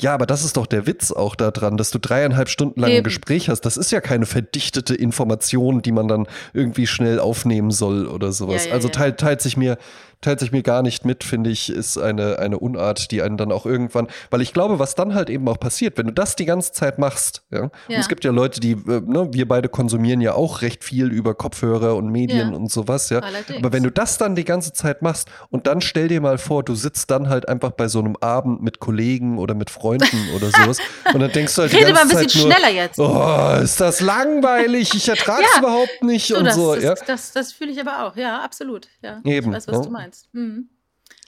Ja, 0.00 0.14
aber 0.14 0.26
das 0.26 0.44
ist 0.44 0.56
doch 0.56 0.66
der 0.66 0.86
Witz 0.86 1.12
auch 1.12 1.34
daran, 1.34 1.76
dass 1.76 1.90
du 1.90 1.98
dreieinhalb 1.98 2.48
Stunden 2.48 2.80
lang 2.80 2.90
ein 2.90 2.96
Eben. 2.98 3.04
Gespräch 3.04 3.48
hast. 3.48 3.62
Das 3.62 3.76
ist 3.76 3.92
ja 3.92 4.00
keine 4.00 4.26
verdichtete 4.26 4.94
Information, 4.94 5.82
die 5.82 5.92
man 5.92 6.08
dann 6.08 6.26
irgendwie 6.54 6.86
schnell 6.86 7.18
aufnehmen 7.18 7.70
soll 7.70 8.06
oder 8.06 8.32
sowas. 8.32 8.64
Ja, 8.64 8.70
ja, 8.70 8.74
also 8.74 8.88
teilt, 8.88 9.18
teilt 9.18 9.40
sich 9.42 9.56
mir 9.56 9.76
teilt 10.20 10.40
sich 10.40 10.52
mir 10.52 10.62
gar 10.62 10.82
nicht 10.82 11.04
mit, 11.04 11.24
finde 11.24 11.50
ich, 11.50 11.70
ist 11.70 11.96
eine, 11.98 12.38
eine 12.38 12.58
Unart, 12.58 13.10
die 13.10 13.22
einen 13.22 13.36
dann 13.36 13.50
auch 13.52 13.64
irgendwann, 13.64 14.06
weil 14.30 14.42
ich 14.42 14.52
glaube, 14.52 14.78
was 14.78 14.94
dann 14.94 15.14
halt 15.14 15.30
eben 15.30 15.48
auch 15.48 15.58
passiert, 15.58 15.96
wenn 15.96 16.06
du 16.06 16.12
das 16.12 16.36
die 16.36 16.44
ganze 16.44 16.72
Zeit 16.72 16.98
machst, 16.98 17.42
ja, 17.50 17.62
und 17.62 17.72
Ja. 17.88 17.98
es 17.98 18.08
gibt 18.08 18.24
ja 18.24 18.30
Leute, 18.30 18.60
die, 18.60 18.72
äh, 18.72 19.00
ne, 19.04 19.28
wir 19.32 19.48
beide 19.48 19.68
konsumieren 19.68 20.20
ja 20.20 20.34
auch 20.34 20.62
recht 20.62 20.84
viel 20.84 21.06
über 21.10 21.34
Kopfhörer 21.34 21.96
und 21.96 22.10
Medien 22.10 22.50
Ja. 22.50 22.56
und 22.56 22.70
sowas, 22.70 23.08
ja. 23.10 23.20
Allerdings. 23.20 23.58
Aber 23.58 23.72
wenn 23.72 23.82
du 23.82 23.90
das 23.90 24.18
dann 24.18 24.34
die 24.34 24.44
ganze 24.44 24.72
Zeit 24.72 25.00
machst 25.02 25.28
und 25.50 25.66
dann 25.66 25.80
stell 25.80 26.08
dir 26.08 26.20
mal 26.20 26.36
vor, 26.38 26.62
du 26.64 26.74
sitzt 26.74 27.10
dann 27.10 27.28
halt 27.28 27.48
einfach 27.48 27.70
bei 27.70 27.88
so 27.88 27.98
einem 28.00 28.16
Abend 28.20 28.62
mit 28.62 28.78
Kollegen 28.80 29.38
oder 29.38 29.54
mit 29.54 29.70
Freunden 29.70 30.28
oder 30.36 30.50
sowas 30.50 30.78
und 31.14 31.20
dann 31.20 31.32
denkst 31.32 31.54
du 31.54 31.62
halt 31.62 31.72
die 31.72 31.76
Rede 31.76 31.92
ganze 31.94 32.14
mal 32.14 32.20
ein 32.20 32.24
bisschen 32.26 32.40
Zeit 32.40 32.42
nur, 32.42 32.52
schneller 32.52 32.74
jetzt. 32.74 32.98
Oh, 32.98 33.62
ist 33.62 33.80
das 33.80 34.00
langweilig, 34.00 34.94
ich 34.94 35.08
ertrage 35.08 35.44
es 35.50 35.58
überhaupt 35.58 36.02
nicht 36.02 36.28
So, 36.28 36.36
und 36.36 36.44
das, 36.44 36.54
so, 36.54 36.74
das, 36.74 36.84
ja. 36.84 36.94
das, 37.06 37.32
das 37.32 37.52
fühle 37.52 37.70
ich 37.72 37.80
aber 37.80 38.06
auch. 38.06 38.16
Ja, 38.16 38.40
absolut. 38.42 38.88
Ja, 39.02 39.20
Eben, 39.24 39.48
Ich 39.50 39.56
weiß, 39.56 39.68
was 39.68 39.76
ja. 39.76 39.82
du 39.82 39.90
meinst. 39.90 40.09
Mhm. 40.32 40.68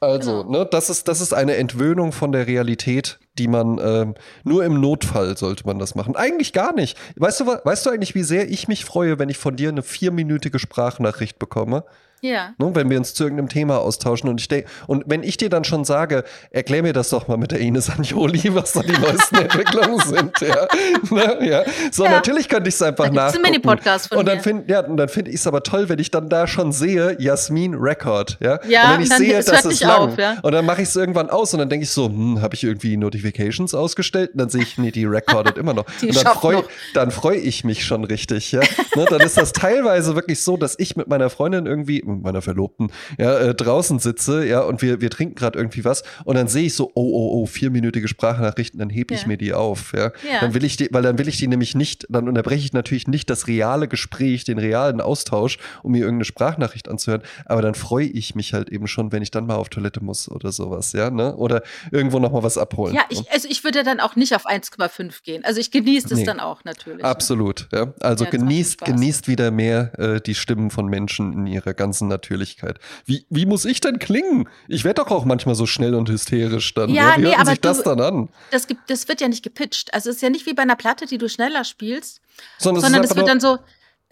Also, 0.00 0.42
Genau. 0.44 0.58
ne, 0.60 0.68
das 0.70 0.90
ist, 0.90 1.06
das 1.08 1.20
ist 1.20 1.32
eine 1.32 1.56
Entwöhnung 1.56 2.12
von 2.12 2.32
der 2.32 2.46
Realität, 2.46 3.18
die 3.38 3.48
man 3.48 3.78
ähm, 3.82 4.14
nur 4.44 4.64
im 4.64 4.80
Notfall 4.80 5.36
sollte 5.36 5.64
man 5.66 5.78
das 5.78 5.94
machen. 5.94 6.16
Eigentlich 6.16 6.52
gar 6.52 6.74
nicht. 6.74 6.98
Weißt 7.16 7.40
du, 7.40 7.46
weißt 7.46 7.86
du 7.86 7.90
eigentlich, 7.90 8.14
wie 8.14 8.22
sehr 8.24 8.50
ich 8.50 8.68
mich 8.68 8.84
freue, 8.84 9.18
wenn 9.18 9.28
ich 9.28 9.38
von 9.38 9.56
dir 9.56 9.68
eine 9.68 9.82
vierminütige 9.82 10.58
Sprachnachricht 10.58 11.38
bekomme? 11.38 11.84
Ja. 12.24 12.54
Ne, 12.58 12.70
wenn 12.74 12.88
wir 12.88 12.98
uns 12.98 13.14
zu 13.14 13.24
irgendeinem 13.24 13.48
Thema 13.48 13.78
austauschen 13.78 14.28
und 14.30 14.40
ich 14.40 14.46
denke, 14.46 14.68
und 14.86 15.02
wenn 15.06 15.24
ich 15.24 15.36
dir 15.36 15.50
dann 15.50 15.64
schon 15.64 15.84
sage, 15.84 16.22
erklär 16.50 16.82
mir 16.82 16.92
das 16.92 17.10
doch 17.10 17.26
mal 17.26 17.36
mit 17.36 17.50
der 17.50 17.58
Ines 17.58 17.90
Anjoli, 17.90 18.42
was 18.54 18.72
da 18.72 18.82
die 18.82 18.92
neuesten 18.92 19.36
Entwicklungen 19.36 19.98
sind, 20.00 20.40
ja. 20.40 20.68
Ne, 21.10 21.38
ja. 21.48 21.64
So, 21.90 22.04
Ja. 22.04 22.12
natürlich 22.12 22.48
könnte 22.48 22.68
ich 22.68 22.76
es 22.76 22.82
einfach 22.82 23.06
Da 23.06 23.10
nachgucken. 23.12 23.42
Mini-Podcast 23.42 24.08
von 24.08 24.18
und 24.18 24.26
dann 24.26 24.36
mir. 24.36 24.42
find, 24.42 24.70
ja, 24.70 24.80
und 24.86 24.96
dann 24.96 25.08
finde 25.08 25.30
ich 25.32 25.36
es 25.40 25.46
aber 25.48 25.62
toll, 25.64 25.88
wenn 25.88 25.98
ich 25.98 26.10
dann 26.12 26.28
da 26.28 26.46
schon 26.46 26.70
sehe, 26.72 27.16
Jasmin 27.20 27.74
Record, 27.74 28.38
ja. 28.40 28.60
Ja, 28.68 28.84
und 28.90 28.94
wenn 28.94 29.02
ich 29.02 29.12
sehe, 29.12 29.36
es 29.38 29.46
das 29.46 29.64
hört 29.64 29.72
ist 29.72 29.82
lang. 29.82 29.90
auf, 30.12 30.16
ja. 30.18 30.36
Und 30.42 30.52
dann 30.52 30.64
mache 30.64 30.82
ich 30.82 30.88
es 30.88 30.96
irgendwann 30.96 31.28
aus 31.28 31.52
und 31.52 31.58
dann 31.58 31.68
denke 31.68 31.84
ich 31.84 31.90
so, 31.90 32.06
hm, 32.06 32.40
habe 32.40 32.54
ich 32.54 32.62
irgendwie 32.62 32.96
Notifications 32.96 33.74
ausgestellt? 33.74 34.30
Und 34.34 34.38
dann 34.38 34.48
sehe 34.48 34.62
ich, 34.62 34.78
nee, 34.78 34.92
die 34.92 35.04
recordet 35.06 35.58
immer 35.58 35.74
noch. 35.74 35.84
Die 36.00 36.06
und 36.08 36.16
dann 36.24 36.34
freue 36.34 36.64
dann 36.94 37.10
freu 37.10 37.34
ich 37.34 37.64
mich 37.64 37.84
schon 37.84 38.04
richtig, 38.04 38.52
ja. 38.52 38.60
ne, 38.94 39.06
dann 39.10 39.20
ist 39.22 39.36
das 39.36 39.52
teilweise 39.52 40.14
wirklich 40.14 40.40
so, 40.42 40.56
dass 40.56 40.78
ich 40.78 40.94
mit 40.96 41.08
meiner 41.08 41.28
Freundin 41.30 41.66
irgendwie, 41.66 42.02
mit 42.12 42.22
meiner 42.22 42.42
Verlobten, 42.42 42.90
ja, 43.18 43.38
äh, 43.38 43.54
draußen 43.54 43.98
sitze, 43.98 44.46
ja, 44.46 44.60
und 44.60 44.82
wir, 44.82 45.00
wir 45.00 45.10
trinken 45.10 45.34
gerade 45.34 45.58
irgendwie 45.58 45.84
was 45.84 46.02
und 46.24 46.36
dann 46.36 46.48
sehe 46.48 46.64
ich 46.66 46.74
so, 46.74 46.90
oh, 46.94 47.02
oh, 47.02 47.42
oh, 47.42 47.46
vierminütige 47.46 48.08
Sprachnachrichten, 48.08 48.78
dann 48.78 48.90
hebe 48.90 49.14
ich 49.14 49.22
Ja. 49.22 49.28
mir 49.28 49.36
die 49.36 49.52
auf, 49.54 49.92
ja. 49.94 50.12
Ja. 50.30 50.40
Dann 50.40 50.54
will 50.54 50.64
ich 50.64 50.76
die, 50.76 50.88
weil 50.92 51.02
dann 51.02 51.18
will 51.18 51.28
ich 51.28 51.38
die 51.38 51.48
nämlich 51.48 51.74
nicht, 51.74 52.06
dann 52.08 52.28
unterbreche 52.28 52.64
ich 52.64 52.72
natürlich 52.72 53.06
nicht 53.08 53.28
das 53.30 53.46
reale 53.46 53.88
Gespräch, 53.88 54.44
den 54.44 54.58
realen 54.58 55.00
Austausch, 55.00 55.58
um 55.82 55.92
mir 55.92 55.98
irgendeine 56.00 56.24
Sprachnachricht 56.24 56.88
anzuhören, 56.88 57.22
aber 57.46 57.62
dann 57.62 57.74
freue 57.74 58.06
ich 58.06 58.34
mich 58.34 58.52
halt 58.54 58.68
eben 58.70 58.86
schon, 58.86 59.12
wenn 59.12 59.22
ich 59.22 59.30
dann 59.30 59.46
mal 59.46 59.56
auf 59.56 59.68
Toilette 59.68 60.02
muss 60.02 60.30
oder 60.30 60.52
sowas, 60.52 60.92
ja, 60.92 61.10
ne? 61.10 61.34
Oder 61.36 61.62
irgendwo 61.90 62.18
nochmal 62.18 62.42
was 62.42 62.58
abholen. 62.58 62.94
Ja, 62.94 63.00
ne? 63.02 63.06
ich, 63.10 63.30
also 63.32 63.48
ich 63.50 63.64
würde 63.64 63.82
dann 63.82 64.00
auch 64.00 64.16
nicht 64.16 64.34
auf 64.34 64.46
1,5 64.46 65.22
gehen. 65.24 65.44
Also 65.44 65.60
ich 65.60 65.70
genieße 65.70 66.08
das 66.08 66.18
Nee. 66.20 66.24
dann 66.24 66.40
auch 66.40 66.64
natürlich. 66.64 67.02
ne? 67.02 67.08
Absolut, 67.08 67.68
ja. 67.72 67.92
Also 68.00 68.24
Ja, 68.24 68.30
genießt, 68.30 68.84
genießt 68.84 69.28
wieder 69.28 69.50
mehr 69.50 69.98
äh, 69.98 70.20
die 70.20 70.34
Stimmen 70.34 70.70
von 70.70 70.86
Menschen 70.86 71.32
in 71.32 71.46
ihrer 71.46 71.74
ganzen 71.74 72.01
Natürlichkeit. 72.08 72.78
Wie, 73.04 73.26
wie 73.30 73.46
muss 73.46 73.64
ich 73.64 73.80
denn 73.80 73.98
klingen? 73.98 74.48
Ich 74.68 74.84
werde 74.84 75.02
doch 75.02 75.10
auch 75.10 75.24
manchmal 75.24 75.54
so 75.54 75.66
schnell 75.66 75.94
und 75.94 76.08
hysterisch 76.08 76.74
dann. 76.74 76.90
Ja, 76.90 77.16
Wie 77.16 77.22
nee, 77.22 77.28
hört 77.28 77.40
aber 77.40 77.50
sich 77.50 77.60
das 77.60 77.78
du- 77.78 77.82
dann 77.84 78.00
an? 78.00 78.28
Das, 78.50 78.66
gibt, 78.66 78.88
das 78.90 79.08
wird 79.08 79.20
ja 79.20 79.28
nicht 79.28 79.42
gepitcht. 79.42 79.92
Also 79.94 80.10
es 80.10 80.16
ist 80.16 80.22
ja 80.22 80.30
nicht 80.30 80.46
wie 80.46 80.54
bei 80.54 80.62
einer 80.62 80.76
Platte, 80.76 81.06
die 81.06 81.18
du 81.18 81.28
schneller 81.28 81.64
spielst, 81.64 82.20
Sondern, 82.58 82.82
sondern 82.82 83.04
es 83.04 83.10
ist 83.10 83.16
wird 83.16 83.28
dann 83.28 83.40
so, 83.40 83.58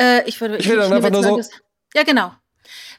äh, 0.01 0.23
ich 0.29 0.41
würde 0.41 0.57
Ich 0.59 0.69
will 0.69 0.77
dann 0.77 0.93
einfach 0.93 1.11
nur 1.11 1.23
so- 1.23 1.37
das- 1.39 1.51
Ja, 1.95 2.03
genau. 2.05 2.33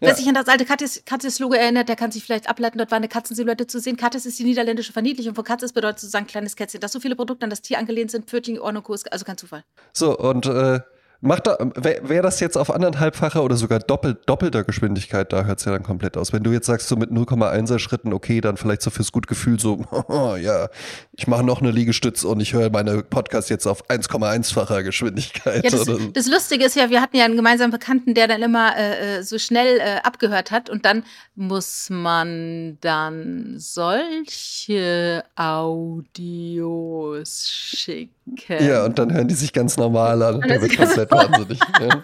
Wer 0.02 0.10
Ja. 0.10 0.16
sich 0.16 0.28
an 0.28 0.34
das 0.34 0.48
alte 0.48 0.66
Katzes, 0.66 1.04
Katzes-Logo 1.06 1.54
erinnert, 1.54 1.88
der 1.88 1.96
kann 1.96 2.12
sich 2.12 2.24
vielleicht 2.24 2.50
ableiten, 2.50 2.78
dort 2.80 2.92
war 2.92 2.98
eine 2.98 3.08
Katzensilhouette 3.08 3.68
zu 3.68 3.80
sehen. 3.80 3.96
Katzes 3.98 4.26
ist 4.26 4.38
die 4.40 4.44
niederländische 4.44 4.92
Verniedlichung 4.92 5.36
von 5.36 5.44
Katzes, 5.46 5.72
bedeutet 5.74 6.00
sozusagen 6.00 6.28
kleines 6.28 6.56
Kätzchen. 6.56 6.82
Dass 6.82 6.92
so 6.92 7.00
viele 7.00 7.16
Produkte 7.16 7.44
an 7.46 7.50
das 7.52 7.62
Tier 7.62 7.78
angelehnt 7.78 8.12
sind, 8.12 8.26
Pfötchen, 8.30 8.60
Ornokurs, 8.60 9.06
also 9.08 9.24
kein 9.24 9.38
Zufall. 9.38 9.64
so, 9.94 10.18
und 10.18 10.46
äh, 10.48 10.80
macht 11.22 11.48
da, 11.48 11.58
wäre 11.76 12.10
wär 12.10 12.22
das 12.22 12.40
jetzt 12.40 12.58
auf 12.58 12.74
anderthalbfacher 12.74 13.44
oder 13.44 13.56
sogar 13.56 13.80
doppelt, 13.80 14.20
doppelter 14.26 14.64
Geschwindigkeit, 14.64 15.32
da 15.32 15.46
hört 15.46 15.60
es 15.60 15.66
ja 15.66 15.72
dann 15.72 15.84
komplett 15.84 16.18
aus. 16.18 16.34
Wenn 16.34 16.44
du 16.44 16.52
jetzt 16.52 16.66
sagst, 16.66 16.88
so 16.88 16.96
mit 16.96 17.12
0,1er 17.12 17.78
Schritten, 17.80 18.12
okay, 18.12 18.42
dann 18.42 18.58
vielleicht 18.58 18.82
so 18.82 18.90
fürs 18.90 19.12
Gutgefühl 19.12 19.60
so, 19.60 19.86
ja, 20.42 20.70
ich 21.14 21.28
mache 21.28 21.44
noch 21.44 21.62
eine 21.62 21.70
Liegestütz 21.72 22.24
und 22.24 22.40
ich 22.40 22.54
höre 22.54 22.72
meine 22.72 23.04
Podcast 23.04 23.52
jetzt 23.52 23.68
auf 23.68 23.88
1,1-facher 23.90 24.84
Geschwindigkeit. 24.84 25.64
Ja, 25.64 25.70
das, 25.70 25.86
so. 25.86 25.98
das 25.98 26.28
Lustige 26.28 26.66
ist 26.66 26.76
ja, 26.76 26.90
wir 26.90 27.02
hatten 27.02 27.16
ja 27.16 27.26
einen 27.26 27.36
gemeinsamen 27.36 27.72
Bekannten, 27.72 28.16
der 28.16 28.28
dann 28.28 28.42
immer 28.42 28.76
äh, 28.76 29.20
äh, 29.20 29.24
so 29.24 29.38
schnell 29.38 29.80
äh, 29.80 30.00
abgehört 30.04 30.52
hat 30.52 30.70
und 30.70 30.86
dann 30.86 31.04
muss 31.36 31.90
man 31.90 32.78
dann 32.82 33.56
solche 33.58 35.24
Audios 35.36 37.48
schicken. 37.48 38.21
Ja, 38.48 38.86
und 38.86 38.98
dann 39.00 39.12
hören 39.14 39.28
die 39.28 39.34
sich 39.34 39.52
ganz 39.54 39.78
normal 39.78 40.22
an. 40.22 40.42
Der 40.42 40.62
wird 40.62 40.78
komplett 40.78 41.10
wahnsinnig. 41.12 41.60
Ja. 41.80 42.04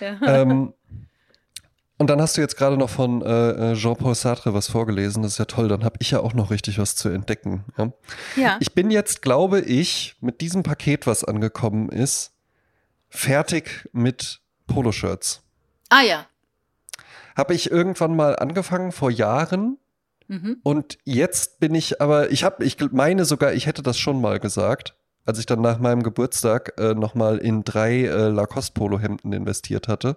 Ja. 0.00 0.42
ähm, 0.42 0.74
und 1.96 2.10
dann 2.10 2.20
hast 2.20 2.36
du 2.36 2.42
jetzt 2.42 2.58
gerade 2.58 2.76
noch 2.76 2.90
von 2.90 3.22
äh, 3.22 3.72
äh, 3.72 3.74
Jean-Paul 3.74 4.14
Sartre 4.14 4.52
was 4.52 4.68
vorgelesen. 4.68 5.22
Das 5.22 5.32
ist 5.32 5.38
ja 5.38 5.46
toll. 5.46 5.68
Dann 5.68 5.84
habe 5.84 5.96
ich 6.00 6.10
ja 6.10 6.20
auch 6.20 6.34
noch 6.34 6.50
richtig 6.50 6.78
was 6.78 6.94
zu 6.94 7.08
entdecken. 7.08 7.64
Ja. 7.78 7.92
ja. 8.36 8.58
Ich 8.60 8.74
bin 8.74 8.90
jetzt, 8.90 9.22
glaube 9.22 9.62
ich, 9.62 10.16
mit 10.20 10.42
diesem 10.42 10.62
Paket, 10.62 11.06
was 11.06 11.24
angekommen 11.24 11.88
ist, 11.88 12.34
fertig 13.08 13.88
mit 13.92 14.42
Poloshirts. 14.66 15.40
Ah 15.88 16.02
ja. 16.02 16.26
Habe 17.36 17.54
ich 17.54 17.70
irgendwann 17.70 18.16
mal 18.16 18.36
angefangen 18.36 18.92
vor 18.92 19.10
Jahren 19.10 19.78
Mhm. 20.28 20.58
und 20.62 20.98
jetzt 21.04 21.60
bin 21.60 21.74
ich 21.74 22.00
aber, 22.00 22.30
ich 22.30 22.44
habe, 22.44 22.64
ich 22.64 22.78
meine 22.92 23.24
sogar, 23.24 23.52
ich 23.52 23.66
hätte 23.66 23.82
das 23.82 23.98
schon 23.98 24.20
mal 24.20 24.38
gesagt, 24.38 24.96
als 25.26 25.38
ich 25.38 25.46
dann 25.46 25.60
nach 25.60 25.78
meinem 25.78 26.02
Geburtstag 26.02 26.72
äh, 26.78 26.94
nochmal 26.94 27.38
in 27.38 27.64
drei 27.64 28.04
äh, 28.04 28.28
Lacoste-Polo-Hemden 28.28 29.32
investiert 29.32 29.88
hatte. 29.88 30.16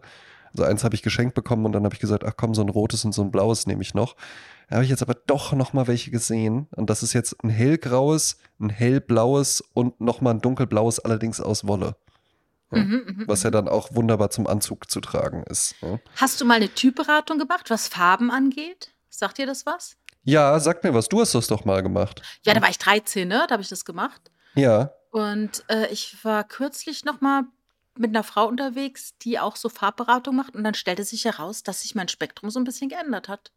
Also 0.54 0.64
eins 0.64 0.84
habe 0.86 0.96
ich 0.96 1.02
geschenkt 1.04 1.36
bekommen 1.36 1.66
und 1.66 1.74
dann 1.74 1.84
habe 1.84 1.94
ich 1.94 2.00
gesagt, 2.00 2.24
ach 2.24 2.34
komm, 2.38 2.54
so 2.56 2.62
ein 2.62 2.70
rotes 2.70 3.04
und 3.04 3.14
so 3.14 3.24
ein 3.24 3.32
blaues 3.32 3.68
nehme 3.68 3.82
ich 3.82 3.94
noch. 3.94 4.16
Da 4.70 4.76
habe 4.76 4.86
ich 4.86 4.90
jetzt 4.90 5.02
aber 5.02 5.16
doch 5.16 5.52
nochmal 5.54 5.88
welche 5.88 6.12
gesehen 6.12 6.68
und 6.76 6.90
das 6.90 7.04
ist 7.04 7.14
jetzt 7.14 7.44
ein 7.44 7.50
hellgraues, 7.50 8.38
ein 8.60 8.70
hellblaues 8.70 9.62
und 9.74 10.00
nochmal 10.00 10.36
ein 10.36 10.42
dunkelblaues, 10.42 11.00
allerdings 11.00 11.42
aus 11.42 11.68
Wolle. 11.68 11.98
Mhm, 12.72 13.04
mhm, 13.06 13.24
Was 13.28 13.44
ja 13.44 13.52
dann 13.52 13.68
auch 13.68 13.94
wunderbar 13.94 14.32
zum 14.32 14.48
Anzug 14.48 14.90
zu 14.90 15.00
tragen 15.00 15.44
ist. 15.44 15.76
Hast 16.16 16.42
du 16.42 16.46
mal 16.46 16.56
eine 16.56 16.70
Typberatung 16.70 17.38
gemacht, 17.38 17.70
was 17.70 17.88
Farben 17.88 18.32
angeht? 18.32 18.92
Sagt 19.10 19.38
dir 19.38 19.46
das 19.46 19.66
was? 19.66 19.98
Ja, 20.24 20.60
sag 20.60 20.84
mir 20.84 20.94
was, 20.94 21.08
du 21.08 21.22
hast 21.22 21.36
das 21.36 21.48
doch 21.48 21.66
mal 21.66 21.84
gemacht. 21.84 22.22
Ja, 22.44 22.54
da 22.54 22.62
war 22.62 22.70
ich 22.70 22.80
13, 22.80 23.28
ne? 23.28 23.46
Da 23.48 23.54
habe 23.54 23.62
ich 23.62 23.70
das 23.70 23.86
gemacht. 23.86 24.32
Ja. 24.56 24.92
Und 25.12 25.64
äh, 25.70 25.88
ich 25.92 26.24
war 26.26 26.44
kürzlich 26.44 27.06
noch 27.06 27.22
mal 27.22 27.44
mit 27.98 28.10
einer 28.10 28.24
Frau 28.24 28.48
unterwegs, 28.48 29.16
die 29.22 29.40
auch 29.40 29.56
so 29.56 29.70
Farbberatung 29.70 30.36
macht. 30.36 30.56
Und 30.56 30.64
dann 30.64 30.74
stellte 30.74 31.04
sich 31.04 31.26
heraus, 31.26 31.64
dass 31.64 31.84
sich 31.84 31.96
mein 31.96 32.08
Spektrum 32.08 32.50
so 32.50 32.60
ein 32.60 32.66
bisschen 32.66 32.90
geändert 32.90 33.30
hat. 33.30 33.52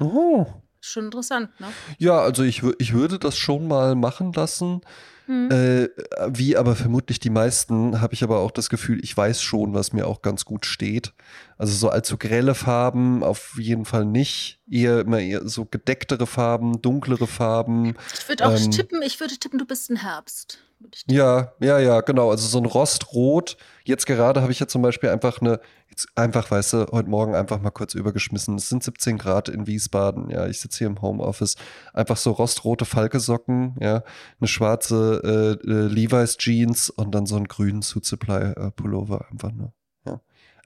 Oh. 0.00 0.46
Schon 0.80 1.06
interessant, 1.06 1.58
ne? 1.60 1.68
Ja, 1.98 2.20
also 2.20 2.42
ich, 2.42 2.62
ich 2.78 2.92
würde 2.94 3.18
das 3.18 3.36
schon 3.36 3.68
mal 3.68 3.94
machen 3.94 4.32
lassen. 4.32 4.80
Hm. 5.26 5.50
Äh, 5.50 5.88
wie 6.28 6.56
aber 6.56 6.76
vermutlich 6.76 7.18
die 7.18 7.30
meisten, 7.30 8.00
habe 8.00 8.14
ich 8.14 8.22
aber 8.22 8.38
auch 8.38 8.52
das 8.52 8.70
Gefühl, 8.70 9.02
ich 9.02 9.16
weiß 9.16 9.42
schon, 9.42 9.74
was 9.74 9.92
mir 9.92 10.06
auch 10.06 10.22
ganz 10.22 10.44
gut 10.44 10.66
steht. 10.66 11.12
Also 11.58 11.74
so 11.74 11.88
allzu 11.88 12.16
grelle 12.16 12.54
Farben 12.54 13.24
auf 13.24 13.58
jeden 13.58 13.84
Fall 13.84 14.04
nicht. 14.04 14.60
Eher 14.70 15.00
immer 15.00 15.18
eher 15.18 15.48
so 15.48 15.64
gedecktere 15.64 16.26
Farben, 16.26 16.80
dunklere 16.80 17.26
Farben. 17.26 17.96
Ich 18.14 18.28
würde 18.28 18.46
auch 18.46 18.56
ähm, 18.56 18.70
tippen, 18.70 19.02
ich 19.02 19.18
würde 19.18 19.36
tippen, 19.36 19.58
du 19.58 19.66
bist 19.66 19.90
ein 19.90 19.96
Herbst. 19.96 20.65
Ja, 21.08 21.52
ja, 21.60 21.78
ja, 21.78 22.00
genau. 22.00 22.30
Also 22.30 22.46
so 22.48 22.58
ein 22.58 22.66
Rostrot. 22.66 23.56
Jetzt 23.84 24.06
gerade 24.06 24.42
habe 24.42 24.52
ich 24.52 24.60
ja 24.60 24.66
zum 24.66 24.82
Beispiel 24.82 25.10
einfach 25.10 25.40
eine, 25.40 25.60
jetzt 25.88 26.08
einfach, 26.16 26.50
weißt 26.50 26.72
du, 26.74 26.86
heute 26.92 27.08
Morgen 27.08 27.34
einfach 27.34 27.60
mal 27.60 27.70
kurz 27.70 27.94
übergeschmissen. 27.94 28.56
Es 28.56 28.68
sind 28.68 28.82
17 28.82 29.18
Grad 29.18 29.48
in 29.48 29.66
Wiesbaden. 29.66 30.30
Ja, 30.30 30.46
ich 30.46 30.60
sitze 30.60 30.78
hier 30.78 30.86
im 30.88 31.00
Homeoffice. 31.00 31.56
Einfach 31.92 32.16
so 32.16 32.32
rostrote 32.32 32.84
Falkesocken, 32.84 33.76
ja, 33.80 34.02
eine 34.40 34.48
schwarze 34.48 35.58
äh, 35.64 35.70
äh, 35.70 35.86
Levi's 35.88 36.36
Jeans 36.36 36.90
und 36.90 37.14
dann 37.14 37.26
so 37.26 37.36
einen 37.36 37.48
grünen 37.48 37.82
Suit 37.82 38.04
Supply 38.04 38.52
äh, 38.56 38.70
Pullover 38.70 39.26
einfach 39.30 39.52
nur. 39.52 39.72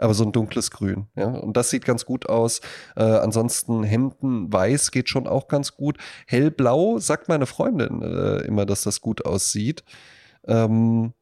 Aber 0.01 0.15
so 0.15 0.25
ein 0.25 0.33
dunkles 0.33 0.71
Grün, 0.71 1.07
ja. 1.15 1.27
Und 1.27 1.57
das 1.57 1.71
sieht 1.71 1.85
ganz 1.85 2.07
gut 2.07 2.29
aus. 2.29 2.61
Äh, 2.97 3.03
ansonsten 3.03 3.83
Hemden 3.83 4.51
weiß 4.53 4.91
geht 4.91 5.09
schon 5.11 5.27
auch 5.27 5.47
ganz 5.47 5.77
gut. 5.77 5.99
Hellblau 6.27 6.99
sagt 6.99 7.29
meine 7.29 7.47
Freundin 7.47 8.01
äh, 8.01 8.39
immer, 8.47 8.65
dass 8.65 8.83
das 8.83 9.03
gut 9.03 9.27
aussieht. 9.27 9.85
Ähm, 10.47 11.13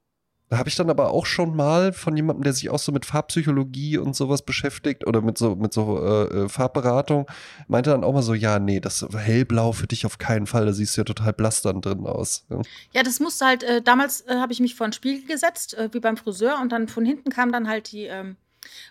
da 0.49 0.57
habe 0.57 0.69
ich 0.69 0.77
dann 0.77 0.89
aber 0.89 1.11
auch 1.11 1.27
schon 1.27 1.55
mal 1.55 1.93
von 1.93 2.17
jemandem, 2.17 2.45
der 2.45 2.55
sich 2.55 2.71
auch 2.71 2.79
so 2.79 2.91
mit 2.91 3.05
Farbpsychologie 3.05 3.99
und 3.99 4.17
sowas 4.17 4.43
beschäftigt 4.43 5.07
oder 5.07 5.21
mit 5.21 5.37
so, 5.37 5.57
mit 5.57 5.75
so 5.75 6.03
äh, 6.03 6.45
äh, 6.45 6.49
Farbberatung, 6.49 7.27
meinte 7.67 7.91
dann 7.91 8.03
auch 8.03 8.15
mal 8.15 8.23
so, 8.23 8.33
ja, 8.33 8.59
nee, 8.59 8.81
das 8.81 9.07
hellblau 9.15 9.73
für 9.73 9.87
dich 9.87 10.07
auf 10.07 10.17
keinen 10.17 10.47
Fall, 10.47 10.65
da 10.65 10.73
siehst 10.73 10.97
du 10.97 11.03
ja 11.03 11.05
total 11.05 11.35
blass 11.35 11.61
dann 11.61 11.83
drin 11.83 12.07
aus. 12.07 12.47
Ja. 12.49 12.63
Ja, 12.93 13.03
das 13.03 13.21
musste 13.21 13.45
halt, 13.45 13.63
äh, 13.63 13.83
damals 13.83 14.23
äh, 14.23 14.37
habe 14.37 14.53
ich 14.53 14.61
mich 14.61 14.75
vor 14.75 14.87
ein 14.87 14.95
Spiegel 14.95 15.27
gesetzt, 15.27 15.75
äh, 15.75 15.91
wie 15.93 16.01
beim 16.01 16.17
Friseur, 16.17 16.59
und 16.63 16.73
dann 16.73 16.89
von 16.89 17.05
hinten 17.05 17.29
kam 17.29 17.53
dann 17.53 17.69
halt 17.69 17.93
die 17.93 18.05
ähm, 18.05 18.37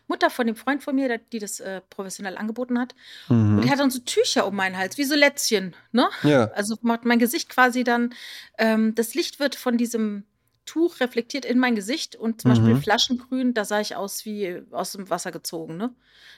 Mutter 0.08 0.30
von 0.30 0.48
dem 0.48 0.56
Freund 0.56 0.84
von 0.84 0.96
mir, 0.96 1.08
der, 1.08 1.18
die 1.20 1.40
das 1.40 1.60
äh, 1.60 1.82
professionell 1.90 2.38
angeboten 2.38 2.80
hat. 2.80 2.96
Und 3.30 3.62
die 3.62 3.68
Mhm. 3.68 3.70
hat 3.72 3.80
dann 3.80 3.92
so 3.92 4.00
Tücher 4.00 4.46
um 4.48 4.56
meinen 4.56 4.78
Hals, 4.78 4.98
wie 4.98 5.04
so 5.04 5.16
Lätzchen, 5.16 5.76
ne? 5.92 6.10
Ja, 6.24 6.46
Also 6.52 6.76
macht 6.82 7.06
mein 7.06 7.20
Gesicht 7.20 7.50
quasi 7.50 7.84
dann, 7.84 8.14
ähm, 8.58 8.96
das 8.96 9.14
Licht 9.16 9.40
wird 9.40 9.56
von 9.56 9.78
diesem 9.78 10.24
Tuch 10.68 11.00
reflektiert 11.02 11.46
in 11.46 11.60
mein 11.60 11.76
Gesicht 11.76 12.16
und 12.18 12.42
zum 12.42 12.50
Beispiel 12.52 12.76
Mhm. 12.76 12.84
Flaschengrün, 12.84 13.56
da 13.56 13.66
sah 13.66 13.82
ich 13.82 13.96
aus 13.98 14.26
wie 14.26 14.64
aus 14.72 14.94
dem 14.94 15.10
Wasser 15.10 15.32
gezogen, 15.34 15.78
ne? 15.78 15.96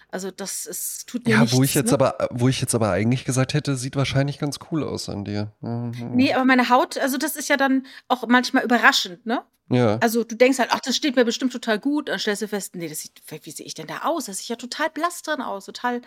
Also, 0.10 0.32
das 0.32 0.66
ist 0.68 1.08
tut 1.10 1.28
mir 1.28 1.36
Ja, 1.36 1.52
wo 1.52 1.64
ich 1.64 1.74
nichts, 1.74 1.76
jetzt 1.76 1.92
ne? 1.92 1.94
aber, 1.94 2.18
wo 2.32 2.48
ich 2.50 2.62
jetzt 2.62 2.74
aber 2.76 2.92
eigentlich 2.92 3.26
gesagt 3.26 3.54
hätte, 3.54 3.76
sieht 3.76 3.96
wahrscheinlich 3.96 4.40
ganz 4.40 4.58
cool 4.72 4.84
aus 4.84 5.10
an 5.10 5.26
dir. 5.26 5.54
Mhm. 5.62 5.94
Ne, 6.14 6.34
aber 6.34 6.46
meine 6.46 6.70
Haut 6.70 6.98
also, 6.98 7.18
das 7.18 7.36
ist 7.36 7.50
ja 7.50 7.58
dann 7.58 7.86
auch 8.08 8.26
manchmal 8.28 8.64
überraschend, 8.64 9.26
ne? 9.26 9.44
Ja. 9.70 10.02
Also, 10.02 10.24
du 10.24 10.36
denkst 10.36 10.60
halt: 10.60 10.70
„Ach, 10.74 10.80
das 10.80 10.96
steht 10.96 11.16
mir 11.18 11.26
bestimmt 11.26 11.52
total 11.54 11.80
gut.“ 11.80 12.10
Dann 12.10 12.20
stellst 12.20 12.42
du 12.42 12.48
fest: 12.48 12.76
„Ne, 12.76 12.90
das 12.90 13.00
sieht 13.02 13.22
wie 13.46 13.52
sehe 13.52 13.66
ich 13.66 13.74
denn 13.76 13.88
da 13.88 14.00
aus? 14.04 14.26
Da 14.26 14.34
sehe 14.34 14.44
ich 14.44 14.50
ja 14.50 14.56
total 14.56 14.90
blass 14.90 15.22
drin 15.24 15.42
aus, 15.42 15.66
total 15.66 16.02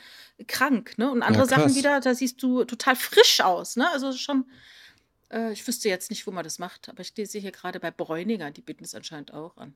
krank“, 0.49 0.99
ne? 0.99 1.11
Und 1.11 1.23
Ja, 1.27 1.43
andere 1.43 1.47
Sachen 1.47 1.75
krass. 1.75 1.75
wieder, 1.75 2.01
da 2.01 2.15
siehst 2.15 2.43
du 2.43 2.65
total 2.65 2.97
frisch 2.97 3.41
aus, 3.43 3.77
ne? 3.77 3.91
Also, 3.91 4.13
schon 4.13 4.47
äh, 5.33 5.53
ich 5.53 5.67
wüsste 5.67 5.89
jetzt 5.89 6.11
nicht, 6.11 6.27
wo 6.27 6.31
man 6.31 6.45
das 6.45 6.59
macht, 6.59 6.89
aber 6.89 7.01
ich 7.01 7.17
lese 7.17 7.39
hier 7.39 7.53
grade 7.53 7.81
bei 7.81 7.91
Bräuninger, 7.91 8.51
die 8.51 8.63
bieten 8.63 8.85
es 8.85 8.95
anscheinend 8.95 9.35
auch 9.35 9.57
an. 9.57 9.75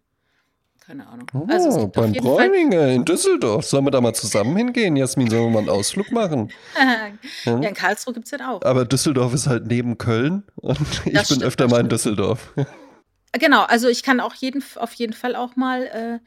Keine 0.81 1.07
Ahnung. 1.09 1.29
Also, 1.49 1.69
es 1.71 1.75
Oh, 1.77 1.81
gibt 1.81 1.99
auf 1.99 2.05
beim 2.05 2.13
jeden 2.15 2.27
Fall 2.27 2.49
Bräuninger 2.49 2.89
in 2.89 3.05
Düsseldorf. 3.05 3.67
Sollen 3.67 3.85
wir 3.87 3.91
da 3.91 4.01
mal 4.01 4.15
zusammen 4.15 4.57
hingehen, 4.57 4.97
Jasmin? 4.97 5.29
Sollen 5.31 5.45
wir 5.45 5.51
mal 5.51 5.59
einen 5.61 5.69
Ausflug 5.71 6.13
machen? 6.13 6.53
Ja, 6.77 7.13
Hm? 7.45 7.63
in 7.69 7.75
Karlsruhe 7.75 8.15
gibt's 8.15 8.31
den 8.31 8.43
auch. 8.43 8.63
Aber 8.63 8.85
Düsseldorf 8.85 9.33
ist 9.35 9.47
halt 9.47 9.67
neben 9.67 9.99
Köln 9.99 10.45
und 10.57 10.79
ich 11.07 11.13
Das 11.15 11.29
bin 11.29 11.37
stimmt, 11.39 11.43
öfter 11.43 11.65
das 11.65 11.73
mal 11.73 11.81
in. 11.81 11.89
Düsseldorf. 11.89 12.53
Genau, 13.33 13.63
also, 13.65 13.89
ich 13.89 14.03
kann 14.03 14.21
auch 14.21 14.35
jeden 14.35 14.63
auf 14.77 14.93
jeden 14.95 15.13
Fall 15.13 15.37
auch 15.37 15.57
mal, 15.57 16.21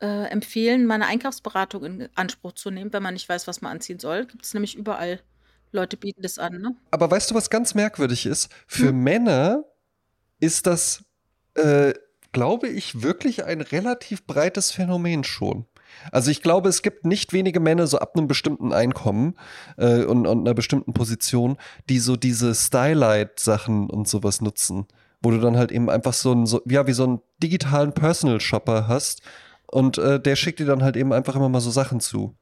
äh, 0.00 0.04
äh, 0.06 0.26
empfehlen, 0.30 0.86
mal 0.86 0.98
'ne 0.98 1.06
Einkaufsberatung 1.06 1.84
in 1.84 2.08
Anspruch 2.14 2.52
zu 2.52 2.70
nehmen, 2.70 2.92
wenn 2.92 3.02
man 3.02 3.14
nicht 3.14 3.28
weiß, 3.28 3.46
was 3.46 3.60
man 3.60 3.72
anziehen 3.72 3.98
soll. 3.98 4.26
Gibt's 4.26 4.54
nämlich 4.54 4.76
überall. 4.76 5.20
Leute 5.72 5.96
bieten 5.96 6.22
das 6.22 6.38
an, 6.38 6.60
ne? 6.60 6.74
Aber 6.90 7.10
weißt 7.10 7.30
du, 7.30 7.34
was 7.34 7.50
ganz 7.50 7.74
merkwürdig 7.74 8.26
ist? 8.26 8.48
Für 8.66 8.88
Hm. 8.88 9.02
Männer 9.02 9.64
ist 10.40 10.66
das, 10.66 11.04
äh, 11.54 11.92
glaube 12.32 12.68
ich, 12.68 13.02
wirklich 13.02 13.44
ein 13.44 13.60
relativ 13.60 14.26
breites 14.26 14.70
Phänomen 14.70 15.24
schon. 15.24 15.66
Also 16.12 16.30
ich 16.30 16.42
glaube, 16.42 16.68
es 16.68 16.82
gibt 16.82 17.04
nicht 17.04 17.32
wenige 17.32 17.58
Männer 17.60 17.86
so 17.86 17.98
ab 17.98 18.16
einem 18.16 18.28
bestimmten 18.28 18.72
Einkommen 18.72 19.34
äh, 19.76 20.04
und, 20.04 20.26
und 20.26 20.40
einer 20.40 20.54
bestimmten 20.54 20.92
Position, 20.92 21.56
die 21.88 21.98
so 21.98 22.16
diese 22.16 22.54
Stylight-Sachen 22.54 23.90
und 23.90 24.08
sowas 24.08 24.40
nutzen. 24.40 24.86
Wo 25.22 25.30
du 25.30 25.38
dann 25.38 25.56
halt 25.56 25.72
eben 25.72 25.90
einfach 25.90 26.14
so 26.14 26.32
einen, 26.32 26.46
so, 26.46 26.62
ja, 26.66 26.86
wie 26.86 26.92
so 26.92 27.04
einen 27.04 27.20
digitalen 27.42 27.92
Personal 27.92 28.40
Shopper 28.40 28.88
hast 28.88 29.20
und 29.66 29.98
äh, 29.98 30.18
der 30.20 30.36
schickt 30.36 30.60
dir 30.60 30.66
dann 30.66 30.82
halt 30.82 30.96
eben 30.96 31.12
einfach 31.12 31.36
immer 31.36 31.48
mal 31.48 31.60
so 31.60 31.70
Sachen 31.70 32.00
zu. 32.00 32.34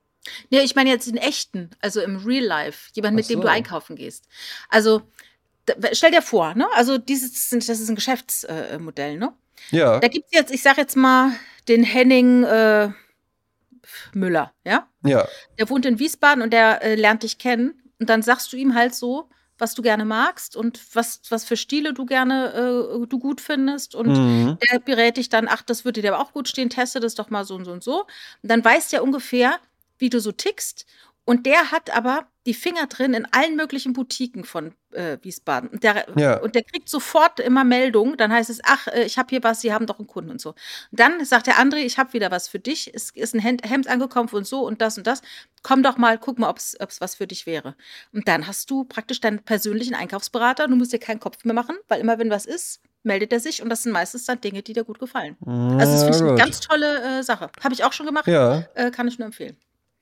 Ne, 0.50 0.62
ich 0.62 0.74
meine 0.74 0.90
jetzt 0.90 1.08
in 1.08 1.16
echten, 1.16 1.70
also 1.80 2.00
im 2.00 2.16
Real 2.18 2.44
Life, 2.44 2.90
jemand, 2.94 3.14
mit 3.16 3.28
dem 3.30 3.40
du 3.40 3.48
so. 3.48 3.52
einkaufen 3.52 3.96
gehst. 3.96 4.26
Also, 4.68 5.02
stell 5.92 6.12
dir 6.12 6.22
vor, 6.22 6.54
ne, 6.54 6.66
also 6.74 6.98
dieses 6.98 7.50
sind 7.50 7.68
das 7.68 7.80
ist 7.80 7.90
'n 7.90 7.96
Geschäfts 7.96 8.44
äh, 8.44 8.78
Modell, 8.78 9.18
ne? 9.18 9.34
Ja, 9.70 10.00
Da 10.00 10.08
gibt's 10.08 10.32
jetzt, 10.32 10.52
ich 10.52 10.62
sage 10.62 10.80
jetzt 10.82 10.96
mal, 10.96 11.32
den 11.68 11.84
Henning, 11.84 12.44
äh, 12.44 12.90
Müller, 14.14 14.52
ja? 14.64 14.88
ja. 15.04 15.28
Der 15.58 15.70
wohnt 15.70 15.86
in 15.86 15.98
Wiesbaden 15.98 16.42
und 16.42 16.52
der, 16.52 16.82
äh, 16.82 16.94
lernt 16.94 17.22
dich 17.22 17.38
kennen 17.38 17.82
und 18.00 18.10
dann 18.10 18.22
sagst 18.22 18.52
du 18.52 18.56
ihm 18.56 18.74
halt 18.74 18.94
so, 18.94 19.28
was 19.58 19.74
du 19.74 19.82
gerne 19.82 20.04
magst 20.04 20.56
und 20.56 20.80
was 20.94 21.20
was 21.30 21.44
für 21.44 21.56
Stile 21.56 21.94
du 21.94 22.06
gerne 22.06 22.52
äh, 22.54 23.06
du 23.06 23.18
gut 23.20 23.40
findest 23.40 23.94
und 23.94 24.20
Mhm. 24.20 24.58
der 24.70 24.80
berät 24.80 25.16
dich 25.18 25.30
dann: 25.30 25.48
„Ach, 25.48 25.62
das 25.62 25.84
würde 25.84 26.02
dir 26.02 26.14
aber 26.14 26.22
auch 26.24 26.32
gut 26.32 26.48
stehen, 26.48 26.70
teste 26.70 27.00
das 27.00 27.14
doch 27.16 27.30
mal 27.30 27.44
so 27.44 27.56
und 27.56 27.64
so 27.66 27.72
und 27.72 27.84
so.“ 27.84 28.02
Und 28.02 28.50
dann 28.50 28.64
weiß 28.64 28.90
der 28.90 29.02
ungefähr, 29.04 29.58
wie 29.98 30.10
du 30.10 30.20
so 30.20 30.32
tickst 30.32 30.86
und 31.24 31.46
der 31.46 31.70
hat 31.72 31.90
aber 31.96 32.26
die 32.46 32.54
Finger 32.54 32.86
drin 32.86 33.12
in 33.14 33.26
allen 33.32 33.56
möglichen 33.56 33.92
Boutiquen 33.92 34.44
von, 34.44 34.74
äh, 34.92 35.18
Wiesbaden. 35.22 35.68
Und 35.70 35.84
der 35.84 36.06
Ja. 36.14 36.40
und 36.40 36.54
der 36.54 36.62
kriegt 36.64 36.88
sofort 36.88 37.40
immer 37.40 37.64
Meldungen, 37.64 38.16
dann 38.16 38.32
heißt 38.32 38.48
es: 38.50 38.60
„Ach, 38.64 38.86
äh, 38.88 39.04
ich 39.04 39.18
habe 39.18 39.28
hier 39.30 39.42
was, 39.42 39.60
Sie 39.60 39.72
haben 39.74 39.84
doch 39.86 39.98
'n 40.00 40.06
Kunden“ 40.06 40.30
und 40.30 40.40
so. 40.40 40.50
Und 40.50 41.00
dann 41.00 41.24
sagt 41.26 41.46
der 41.48 41.58
andere: 41.58 41.80
„Ich 41.80 41.98
habe 41.98 42.14
wieder 42.14 42.30
was 42.30 42.48
für 42.48 42.58
dich. 42.60 42.90
Es 42.94 43.10
ist 43.10 43.34
'n 43.34 43.40
Hemd 43.40 43.88
angekommen 43.88 44.28
von 44.30 44.44
so 44.44 44.66
und 44.66 44.80
das 44.80 44.96
und 44.98 45.06
das. 45.06 45.20
Komm 45.62 45.82
doch 45.82 45.98
mal, 45.98 46.16
guck 46.18 46.38
mal, 46.38 46.48
ob's 46.48 46.76
ob's 46.80 47.00
was 47.02 47.16
für 47.16 47.26
dich 47.26 47.44
wäre.“ 47.46 47.74
Und 48.14 48.28
dann 48.28 48.46
hast 48.46 48.70
du 48.70 48.84
praktisch 48.84 49.20
deinen 49.20 49.40
persönlichen 49.44 49.94
Einkaufsberater. 49.94 50.68
Du 50.68 50.76
musst 50.76 50.92
dir 50.94 50.98
keinen 51.00 51.20
Kopf 51.20 51.44
mehr 51.44 51.54
machen, 51.54 51.76
weil 51.88 52.00
immer 52.00 52.18
wenn 52.18 52.30
was 52.30 52.46
ist, 52.46 52.80
meldet 53.02 53.32
er 53.34 53.40
sich 53.40 53.62
und 53.62 53.68
das 53.68 53.82
sind 53.82 53.92
meistens 53.92 54.24
dann 54.24 54.40
Dinge, 54.40 54.62
die 54.62 54.72
dir 54.72 54.84
gut 54.84 54.98
gefallen. 55.00 55.36
Also, 55.76 55.92
das 55.94 56.04
Na 56.04 56.04
finde 56.04 56.18
ich 56.18 56.24
'ne 56.24 56.32
gut. 56.32 56.42
ganz 56.42 56.60
tolle, 56.60 57.18
äh, 57.20 57.22
Sache. 57.22 57.50
Habe 57.62 57.74
ich 57.74 57.84
auch 57.84 57.92
schon 57.92 58.06
gemacht, 58.06 58.26
Ja. 58.26 58.68
äh, 58.74 58.90
kann 58.90 59.08
ich 59.08 59.18
nur 59.18 59.26
empfehlen. 59.26 59.58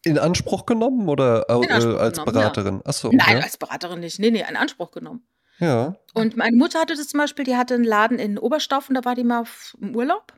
In 0.06 0.18
Anspruch 0.18 0.66
genommen 0.66 1.08
oder 1.08 1.46
äh, 1.48 1.52
Anspruch 1.52 1.98
als 1.98 2.18
genommen, 2.18 2.36
ja. 2.36 2.50
Beraterin? 2.50 2.80
Ach 2.84 2.92
so, 2.92 3.10
Nein, 3.10 3.38
ja. 3.38 3.42
als 3.42 3.56
Beraterin 3.56 3.98
nicht. 4.00 4.20
Ne, 4.20 4.30
ne, 4.30 4.46
in 4.48 4.56
Anspruch 4.56 4.92
genommen. 4.92 5.26
Ja. 5.58 5.96
Und 6.14 6.36
meine 6.36 6.56
Mutter 6.56 6.80
hatte 6.80 6.94
das 6.94 7.08
zum 7.08 7.18
Beispiel, 7.18 7.44
die 7.44 7.56
hatte 7.56 7.74
'n 7.74 7.82
Laden 7.84 8.18
in 8.18 8.38
Oberstdorf 8.38 8.88
und 8.88 8.94
da 8.94 9.04
war 9.04 9.14
die 9.16 9.24
mal 9.24 9.44
im 9.80 9.96
Urlaub. 9.96 10.32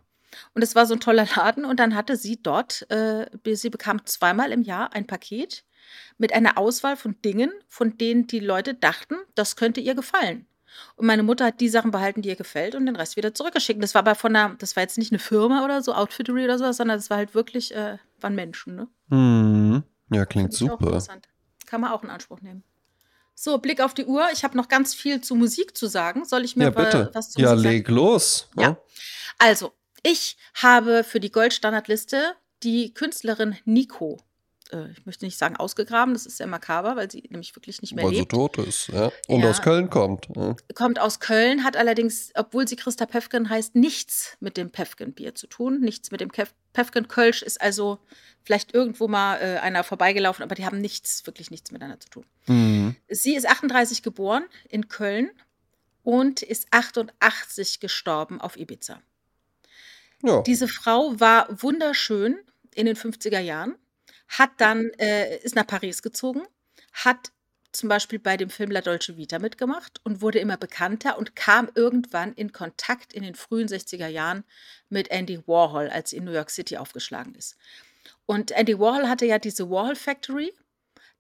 Und 0.55 0.63
es 0.63 0.75
war 0.75 0.87
so 0.87 0.95
'n 0.95 1.01
toller 1.01 1.27
Laden 1.37 1.65
und 1.67 1.81
dann 1.81 1.95
hatte 1.95 2.17
sie 2.17 2.43
dort 2.43 2.91
äh, 2.91 3.27
sie 3.55 3.71
bekam 3.71 4.07
zweimal 4.07 4.53
im 4.53 4.63
Jahr 4.63 4.95
ein 4.95 5.07
Paket 5.07 5.65
mit 6.19 6.33
einer 6.33 6.57
Auswahl 6.59 6.97
von 6.97 7.21
Dingen, 7.23 7.53
von 7.69 7.99
denen 7.99 8.27
die 8.27 8.41
Leute 8.41 8.75
dachten, 8.75 9.17
das 9.35 9.57
könnte 9.57 9.81
ihr 9.81 9.95
gefallen. 9.95 10.47
Und 10.97 11.07
meine 11.07 11.23
Mutter 11.23 11.47
hat 11.47 11.61
die 11.61 11.69
Sachen 11.69 11.91
behalten, 11.91 12.23
die 12.23 12.29
ihr 12.31 12.37
gefällt 12.37 12.75
und 12.75 12.87
den 12.87 12.97
Rest 12.97 13.17
wieder 13.17 13.35
zurückgeschickt. 13.35 13.83
Das 13.83 13.95
war 13.95 14.01
aber 14.01 14.15
von 14.15 14.33
'ner 14.33 14.55
das 14.59 14.77
war 14.77 14.83
jetzt 14.83 14.99
nicht 14.99 15.13
'ne 15.13 15.19
Firma 15.19 15.65
oder 15.65 15.83
so, 15.83 15.95
Outfittery 15.95 16.45
oder 16.45 16.59
so 16.59 16.65
was, 16.65 16.77
sondern 16.79 16.99
das 16.99 17.11
war 17.11 17.17
halt 17.19 17.35
wirklich 17.35 17.75
äh, 17.75 17.99
waren 18.21 18.35
Menschen, 18.35 18.77
ne? 18.77 18.89
Mhm. 19.09 19.83
Ja, 20.11 20.25
klingt 20.27 20.53
super. 20.53 20.87
interessant. 20.87 21.29
Kann 21.67 21.81
man 21.83 21.93
auch 21.93 22.03
in 22.03 22.11
Anspruch 22.11 22.41
nehmen. 22.41 22.65
So, 23.35 23.59
Blick 23.59 23.81
auf 23.81 23.95
die 23.95 24.05
Uhr. 24.07 24.27
Ich 24.33 24.43
habe 24.45 24.57
noch 24.57 24.69
ganz 24.69 24.95
viel 24.95 25.21
zu 25.21 25.35
Musik 25.37 25.77
zu 25.77 25.87
sagen. 25.87 26.25
Soll 26.25 26.45
ich 26.45 26.57
mir 26.57 26.65
Ja, 26.65 26.71
bitte. 26.71 27.11
was 27.15 27.31
zur 27.31 27.43
Ja, 27.43 27.51
Musik 27.55 27.65
sagen? 27.65 27.75
leg 27.77 27.89
los. 27.89 28.49
Ja. 28.57 28.63
Ja. 28.63 28.79
Also, 29.39 29.73
ich 30.03 30.37
habe 30.55 31.05
für 31.05 31.21
die 31.21 31.31
Goldstandardliste 31.31 32.35
die 32.65 32.93
Künstlerin 32.95 33.57
Nico 33.65 34.19
äh, 34.73 34.91
ich 34.93 35.07
möchte 35.07 35.25
nicht 35.25 35.39
sagen 35.39 35.57
ausgegraben, 35.57 36.15
das 36.15 36.27
ist 36.27 36.37
sehr 36.39 36.47
makaber, 36.47 36.97
weil 36.97 37.11
sie 37.11 37.23
nämlich 37.31 37.55
wirklich 37.57 37.81
nicht 37.83 37.95
mehr 37.95 38.05
Weil 38.05 38.13
sie 38.13 38.19
lebt. 38.21 38.31
tot 38.33 38.59
ist, 38.59 38.89
ja. 38.89 39.11
Und 39.27 39.41
Ja. 39.43 39.51
aus 39.51 39.63
Köln 39.63 39.91
kommt. 39.91 40.29
Ja. 40.35 40.57
Kommt 40.75 40.99
aus 40.99 41.21
Köln, 41.21 41.65
hat 41.65 41.77
allerdings, 41.77 42.31
obwohl 42.35 42.67
sie 42.69 42.77
Christa 42.77 43.07
Päffgen 43.07 43.49
heißt, 43.51 43.75
nichts 43.75 44.37
mit 44.41 44.57
dem 44.57 44.71
Päffgen-Bier 44.71 45.35
zu 45.35 45.47
tun, 45.47 45.81
nichts 45.81 46.11
mit 46.11 46.21
dem 46.21 46.31
Kef 46.33 46.53
Päffgen-Kölsch, 46.75 47.43
ist 47.43 47.61
also 47.61 47.99
vielleicht 48.45 48.73
irgendwo 48.75 49.09
mal, 49.09 49.37
äh, 49.41 49.59
einer 49.59 49.83
vorbeigelaufen, 49.85 50.43
aber 50.45 50.55
die 50.55 50.65
haben 50.65 50.81
nichts 50.81 51.27
wirklich 51.27 51.51
nichts 51.51 51.71
miteinander 51.73 51.99
zu 51.99 52.09
tun. 52.11 52.25
Mhm. 52.47 52.95
Sie 53.09 53.35
ist 53.35 53.49
38 53.49 54.03
geboren 54.03 54.45
in 54.69 54.89
Köln 54.89 55.31
und 56.05 56.43
ist 56.43 56.69
88 56.71 57.81
gestorben 57.81 58.41
auf 58.41 58.57
Ibiza. 58.57 59.01
Ja. 60.23 60.43
Diese 60.43 60.69
Frau 60.69 61.19
war 61.21 61.47
wunderschön 61.63 62.39
in 62.75 62.87
den 62.87 62.97
50er 62.97 63.41
Jahren, 63.41 63.75
hat 64.29 64.51
dann 64.59 64.91
äh, 64.99 65.39
ist 65.39 65.55
nach 65.55 65.67
Paris 65.67 66.03
gezogen, 66.03 66.43
hat 66.93 67.33
zum 67.73 67.89
Beispiel 67.89 68.19
bei 68.19 68.37
dem 68.37 68.51
Film 68.51 68.71
La 68.71 68.81
Dolce 68.81 69.17
Vita 69.17 69.39
mitgemacht 69.39 70.01
und 70.05 70.23
wurde 70.23 70.39
immer 70.39 70.57
bekannter 70.57 71.19
und 71.19 71.37
kam 71.37 71.71
irgendwann 71.75 72.33
in 72.33 72.53
Kontakt 72.53 73.13
in 73.13 73.23
den 73.23 73.35
frühen 73.35 73.69
60er 73.69 74.09
Jahren 74.09 74.45
mit 74.89 75.11
Andy 75.11 75.47
Warhol, 75.47 75.89
als 75.89 76.11
sie 76.11 76.17
in 76.17 76.25
New 76.25 76.33
York 76.33 76.51
City 76.51 76.79
aufgeschlagen 76.79 77.35
ist. 77.35 77.57
Und 78.27 78.51
Andy 78.53 78.79
Warhol 78.79 79.09
hatte 79.09 79.27
ja 79.27 79.39
diese 79.39 79.71
Warhol 79.71 79.97
Factory. 79.97 80.53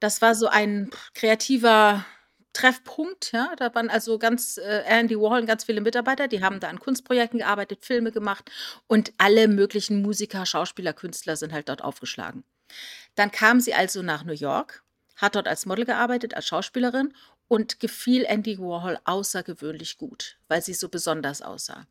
Das 0.00 0.22
war 0.22 0.34
so 0.34 0.46
ein 0.46 0.90
kreativer 1.14 2.04
Treffpunkt, 2.54 3.32
ja. 3.32 3.54
Da 3.56 3.74
waren 3.74 3.90
also 3.90 4.18
ganz 4.18 4.58
äh, 4.58 4.82
Andy 4.86 5.16
Warhol 5.16 5.40
und 5.40 5.46
ganz 5.46 5.64
viele 5.64 5.80
Mitarbeiter, 5.80 6.28
die 6.28 6.42
haben 6.42 6.60
da 6.60 6.68
an 6.68 6.80
Kunstprojekten 6.80 7.40
gearbeitet, 7.40 7.84
Filme 7.84 8.10
gemacht 8.10 8.50
und 8.86 9.12
alle 9.18 9.48
möglichen 9.48 10.02
Musiker, 10.02 10.46
Schauspieler, 10.46 10.92
Künstler 10.92 11.36
sind 11.36 11.52
halt 11.52 11.68
dort 11.68 11.84
aufgeschlagen. 11.84 12.44
Dann 13.14 13.30
kam 13.30 13.60
sie 13.60 13.74
also 13.74 14.02
nach 14.02 14.24
New 14.24 14.32
York, 14.32 14.84
hat 15.16 15.34
dort 15.34 15.48
als 15.48 15.66
Model 15.66 15.84
gearbeitet, 15.84 16.34
als 16.34 16.46
Schauspielerin 16.46 17.14
und 17.48 17.80
gefiel 17.80 18.24
Andy 18.24 18.58
Warhol 18.58 18.98
außergewöhnlich 19.04 19.98
gut, 19.98 20.38
weil 20.48 20.62
sie 20.62 20.74
so 20.74 20.88
besonders 20.88 21.42
aussah. 21.42 21.86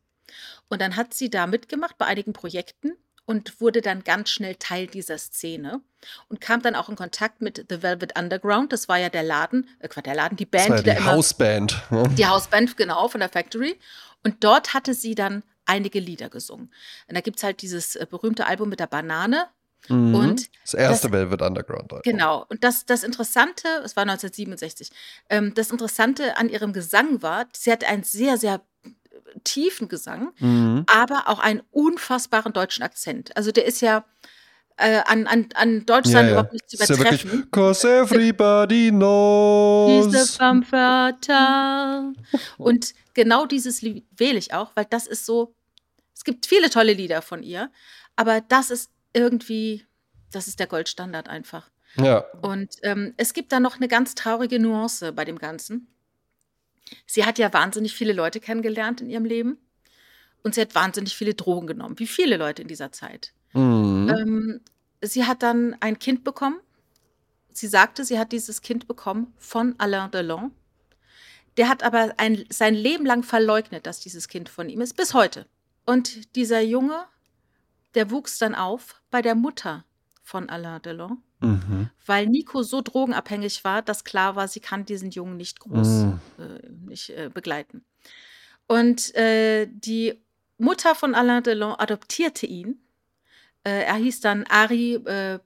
Und 0.68 0.80
dann 0.80 0.96
hat 0.96 1.14
sie 1.14 1.30
da 1.30 1.46
mitgemacht 1.46 1.98
bei 1.98 2.06
einigen 2.06 2.32
Projekten 2.32 2.92
und 3.28 3.60
wurde 3.60 3.82
dann 3.82 4.04
ganz 4.04 4.30
schnell 4.30 4.54
Teil 4.54 4.86
dieser 4.86 5.18
Szene 5.18 5.82
und 6.28 6.40
kam 6.40 6.62
dann 6.62 6.74
auch 6.74 6.88
in 6.88 6.96
Kontakt 6.96 7.42
mit 7.42 7.66
The 7.68 7.82
Velvet 7.82 8.18
Underground. 8.18 8.72
Das 8.72 8.88
war 8.88 8.96
ja 8.96 9.10
der 9.10 9.22
Laden, 9.22 9.68
äh, 9.80 10.02
der 10.02 10.14
Laden, 10.14 10.36
die 10.36 10.50
Das 10.50 10.66
Band, 10.66 10.86
war 10.86 10.94
ja 10.94 10.94
die 10.94 11.04
Hausband. 11.04 11.82
Ja. 11.90 12.04
die 12.04 12.26
Hausband, 12.26 12.76
genau, 12.78 13.08
von 13.08 13.20
der 13.20 13.28
Factory. 13.28 13.78
Und 14.24 14.42
dort 14.44 14.72
hatte 14.72 14.94
sie 14.94 15.14
dann 15.14 15.42
einige 15.66 16.00
Lieder 16.00 16.30
gesungen. 16.30 16.72
Und 17.06 17.16
da 17.16 17.20
gibt 17.20 17.36
es 17.36 17.42
halt 17.42 17.60
dieses 17.60 17.96
äh, 17.96 18.06
berühmte 18.08 18.46
Album 18.46 18.70
mit 18.70 18.80
der 18.80 18.86
Banane. 18.86 19.46
Mhm. 19.88 20.14
Und 20.14 20.48
das 20.64 20.74
erste 20.74 21.06
das- 21.08 21.12
Velvet 21.12 21.40
Underground. 21.42 21.92
Album. 21.92 22.02
Genau. 22.04 22.44
Und 22.48 22.64
das, 22.64 22.84
das 22.86 23.04
Interessante, 23.04 23.68
es 23.84 23.96
war 23.96 24.04
1967, 24.04 24.90
ähm, 25.30 25.54
das 25.54 25.70
Interessante 25.70 26.36
an 26.36 26.48
ihrem 26.48 26.72
Gesang 26.72 27.22
war, 27.22 27.46
sie 27.56 27.70
hat 27.72 27.84
einen 27.84 28.02
sehr, 28.02 28.36
sehr 28.36 28.60
tiefen 29.44 29.88
Gesang, 29.88 30.32
Mhm. 30.40 30.84
aber 30.86 31.28
auch 31.28 31.38
einen 31.38 31.62
unfassbaren 31.70 32.52
deutschen 32.52 32.82
Akzent. 32.82 33.36
Also 33.36 33.52
der 33.52 33.66
ist 33.66 33.80
ja 33.80 34.04
äh, 34.80 35.00
an, 35.06 35.26
an, 35.26 35.48
an 35.54 35.84
Deutsch 35.86 36.08
Ja, 36.08 36.24
überhaupt 36.28 36.52
nicht 36.52 36.70
zu 36.70 36.76
ja 36.76 36.88
wirklich, 36.88 37.24
übertreffen. 37.24 37.50
cause 37.50 37.88
everybody 37.90 38.90
knows. 38.90 40.36
femme 40.36 40.62
fatale. 40.64 42.12
Und 42.58 42.94
genau 43.14 43.46
dieses 43.46 43.82
Lied 43.82 44.06
wähle 44.16 44.38
ich 44.38 44.54
auch, 44.54 44.70
weil 44.76 44.84
das 44.88 45.06
ist 45.08 45.26
so, 45.26 45.52
es 46.14 46.22
gibt 46.24 46.46
viele 46.46 46.70
tolle 46.70 46.92
Lieder 46.92 47.22
von 47.22 47.42
ihr, 47.42 47.70
aber 48.14 48.40
das 48.40 48.70
ist 48.70 48.90
irgendwie, 49.18 49.84
das 50.30 50.48
ist 50.48 50.60
der 50.60 50.66
Goldstandard 50.66 51.28
einfach. 51.28 51.70
Ja. 51.96 52.24
Und 52.42 52.76
ähm, 52.82 53.14
es 53.16 53.32
gibt 53.32 53.52
da 53.52 53.60
noch 53.60 53.76
eine 53.76 53.88
ganz 53.88 54.14
traurige 54.14 54.58
Nuance 54.58 55.12
bei 55.12 55.24
dem 55.24 55.38
Ganzen. 55.38 55.88
Sie 57.06 57.24
hat 57.24 57.38
ja 57.38 57.52
wahnsinnig 57.52 57.94
viele 57.94 58.12
Leute 58.12 58.40
kennengelernt 58.40 59.00
in 59.00 59.10
ihrem 59.10 59.24
Leben 59.24 59.58
und 60.42 60.54
sie 60.54 60.60
hat 60.60 60.74
wahnsinnig 60.74 61.16
viele 61.16 61.34
Drogen 61.34 61.66
genommen, 61.66 61.98
wie 61.98 62.06
viele 62.06 62.36
Leute 62.36 62.62
in 62.62 62.68
dieser 62.68 62.92
Zeit. 62.92 63.32
Mhm. 63.52 64.08
Ähm, 64.08 64.60
sie 65.02 65.24
hat 65.24 65.42
dann 65.42 65.76
ein 65.80 65.98
Kind 65.98 66.24
bekommen. 66.24 66.60
Sie 67.52 67.66
sagte, 67.66 68.04
sie 68.04 68.18
hat 68.18 68.32
dieses 68.32 68.62
Kind 68.62 68.86
bekommen 68.86 69.34
von 69.36 69.74
Alain 69.78 70.10
Delon. 70.10 70.52
Der 71.56 71.68
hat 71.68 71.82
aber 71.82 72.14
ein, 72.18 72.44
sein 72.50 72.74
Leben 72.74 73.04
lang 73.04 73.24
verleugnet, 73.24 73.84
dass 73.86 73.98
dieses 73.98 74.28
Kind 74.28 74.48
von 74.48 74.68
ihm 74.68 74.80
ist, 74.80 74.94
bis 74.94 75.12
heute. 75.12 75.46
Und 75.84 76.36
dieser 76.36 76.60
Junge, 76.60 77.04
der 77.94 78.10
wuchs 78.10 78.38
dann 78.38 78.54
auf 78.54 79.02
bei 79.10 79.22
der 79.22 79.34
Mutter 79.34 79.84
von 80.22 80.48
Alain 80.48 80.82
Delon, 80.82 81.22
Mhm. 81.40 81.88
weil 82.04 82.26
Nico 82.26 82.62
so 82.62 82.80
drogenabhängig 82.82 83.62
war, 83.64 83.80
dass 83.82 84.04
klar 84.04 84.34
war, 84.36 84.48
sie 84.48 84.60
kann 84.60 84.84
diesen 84.84 85.10
Jungen 85.10 85.36
nicht 85.36 85.60
groß 85.60 85.88
Mhm. 86.04 86.20
äh, 86.38 86.68
nicht 86.70 87.10
äh, 87.10 87.30
begleiten. 87.32 87.84
Und 88.66 89.14
äh, 89.14 89.66
die 89.70 90.20
Mutter 90.58 90.94
von 90.94 91.14
Alain 91.14 91.42
Delon 91.42 91.74
adoptierte 91.74 92.46
ihn. 92.46 92.80
Äh, 93.64 93.84
er 93.84 93.94
hieß 93.94 94.20
dann 94.20 94.44
Ari 94.48 94.94
äh, 94.96 95.38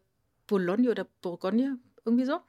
Boulogne 0.47 0.91
oder 0.91 1.07
Bourgogne, 1.21 1.79
irgendwie 2.05 2.25
so. 2.25 2.41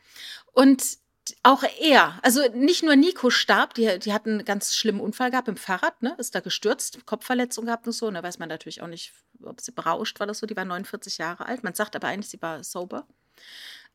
Und 0.53 0.97
auch 1.41 1.63
er, 1.79 2.19
also 2.21 2.41
nicht 2.53 2.83
nur 2.83 2.95
Nico 2.95 3.29
starb, 3.29 3.73
die, 3.75 3.99
die 3.99 4.13
hatten 4.13 4.31
einen 4.31 4.45
ganz 4.45 4.75
schlimmen 4.75 4.99
Unfall 4.99 5.31
gehabt 5.31 5.47
im 5.47 5.57
Fahrrad, 5.57 6.01
ne? 6.01 6.15
Ist 6.17 6.35
da 6.35 6.41
gestürzt, 6.41 7.05
Kopfverletzung 7.05 7.65
gehabt 7.65 7.87
und 7.87 7.93
so. 7.93 8.07
Und 8.07 8.15
da 8.15 8.23
weiß 8.23 8.39
man 8.39 8.49
natürlich 8.49 8.81
auch 8.81 8.87
nicht, 8.87 9.13
ob 9.43 9.61
sie 9.61 9.71
berauscht 9.71 10.19
war 10.19 10.25
oder 10.27 10.33
so. 10.33 10.45
Die 10.45 10.55
war 10.55 10.65
49 10.65 11.17
Jahre 11.17 11.45
alt. 11.45 11.63
Man 11.63 11.73
sagt 11.73 11.95
aber 11.95 12.07
eigentlich, 12.07 12.29
sie 12.29 12.41
war 12.41 12.63
sober. 12.63 13.07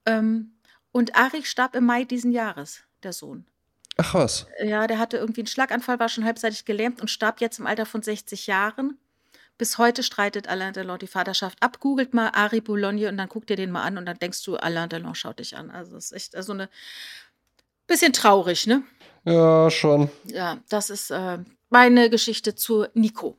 Ähm, 0.06 0.54
und 0.90 1.16
Ari 1.16 1.44
starb 1.44 1.76
im 1.76 1.84
Mai 1.84 2.04
diesen 2.04 2.32
Jahres, 2.32 2.82
der 3.02 3.12
Sohn. 3.12 3.46
Ach 3.98 4.14
was. 4.14 4.46
Ja, 4.62 4.86
der 4.86 4.98
hatte 4.98 5.18
irgendwie 5.18 5.40
einen 5.40 5.48
Schlaganfall, 5.48 5.98
war 5.98 6.08
schon 6.08 6.24
halbseitig 6.24 6.64
gelähmt 6.64 7.00
und 7.00 7.08
starb 7.08 7.40
jetzt 7.40 7.58
im 7.58 7.66
Alter 7.66 7.84
von 7.84 8.00
60 8.00 8.46
Jahren. 8.46 8.96
Bis 9.58 9.76
heute 9.76 10.02
streitet 10.04 10.48
Alain 10.48 10.72
Delon 10.72 10.98
die 11.00 11.08
Vaterschaft 11.08 11.60
ab. 11.62 11.80
Googelt 11.80 12.14
mal 12.14 12.30
Ari 12.32 12.60
Boulogne 12.60 13.08
und 13.08 13.16
dann 13.16 13.28
guck 13.28 13.46
dir 13.46 13.56
den 13.56 13.70
mal 13.72 13.82
an 13.82 13.98
und 13.98 14.06
dann 14.06 14.18
denkst 14.18 14.42
du, 14.44 14.56
Alain 14.56 14.88
Delon 14.88 15.14
schaut 15.16 15.40
dich 15.40 15.56
an. 15.56 15.70
Also 15.70 15.94
das 15.94 16.06
ist 16.06 16.12
echt 16.12 16.42
so 16.44 16.52
eine 16.52 16.68
bisschen 17.88 18.12
traurig, 18.12 18.66
ne? 18.66 18.82
Ja, 19.24 19.70
schon. 19.70 20.10
Ja, 20.24 20.58
das 20.68 20.90
ist 20.90 21.10
äh, 21.10 21.38
meine 21.70 22.08
Geschichte 22.08 22.54
zu 22.54 22.86
Nico 22.94 23.36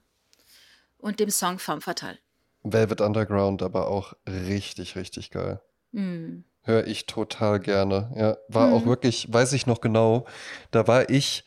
und 0.98 1.20
dem 1.20 1.30
Song 1.30 1.58
Femme 1.58 1.82
Fatale. 1.82 2.18
Velvet 2.64 3.00
Underground, 3.00 3.62
aber 3.64 3.88
auch 3.88 4.14
richtig, 4.28 4.98
richtig 4.98 5.32
geil. 5.32 5.62
Hm. 5.94 6.44
Höre 6.64 6.86
ich 6.86 7.06
total 7.06 7.60
gerne. 7.62 8.12
Ja, 8.16 8.38
war 8.50 8.74
auch 8.74 8.84
Mhm. 8.84 8.90
wirklich, 8.90 9.32
weiß 9.32 9.54
ich 9.54 9.66
noch 9.66 9.80
genau, 9.80 10.26
da 10.72 10.86
war 10.88 11.10
ich, 11.10 11.46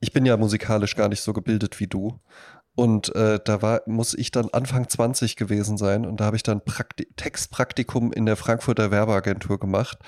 ich 0.00 0.12
bin 0.12 0.26
ja 0.26 0.36
musikalisch 0.36 0.96
gar 0.96 1.08
nicht 1.08 1.20
so 1.22 1.32
gebildet 1.32 1.78
wie 1.78 1.86
du. 1.86 2.18
Und 2.80 3.14
äh, 3.14 3.38
da 3.44 3.60
war, 3.60 3.82
muss 3.84 4.14
ich 4.14 4.30
dann 4.30 4.48
Anfang 4.54 4.88
20 4.88 5.36
gewesen 5.36 5.76
sein 5.76 6.06
und 6.06 6.18
da 6.18 6.24
habe 6.24 6.36
ich 6.36 6.42
dann 6.42 6.64
Prakti 6.64 7.06
Textpraktikum 7.14 8.10
in 8.10 8.24
der 8.24 8.36
Frankfurter 8.36 8.90
Werbeagentur 8.90 9.60
gemacht. 9.60 9.98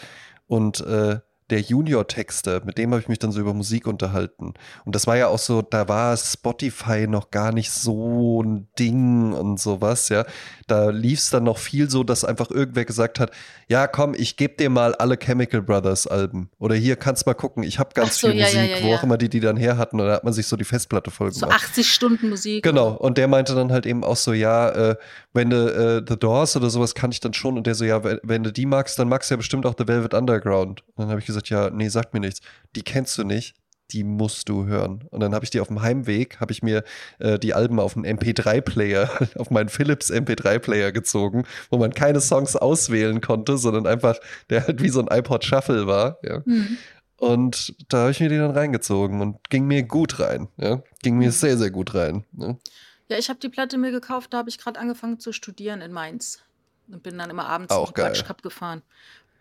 Und 0.47 0.81
äh, 0.81 1.19
der 1.53 1.61
Junior-Texter, 1.61 2.63
mit 2.65 2.79
dem 2.79 2.93
habe 2.93 3.03
ich 3.03 3.09
mich 3.09 3.19
dann 3.19 3.31
so 3.31 3.39
über 3.39 3.53
Musik 3.53 3.87
unterhalten. 3.87 4.55
Und 4.87 4.95
das 4.95 5.07
war 5.07 5.19
ja 5.19 5.29
auch 5.29 5.39
so, 5.39 5.61
da 5.61 5.87
war 5.87 6.17
Spotify 6.17 7.07
noch 7.07 7.31
gar 7.31 7.53
nicht 7.53 7.71
so 7.71 8.43
ein 8.43 8.69
Ding 8.79 9.35
und 9.35 9.61
sowas, 9.61 10.09
ja. 10.09 10.25
Da 10.67 10.89
lief 10.89 11.19
es 11.19 11.29
dann 11.29 11.45
noch 11.45 11.59
viel 11.59 11.91
so, 11.91 12.05
dass 12.05 12.25
einfach 12.25 12.51
irgendwer 12.51 12.87
gesagt 12.87 13.21
hat, 13.21 13.33
ja 13.69 13.87
komm, 13.87 14.15
ich 14.15 14.37
gebe 14.37 14.55
dir 14.55 14.71
mal 14.71 14.95
alle 14.95 15.19
Chemical 15.19 15.61
Brothers 15.61 16.07
Alben. 16.07 16.51
Oder 16.59 16.75
hier 16.75 16.97
kannst 16.97 17.27
mal 17.27 17.35
gucken, 17.35 17.63
ich 17.63 17.79
habe 17.79 17.91
ganz 17.95 18.19
so, 18.19 18.29
viel 18.29 18.39
ja, 18.39 18.47
Musik, 18.47 18.71
ja, 18.71 18.83
wo 18.83 18.89
ja. 18.89 18.97
auch 18.97 19.03
immer 19.03 19.19
die 19.19 19.29
die 19.29 19.41
dann 19.41 19.57
her 19.57 19.77
hatten. 19.77 20.01
Und 20.01 20.07
da 20.07 20.15
hat 20.15 20.25
man 20.25 20.33
sich 20.33 20.47
so 20.47 20.57
die 20.57 20.65
Festplatte 20.65 21.11
voll 21.11 21.33
So 21.33 21.47
gemacht. 21.47 21.63
80 21.65 21.93
Stunden 21.93 22.31
Musik. 22.31 22.63
Genau, 22.63 22.93
und 22.93 23.19
der 23.19 23.29
meinte 23.29 23.55
dann 23.55 23.73
halt 23.73 23.85
eben 23.85 24.05
auch 24.05 24.17
so, 24.17 24.33
ja, 24.33 24.71
äh, 24.71 24.97
wenn 25.35 25.51
du 25.51 25.57
äh, 25.57 26.05
The 26.09 26.19
Doors 26.19 26.57
oder 26.57 26.71
sowas 26.71 26.95
kann 26.95 27.11
ich 27.11 27.21
dann 27.21 27.35
schon. 27.35 27.57
Und 27.57 27.67
der 27.67 27.75
so, 27.75 27.85
ja, 27.85 28.03
wenn, 28.05 28.19
wenn 28.23 28.43
du 28.43 28.53
die 28.53 28.67
magst, 28.67 28.99
dann 28.99 29.09
magst 29.09 29.31
du 29.31 29.35
ja 29.35 29.37
bestimmt 29.37 29.67
auch 29.67 29.75
The 29.77 29.89
Velvet 29.89 30.15
Underground. 30.15 30.83
Und 30.87 30.99
dann 30.99 31.09
habe 31.09 31.21
ich 31.21 31.27
gesagt, 31.27 31.42
ja, 31.51 31.71
nee, 31.71 31.89
sagt 31.89 32.15
mir 32.15 32.21
nichts. 32.21 32.41
Die 32.77 32.83
kennst 32.83 33.17
du 33.19 33.25
nicht, 33.25 33.55
die 33.91 34.05
musst 34.05 34.49
du 34.49 34.67
hören. 34.67 35.05
Und 35.11 35.21
dann 35.21 35.35
habe 35.35 35.45
ich 35.45 35.51
die 35.51 35.61
auf 35.61 35.69
dem 35.69 35.83
Heimweg, 35.83 36.41
habe 36.41 36.53
ich 36.53 36.63
mir 36.63 36.83
äh, 37.19 37.39
die 37.39 37.55
Alben 37.55 37.79
auf 37.79 37.97
einen 37.97 38.07
MP3-Player, 38.19 39.11
auf 39.39 39.51
meinen 39.51 39.69
Philips 39.69 40.11
MP3-Player 40.11 40.93
gezogen, 40.93 41.45
wo 41.71 41.79
man 41.79 41.93
keine 41.93 42.21
Songs 42.21 42.57
auswählen 42.57 43.21
konnte, 43.21 43.59
sondern 43.59 43.87
einfach, 43.87 44.17
der 44.51 44.67
halt 44.67 44.83
wie 44.83 44.89
so 44.89 45.01
ein 45.01 45.09
iPod 45.17 45.45
Shuffle 45.45 45.87
war, 45.87 46.19
ja. 46.23 46.45
Hm. 46.45 46.79
Und 47.17 47.75
da 47.89 47.99
habe 47.99 48.11
ich 48.11 48.19
mir 48.19 48.29
die 48.29 48.37
dann 48.37 48.51
reingezogen 48.51 49.21
und 49.21 49.49
ging 49.49 49.67
mir 49.69 49.85
gut 49.85 50.19
rein. 50.19 50.49
Ja? 50.57 50.83
Ging 51.03 51.19
mir 51.19 51.29
Mhm. 51.29 51.33
sehr, 51.33 51.57
sehr 51.57 51.71
gut 51.71 51.95
rein. 51.95 52.25
Ne? 52.33 52.59
Ja, 53.07 53.17
ich 53.17 53.29
habe 53.29 53.39
die 53.39 53.49
Platte 53.49 53.79
mir 53.79 53.93
gekauft, 53.93 54.33
da 54.33 54.39
habe 54.39 54.49
ich 54.49 54.59
gerade 54.59 54.81
angefangen 54.81 55.21
zu 55.21 55.33
studieren 55.33 55.83
in 55.83 55.93
Mainz. 55.93 56.41
Und 56.89 57.05
bin 57.05 57.17
dann 57.17 57.31
immer 57.31 57.47
abends 57.47 57.73
Auch 57.73 57.95
geil. 57.95 58.07
Quatsch 58.07 58.25
Cup 58.25 58.43
gefahren. 58.43 58.83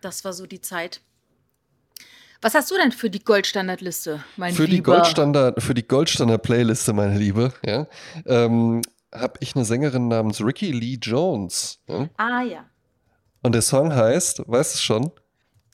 Das 0.00 0.24
war 0.24 0.32
so 0.32 0.46
die 0.46 0.60
Zeit. 0.60 1.00
Was 2.42 2.54
hast 2.54 2.72
du 2.72 2.74
denn 2.76 2.90
für 2.90 3.08
die 3.08 3.22
Goldstandardliste, 3.22 4.22
mein 4.36 4.52
Für 4.52 4.66
die 4.66 4.76
Lieber? 4.76 4.96
Goldstandard, 4.96 5.62
für 5.62 5.74
die 5.74 5.86
Goldstandard-Playliste, 5.86 6.92
meine 6.92 7.16
Liebe, 7.16 7.52
ja, 7.64 7.86
ähm, 8.26 8.82
habe 9.14 9.34
ich 9.38 9.54
eine 9.54 9.64
Sängerin 9.64 10.08
namens 10.08 10.40
Ricky 10.40 10.72
Lee 10.72 10.98
Jones. 11.00 11.78
Ja? 11.86 12.08
Ah 12.16 12.42
ja. 12.42 12.64
Und 13.42 13.54
der 13.54 13.62
Song 13.62 13.94
heißt, 13.94 14.42
weißt 14.46 14.74
du 14.74 14.78
schon? 14.78 15.12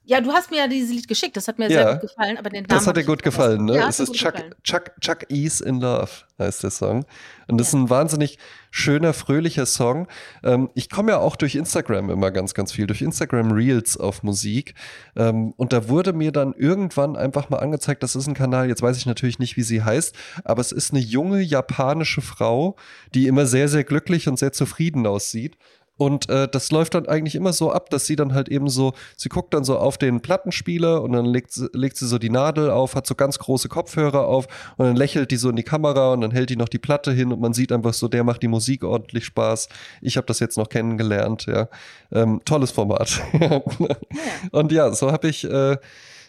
Ja, 0.08 0.22
du 0.22 0.32
hast 0.32 0.50
mir 0.50 0.56
ja 0.56 0.68
dieses 0.68 0.90
Lied 0.90 1.06
geschickt, 1.06 1.36
das 1.36 1.48
hat 1.48 1.58
mir 1.58 1.68
Ja. 1.70 1.82
sehr 1.82 1.92
gut 1.98 2.00
gefallen, 2.08 2.38
aber 2.38 2.48
den 2.48 2.62
Namen 2.62 2.68
Das 2.68 2.86
hat 2.86 2.96
dir 2.96 3.04
gut 3.04 3.22
gefallen, 3.22 3.66
ne? 3.66 3.76
Ja, 3.76 3.88
es 3.90 4.00
ist 4.00 4.14
Chuck, 4.14 4.32
gefallen. 4.32 4.54
Chuck, 4.64 4.84
Chuck 5.02 5.30
Ease 5.30 5.62
in 5.62 5.80
Love, 5.82 6.08
heißt 6.38 6.62
der 6.62 6.70
Song. 6.70 7.04
Und 7.46 7.58
das 7.58 7.72
Ja. 7.72 7.78
ist 7.78 7.84
ein 7.84 7.90
wahnsinnig 7.90 8.38
schöner, 8.70 9.12
fröhlicher 9.12 9.66
Song. 9.66 10.08
Ähm, 10.42 10.70
ich 10.74 10.88
komme 10.88 11.12
ja 11.12 11.18
auch 11.18 11.36
durch 11.36 11.56
Instagram 11.56 12.08
immer 12.08 12.30
ganz, 12.30 12.54
ganz 12.54 12.72
viel, 12.72 12.86
durch 12.86 13.02
Instagram 13.02 13.52
Reels 13.52 13.98
auf 13.98 14.22
Musik. 14.22 14.74
Ähm, 15.14 15.52
und 15.58 15.74
da 15.74 15.90
wurde 15.90 16.14
mir 16.14 16.32
dann 16.32 16.54
irgendwann 16.54 17.14
einfach 17.14 17.50
mal 17.50 17.58
angezeigt, 17.58 18.02
das 18.02 18.16
ist 18.16 18.26
ein 18.28 18.34
Kanal, 18.34 18.66
jetzt 18.68 18.80
weiß 18.80 18.96
ich 18.96 19.04
natürlich 19.04 19.38
nicht, 19.38 19.58
wie 19.58 19.62
sie 19.62 19.82
heißt, 19.82 20.14
aber 20.42 20.62
es 20.62 20.72
ist 20.72 20.90
eine 20.92 21.00
junge 21.00 21.42
japanische 21.42 22.22
Frau, 22.22 22.76
die 23.14 23.26
immer 23.26 23.44
sehr, 23.44 23.68
sehr 23.68 23.84
glücklich 23.84 24.26
und 24.26 24.38
sehr 24.38 24.52
zufrieden 24.52 25.06
aussieht. 25.06 25.58
Und 25.98 26.30
äh, 26.30 26.48
das 26.48 26.70
läuft 26.70 26.94
dann 26.94 27.06
eigentlich 27.06 27.34
immer 27.34 27.52
so 27.52 27.70
ab, 27.72 27.90
dass 27.90 28.06
sie 28.06 28.16
dann 28.16 28.32
halt 28.32 28.48
eben 28.48 28.68
so, 28.70 28.94
sie 29.16 29.28
guckt 29.28 29.52
dann 29.52 29.64
so 29.64 29.76
auf 29.78 29.98
den 29.98 30.20
Plattenspieler 30.20 31.02
und 31.02 31.12
dann 31.12 31.26
legt, 31.26 31.52
sie- 31.52 31.68
legt 31.74 31.96
sie 31.96 32.06
so 32.06 32.18
die 32.18 32.30
Nadel 32.30 32.70
auf, 32.70 32.94
hat 32.94 33.06
so 33.06 33.14
ganz 33.16 33.38
große 33.38 33.68
Kopfhörer 33.68 34.26
auf 34.26 34.46
und 34.76 34.86
dann 34.86 34.96
lächelt 34.96 35.30
die 35.32 35.36
so 35.36 35.50
in 35.50 35.56
die 35.56 35.64
Kamera 35.64 36.12
und 36.12 36.20
dann 36.20 36.30
hält 36.30 36.50
die 36.50 36.56
noch 36.56 36.68
die 36.68 36.78
Platte 36.78 37.12
hin 37.12 37.32
und 37.32 37.40
man 37.40 37.52
sieht 37.52 37.72
einfach 37.72 37.92
so, 37.94 38.08
der 38.08 38.22
macht 38.24 38.42
die 38.42 38.48
Musik 38.48 38.84
ordentlich 38.84 39.24
Spaß. 39.26 39.68
Ich 40.00 40.16
habe 40.16 40.26
das 40.26 40.38
jetzt 40.38 40.56
noch 40.56 40.68
kennengelernt, 40.68 41.46
ja. 41.46 41.68
Ähm, 42.12 42.40
tolles 42.44 42.70
Format. 42.70 43.20
und 44.52 44.72
ja, 44.72 44.92
so 44.92 45.10
habe 45.12 45.28
ich 45.28 45.44
äh, 45.44 45.76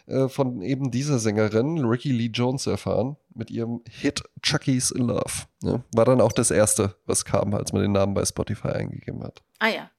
äh, 0.09 0.27
von 0.27 0.61
eben 0.61 0.91
dieser 0.91 1.19
Sängerin, 1.19 1.85
Ricky 1.85 2.11
Lee 2.11 2.31
Jones, 2.33 2.67
erfahren, 2.67 3.17
mit 3.33 3.51
ihrem 3.51 3.81
Hit 3.89 4.23
Chucky's 4.41 4.91
in 4.91 5.07
Love. 5.07 5.45
Ja, 5.63 5.83
war 5.95 6.05
dann 6.05 6.21
auch 6.21 6.31
das 6.31 6.51
erste, 6.51 6.95
was 7.05 7.25
kam, 7.25 7.53
als 7.53 7.73
man 7.73 7.81
den 7.81 7.91
Namen 7.91 8.13
bei 8.13 8.25
Spotify 8.25 8.69
eingegeben 8.69 9.23
hat. 9.23 9.41
Ah 9.59 9.69
ja. 9.69 9.89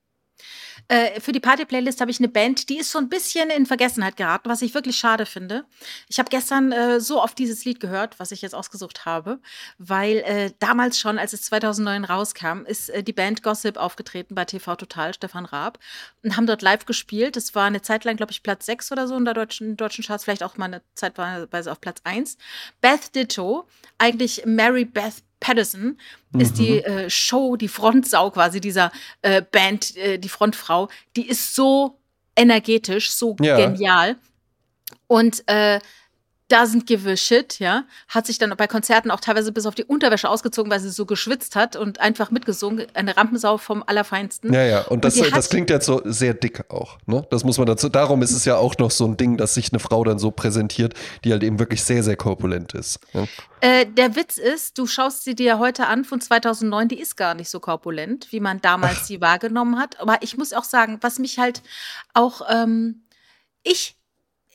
Äh, 0.89 1.21
für 1.21 1.33
die 1.33 1.41
Party-Playlist 1.41 2.01
habe 2.01 2.11
ich 2.11 2.19
eine 2.19 2.29
Band, 2.29 2.69
die 2.69 2.79
ist 2.79 2.91
so 2.91 2.99
ein 2.99 3.09
bisschen 3.09 3.51
in 3.51 3.67
Vergessenheit 3.67 4.17
geraten, 4.17 4.49
was 4.49 4.63
ich 4.63 4.75
wirklich 4.75 4.97
schade 4.97 5.27
finde. 5.27 5.65
Ich 6.09 6.19
habe 6.19 6.31
gestern 6.31 6.73
äh, 6.73 7.01
so 7.01 7.23
oft 7.23 7.39
dieses 7.39 7.65
Lied 7.65 7.81
gehört, 7.81 8.19
was 8.19 8.33
ich 8.33 8.43
jetzt 8.43 8.55
ausgesucht 8.55 9.05
habe, 9.05 9.41
weil 9.79 10.19
äh, 10.19 10.53
damals 10.59 10.99
schon, 10.99 11.19
als 11.19 11.33
es 11.33 11.43
2009 11.43 12.05
rauskam, 12.05 12.65
ist 12.67 12.91
äh, 12.91 13.03
die 13.03 13.13
Band 13.13 13.43
Gossip 13.43 13.77
aufgetreten 13.77 14.35
bei 14.35 14.45
TV 14.45 14.77
Total, 14.77 15.15
Stefan 15.15 15.45
Raab, 15.45 15.79
und 16.23 16.37
haben 16.37 16.47
dort 16.47 16.63
live 16.63 16.87
gespielt. 16.87 17.37
Das 17.37 17.55
war 17.55 17.65
eine 17.65 17.83
Zeit 17.83 18.05
lang, 18.05 18.17
glaube 18.17 18.33
ich, 18.33 18.43
Platz 18.43 18.67
6 18.67 18.93
oder 18.93 19.07
so 19.07 19.17
in 19.17 19.25
der 19.25 19.35
deutschen, 19.35 19.77
deutschen 19.77 20.05
Charts, 20.05 20.25
vielleicht 20.25 20.43
auch 20.43 20.57
mal 20.57 20.67
eine 20.67 20.83
Zeitweise 20.95 21.73
auf 21.73 21.81
Platz 21.81 22.01
1. 22.05 22.37
Beth 22.81 23.15
Ditto, 23.15 23.67
eigentlich 23.99 24.45
Mary 24.47 24.85
Beth 24.85 25.23
Patterson, 25.41 25.99
ist 26.39 26.59
die 26.59 26.83
äh, 26.85 27.11
Show, 27.11 27.57
die 27.57 27.69
Frontsau 27.69 28.31
quasi 28.31 28.61
dieser 28.61 28.93
äh, 29.23 29.43
Band, 29.43 29.97
äh, 29.97 30.19
die 30.19 30.29
Frontfrau, 30.29 30.89
die 31.17 31.27
ist 31.29 31.55
so 31.55 31.99
energetisch, 32.37 33.11
so 33.11 33.37
Ja. 33.41 33.57
genial. 33.57 34.17
Und 35.07 35.43
äh, 35.47 35.81
doesn't 36.51 36.87
give 36.87 37.09
a 37.09 37.17
shit, 37.17 37.59
ja. 37.59 37.85
Hat 38.09 38.27
sich 38.27 38.39
dann 38.39 38.55
bei 38.57 38.67
Konzerten 38.67 39.11
auch 39.11 39.21
teilweise 39.21 39.53
bis 39.53 39.67
auf 39.67 39.75
die 39.75 39.85
Unterwäsche 39.85 40.29
ausgezogen, 40.29 40.71
weil 40.71 40.81
sie 40.81 40.91
so 40.91 41.07
geschwitzt 41.07 41.57
hat 41.57 41.77
und 41.77 42.01
einfach 42.01 42.31
mitgesungen. 42.31 42.87
Eine 42.95 43.17
Rampensau 43.17 43.59
vom 43.59 43.85
Allerfeinsten. 43.87 44.53
Ja, 44.53 44.65
ja, 44.65 44.83
und 44.83 45.05
das, 45.05 45.17
und 45.17 45.35
das 45.35 45.49
klingt 45.49 45.71
jetzt 45.71 45.87
so 45.87 46.03
sehr 46.05 46.35
dick 46.35 46.71
auch, 46.71 46.99
ne? 47.07 47.27
Das 47.31 47.45
muss 47.45 47.59
man 47.59 47.67
dazu. 47.67 47.89
Darum 47.89 48.23
ist 48.23 48.33
es 48.33 48.45
ja 48.45 48.57
auch 48.57 48.77
noch 48.79 48.91
so 48.91 49.07
ein 49.07 49.17
Ding, 49.17 49.37
dass 49.37 49.55
sich 49.55 49.73
eine 49.73 49.79
Frau 49.79 50.05
dann 50.05 50.19
so 50.19 50.31
präsentiert, 50.31 50.95
die 51.25 51.33
halt 51.33 51.43
eben 51.43 51.59
wirklich 51.59 51.85
sehr, 51.85 52.03
sehr 52.03 52.17
korpulent 52.17 52.75
ist. 52.75 53.01
Ja? 53.13 53.27
Äh, 53.61 53.87
der 53.87 54.17
Witz 54.17 54.39
ist, 54.39 54.79
du 54.79 54.87
schaust 54.87 55.25
sie 55.25 55.35
dir 55.35 55.59
heute 55.59 55.87
an 55.87 56.05
von 56.05 56.21
2009, 56.21 56.89
die 56.89 57.01
ist 57.01 57.17
gar 57.17 57.35
nicht 57.35 57.51
so 57.51 57.61
korpulent, 57.61 58.33
wie 58.33 58.41
man 58.41 58.61
damals 58.61 58.99
Ach. 59.01 59.05
sie 59.05 59.21
wahrgenommen 59.21 59.79
hat. 59.79 60.01
Aber 60.01 60.19
ich 60.23 60.37
muss 60.37 60.53
auch 60.53 60.65
sagen, 60.65 60.99
was 61.03 61.19
mich 61.19 61.39
halt 61.39 61.63
auch, 62.15 62.43
ähm, 62.51 63.03
ich, 63.63 63.97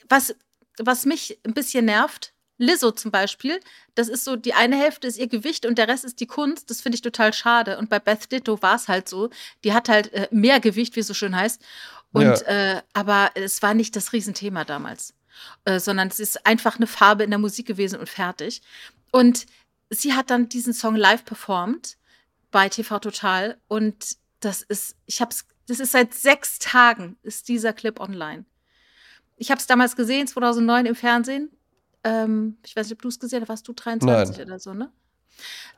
was 0.10 0.36
was 0.80 1.06
mich 1.06 1.40
ein 1.46 1.54
bisschen 1.54 1.86
nervt, 1.86 2.34
Lizzo 2.58 2.92
zum 2.92 3.12
Beispiel, 3.12 3.60
das 3.96 4.08
ist 4.08 4.24
so, 4.24 4.36
die 4.36 4.54
eine 4.54 4.78
Hälfte 4.78 5.08
ist 5.08 5.18
ihr 5.18 5.28
Gewicht 5.28 5.66
und 5.66 5.78
der 5.78 5.88
Rest 5.88 6.06
ist 6.06 6.20
die 6.20 6.28
Kunst. 6.28 6.70
Das 6.70 6.82
finde 6.82 6.96
ich 6.96 7.02
total 7.02 7.34
schade. 7.34 7.78
Und 7.78 7.90
bei 7.90 8.00
Beth 8.00 8.32
Ditto 8.32 8.62
war 8.62 8.76
es 8.76 8.88
halt 8.88 9.10
so. 9.10 9.30
Die 9.64 9.74
hat 9.74 9.90
halt 9.90 10.14
äh, 10.14 10.28
mehr 10.32 10.60
Gewicht, 10.60 10.96
wie 10.96 11.02
es 11.02 11.08
so 11.08 11.14
schön 11.14 11.36
heißt. 11.36 11.62
Und, 12.14 12.24
ja. 12.24 12.78
äh, 12.78 12.82
aber 12.94 13.32
es 13.36 13.62
war 13.62 13.74
nicht 13.74 13.96
das 13.96 14.14
Riesenthema 14.14 14.64
damals. 14.64 15.14
Äh, 15.66 15.80
sondern 15.80 16.08
es 16.08 16.22
ist 16.22 16.46
einfach 16.46 16.78
eine 16.78 16.88
Farbe 16.88 17.26
in 17.26 17.30
der 17.30 17.40
Musik 17.40 17.68
gewesen 17.68 18.00
und 18.00 18.08
fertig. 18.08 18.62
Und 19.12 19.46
sie 19.90 20.14
hat 20.14 20.30
dann 20.30 20.48
diesen 20.48 20.74
Song 20.74 20.96
live 20.96 21.26
performt 21.26 21.98
bei 22.52 22.70
TV 22.70 23.00
Total. 23.00 23.58
Und 23.68 24.16
das 24.40 24.62
ist, 24.62 24.96
ich 25.08 25.20
hab's, 25.20 25.46
das 25.68 25.82
ist 25.82 25.92
seit 25.92 26.14
sechs 26.14 26.60
Tagen 26.60 27.18
ist 27.22 27.50
dieser 27.50 27.74
Clip 27.74 28.00
online 28.00 28.46
ich 29.38 29.52
habe 29.52 29.60
es 29.60 29.68
damals 29.68 29.96
gesehen, 29.96 30.28
2009 30.28 30.86
im 30.86 30.96
Fernsehen. 30.96 31.50
Ähm, 32.04 32.58
ich 32.66 32.76
weiß 32.76 32.88
nicht, 32.88 32.98
ob 32.98 33.02
du 33.02 33.10
es 33.10 33.20
gesehen 33.20 33.42
hast, 33.42 33.50
warst 33.50 33.68
du 33.68 33.74
23 33.74 34.38
Nein. 34.38 34.48
oder 34.48 34.60
so, 34.60 34.74
ne? 34.74 34.92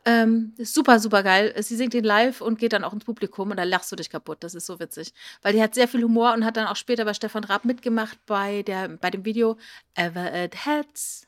Ähm, 0.06 0.54
ist 0.58 0.74
super, 0.74 1.00
super 1.00 1.24
geil. 1.24 1.54
Sie 1.62 1.76
singt 1.76 1.94
ihn 1.94 2.04
live 2.04 2.42
und 2.42 2.60
geht 2.60 2.74
dann 2.74 2.84
auch 2.84 2.94
ins 2.94 3.06
Publikum 3.06 3.52
und 3.52 3.58
da 3.58 3.64
lachst 3.64 3.92
du 3.92 3.96
dich 3.96 4.10
kaputt. 4.10 4.38
Das 4.42 4.56
ist 4.56 4.66
so 4.66 4.80
witzig. 4.80 5.14
Weil 5.42 5.54
die 5.54 5.62
hat 5.62 5.74
sehr 5.74 5.88
viel 5.88 6.04
Humor 6.04 6.34
und 6.34 6.46
hat 6.46 6.58
dann 6.58 6.68
auch 6.68 6.76
später 6.76 7.06
bei 7.06 7.14
Stefan 7.14 7.44
Raab 7.44 7.66
mitgemacht 7.66 8.18
bei, 8.26 8.62
der, 8.64 8.88
bei 8.90 9.10
dem 9.10 9.26
Video 9.26 9.58
Ever 9.96 10.32
at 10.32 10.66
Heads. 10.66 11.26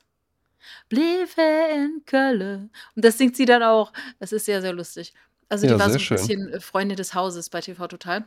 Bliebe 0.88 1.42
in 1.74 2.04
Köln. 2.06 2.70
Und 2.96 3.06
das 3.06 3.18
singt 3.18 3.36
sie 3.36 3.46
dann 3.46 3.64
auch. 3.64 3.92
Das 4.20 4.32
ist 4.32 4.46
sehr, 4.46 4.62
sehr 4.62 4.74
lustig. 4.74 5.14
Also 5.50 5.66
die 5.66 5.74
ja, 5.74 5.80
war 5.80 5.88
so 5.90 5.96
ein 5.96 6.00
schön. 6.00 6.18
bisschen 6.18 6.62
Freundin 6.62 6.96
des 6.96 7.14
Hauses 7.14 7.50
bei 7.50 7.62
TV 7.62 7.88
Total. 7.88 8.26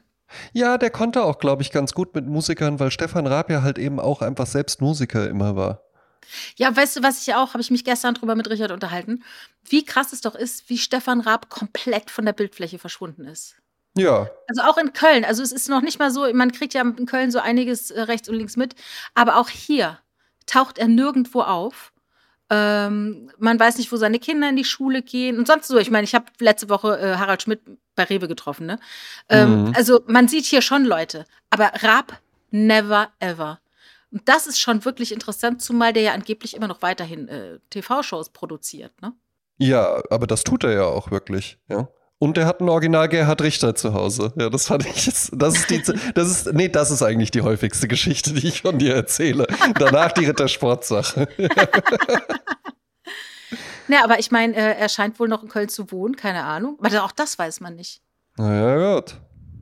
Ja, 0.52 0.78
der 0.78 0.90
konnte 0.90 1.22
auch, 1.22 1.38
glaube 1.38 1.62
ich, 1.62 1.70
ganz 1.70 1.92
gut 1.92 2.14
mit 2.14 2.26
Musikern, 2.26 2.80
weil 2.80 2.90
Stefan 2.90 3.26
Raab 3.26 3.50
ja 3.50 3.62
halt 3.62 3.78
eben 3.78 4.00
auch 4.00 4.22
einfach 4.22 4.46
selbst 4.46 4.80
Musiker 4.80 5.28
immer 5.28 5.56
war. 5.56 5.82
Ja, 6.56 6.74
weißt 6.74 6.96
du, 6.96 7.02
was 7.02 7.26
ich 7.26 7.34
auch, 7.34 7.50
habe 7.50 7.60
ich 7.60 7.70
mich 7.70 7.84
gestern 7.84 8.14
drüber 8.14 8.34
mit 8.34 8.48
Richard 8.48 8.70
unterhalten, 8.70 9.24
wie 9.64 9.84
krass 9.84 10.12
es 10.12 10.20
doch 10.20 10.34
ist, 10.34 10.68
wie 10.68 10.78
Stefan 10.78 11.20
Raab 11.20 11.48
komplett 11.48 12.10
von 12.10 12.24
der 12.24 12.32
Bildfläche 12.32 12.78
verschwunden 12.78 13.24
ist. 13.24 13.56
Ja. 13.96 14.30
Also 14.48 14.62
auch 14.62 14.78
in 14.78 14.92
Köln. 14.92 15.24
Also 15.24 15.42
es 15.42 15.52
ist 15.52 15.68
noch 15.68 15.82
nicht 15.82 15.98
mal 15.98 16.10
so, 16.10 16.32
man 16.32 16.52
kriegt 16.52 16.74
ja 16.74 16.82
in 16.82 17.06
Köln 17.06 17.30
so 17.30 17.38
einiges 17.38 17.90
äh, 17.90 18.02
rechts 18.02 18.28
und 18.28 18.36
links 18.36 18.56
mit, 18.56 18.74
aber 19.14 19.36
auch 19.36 19.48
hier 19.48 19.98
taucht 20.46 20.78
er 20.78 20.88
nirgendwo 20.88 21.42
auf. 21.42 21.92
Ähm, 22.54 23.30
man 23.38 23.58
weiß 23.58 23.78
nicht, 23.78 23.90
wo 23.92 23.96
seine 23.96 24.18
Kinder 24.18 24.50
in 24.50 24.56
die 24.56 24.64
Schule 24.64 25.00
gehen 25.00 25.38
und 25.38 25.46
sonst 25.46 25.68
so. 25.68 25.78
Ich 25.78 25.90
meine, 25.90 26.04
ich 26.04 26.14
habe 26.14 26.26
letzte 26.38 26.68
Woche 26.68 26.98
äh, 26.98 27.16
Harald 27.16 27.40
Schmidt 27.40 27.60
bei 27.96 28.04
Rewe 28.04 28.28
getroffen. 28.28 28.66
Ne? 28.66 28.78
Ähm, 29.30 29.68
mhm. 29.68 29.72
Also 29.74 30.02
man 30.06 30.28
sieht 30.28 30.44
hier 30.44 30.60
schon 30.60 30.84
Leute, 30.84 31.24
aber 31.48 31.72
Raab 31.82 32.20
never 32.50 33.08
ever. 33.20 33.58
Und 34.10 34.28
das 34.28 34.46
ist 34.46 34.60
schon 34.60 34.84
wirklich 34.84 35.12
interessant, 35.12 35.62
zumal 35.62 35.94
der 35.94 36.02
ja 36.02 36.12
angeblich 36.12 36.54
immer 36.54 36.68
noch 36.68 36.82
weiterhin 36.82 37.26
äh, 37.28 37.58
TV-Shows 37.70 38.28
produziert. 38.30 38.92
Ne? 39.00 39.14
Ja, 39.56 40.02
aber 40.10 40.26
das 40.26 40.44
tut 40.44 40.64
er 40.64 40.72
ja 40.72 40.84
auch 40.84 41.10
wirklich. 41.10 41.56
Ja. 41.70 41.88
Und 42.22 42.38
er 42.38 42.46
hat 42.46 42.60
einen 42.60 42.68
Original 42.68 43.08
Gerhard 43.08 43.42
Richter 43.42 43.74
zu 43.74 43.94
Hause. 43.94 44.32
Ja, 44.36 44.48
das 44.48 44.68
fand 44.68 44.86
ich 44.86 45.06
jetzt, 45.06 45.32
das 45.34 45.56
ist 45.56 45.70
die, 45.70 45.82
das 46.14 46.30
ist, 46.30 46.52
nee, 46.52 46.68
das 46.68 46.92
ist 46.92 47.02
eigentlich 47.02 47.32
die 47.32 47.40
häufigste 47.40 47.88
Geschichte, 47.88 48.32
die 48.32 48.46
ich 48.46 48.62
von 48.62 48.78
dir 48.78 48.94
erzähle. 48.94 49.44
Danach 49.74 50.12
die 50.12 50.26
Rittersportsache. 50.26 51.26
ja, 53.88 54.04
aber 54.04 54.20
ich 54.20 54.30
meine, 54.30 54.54
äh, 54.54 54.78
er 54.78 54.88
scheint 54.88 55.18
wohl 55.18 55.26
noch 55.26 55.42
in 55.42 55.48
Köln 55.48 55.68
zu 55.68 55.90
wohnen, 55.90 56.14
keine 56.14 56.44
Ahnung. 56.44 56.78
Aber 56.80 57.02
auch 57.02 57.10
das 57.10 57.40
weiß 57.40 57.58
man 57.58 57.74
nicht. 57.74 58.00
Na 58.36 58.54
ja, 58.54 58.94
gut. 58.94 59.16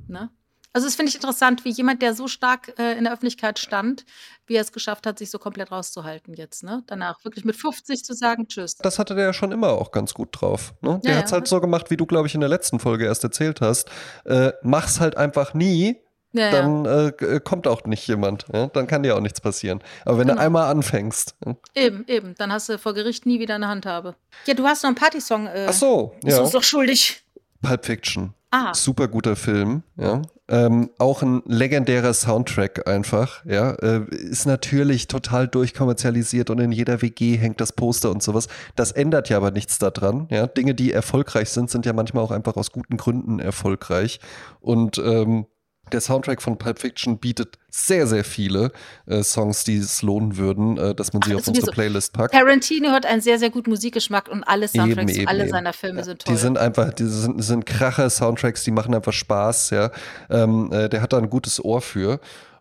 Ne? 0.08 0.28
Also 0.74 0.86
das 0.86 0.96
finde 0.96 1.08
ich 1.08 1.14
interessant, 1.14 1.64
wie 1.64 1.70
jemand, 1.70 2.02
der 2.02 2.12
so 2.12 2.28
stark 2.28 2.78
äh, 2.78 2.92
in 2.98 3.04
der 3.04 3.14
Öffentlichkeit 3.14 3.58
stand, 3.58 4.04
wie 4.50 4.56
er 4.56 4.62
es 4.62 4.72
geschafft 4.72 5.06
hat, 5.06 5.18
sich 5.18 5.30
so 5.30 5.38
komplett 5.38 5.70
rauszuhalten 5.70 6.34
jetzt, 6.34 6.64
ne? 6.64 6.82
Danach 6.88 7.24
wirklich 7.24 7.44
mit 7.44 7.54
50 7.54 8.04
zu 8.04 8.14
sagen, 8.14 8.48
tschüss. 8.48 8.76
Das 8.76 8.98
hatte 8.98 9.14
der 9.14 9.26
ja 9.26 9.32
schon 9.32 9.52
immer 9.52 9.68
auch 9.68 9.92
ganz 9.92 10.12
gut 10.12 10.28
drauf. 10.32 10.74
Ne? 10.80 11.00
Der 11.04 11.12
ja, 11.12 11.18
hat 11.18 11.26
es 11.26 11.32
halt 11.32 11.46
so 11.46 11.60
gemacht, 11.60 11.88
wie 11.90 11.96
du, 11.96 12.04
glaube 12.04 12.26
ich, 12.26 12.34
in 12.34 12.40
der 12.40 12.48
letzten 12.48 12.80
Folge 12.80 13.04
erst 13.04 13.22
erzählt 13.22 13.60
hast. 13.60 13.88
Äh, 14.24 14.52
mach's 14.62 14.98
halt 14.98 15.16
einfach 15.16 15.54
nie, 15.54 16.00
ja, 16.32 16.50
dann 16.50 16.84
äh, 16.84 17.08
äh, 17.08 17.40
kommt 17.40 17.68
auch 17.68 17.84
nicht 17.84 18.06
jemand. 18.08 18.46
Ja? 18.52 18.66
Dann 18.66 18.88
kann 18.88 19.04
dir 19.04 19.16
auch 19.16 19.20
nichts 19.20 19.40
passieren. 19.40 19.82
Aber 20.04 20.18
wenn 20.18 20.26
genau. 20.26 20.38
du 20.38 20.44
einmal 20.44 20.68
anfängst. 20.68 21.36
Ja? 21.46 21.56
Eben, 21.74 22.04
eben. 22.08 22.34
Dann 22.36 22.52
hast 22.52 22.68
du 22.68 22.76
vor 22.76 22.94
Gericht 22.94 23.26
nie 23.26 23.38
wieder 23.38 23.54
eine 23.54 23.68
Handhabe. 23.68 24.16
Ja, 24.46 24.54
du 24.54 24.64
hast 24.64 24.82
noch 24.82 24.88
einen 24.88 24.96
Partysong. 24.96 25.46
Äh, 25.46 25.66
Ach 25.68 25.72
so, 25.72 26.12
ja. 26.14 26.26
Bist 26.26 26.38
du 26.38 26.42
uns 26.42 26.52
doch 26.52 26.62
schuldig. 26.64 27.22
Pulp 27.62 27.84
Fiction. 27.84 28.34
Ah. 28.52 28.74
Super 28.74 29.06
guter 29.08 29.36
Film, 29.36 29.84
ja. 29.96 30.22
Ähm, 30.48 30.90
auch 30.98 31.22
ein 31.22 31.42
legendärer 31.46 32.12
Soundtrack 32.12 32.88
einfach, 32.88 33.44
ja. 33.44 33.70
Äh, 33.74 34.04
ist 34.10 34.46
natürlich 34.46 35.06
total 35.06 35.46
durchkommerzialisiert 35.46 36.50
und 36.50 36.58
in 36.58 36.72
jeder 36.72 37.00
WG 37.00 37.36
hängt 37.36 37.60
das 37.60 37.72
Poster 37.72 38.10
und 38.10 38.24
sowas. 38.24 38.48
Das 38.74 38.90
ändert 38.90 39.28
ja 39.28 39.36
aber 39.36 39.52
nichts 39.52 39.78
daran, 39.78 40.26
ja. 40.30 40.48
Dinge, 40.48 40.74
die 40.74 40.92
erfolgreich 40.92 41.50
sind, 41.50 41.70
sind 41.70 41.86
ja 41.86 41.92
manchmal 41.92 42.24
auch 42.24 42.32
einfach 42.32 42.56
aus 42.56 42.72
guten 42.72 42.96
Gründen 42.96 43.38
erfolgreich. 43.38 44.18
Und 44.60 44.98
ähm, 44.98 45.46
der 45.92 46.00
Soundtrack 46.00 46.42
von 46.42 46.58
Pulp 46.58 46.78
Fiction 46.78 47.18
bietet 47.18 47.58
sehr, 47.70 48.06
sehr 48.06 48.24
viele 48.24 48.72
äh, 49.06 49.22
Songs, 49.22 49.64
die 49.64 49.76
es 49.76 50.02
lohnen 50.02 50.36
würden, 50.36 50.76
äh, 50.76 50.94
dass 50.94 51.12
man 51.12 51.22
sie 51.22 51.32
Ach, 51.34 51.38
auf 51.38 51.48
unsere 51.48 51.66
so. 51.66 51.72
Playlist 51.72 52.12
packt. 52.12 52.34
Tarantino 52.34 52.90
hat 52.90 53.06
einen 53.06 53.20
sehr, 53.20 53.38
sehr 53.38 53.50
guten 53.50 53.70
Musikgeschmack 53.70 54.28
und 54.28 54.44
alle 54.44 54.68
Soundtracks, 54.68 55.12
eben, 55.12 55.20
eben, 55.20 55.28
alle 55.28 55.42
eben. 55.42 55.50
seiner 55.50 55.72
Filme 55.72 56.04
sind 56.04 56.22
toll. 56.22 56.34
Die 56.34 56.40
sind 56.40 56.58
einfach, 56.58 56.92
die 56.92 57.04
sind, 57.04 57.42
sind 57.42 57.66
Kracher-Soundtracks, 57.66 58.64
die 58.64 58.70
machen 58.70 58.94
einfach 58.94 59.12
Spaß, 59.12 59.70
ja. 59.70 59.90
Ähm, 60.28 60.72
äh, 60.72 60.88
der 60.88 61.02
hat 61.02 61.12
da 61.12 61.18
ein 61.18 61.30
gutes 61.30 61.64
Ohr 61.64 61.80
für. 61.80 62.20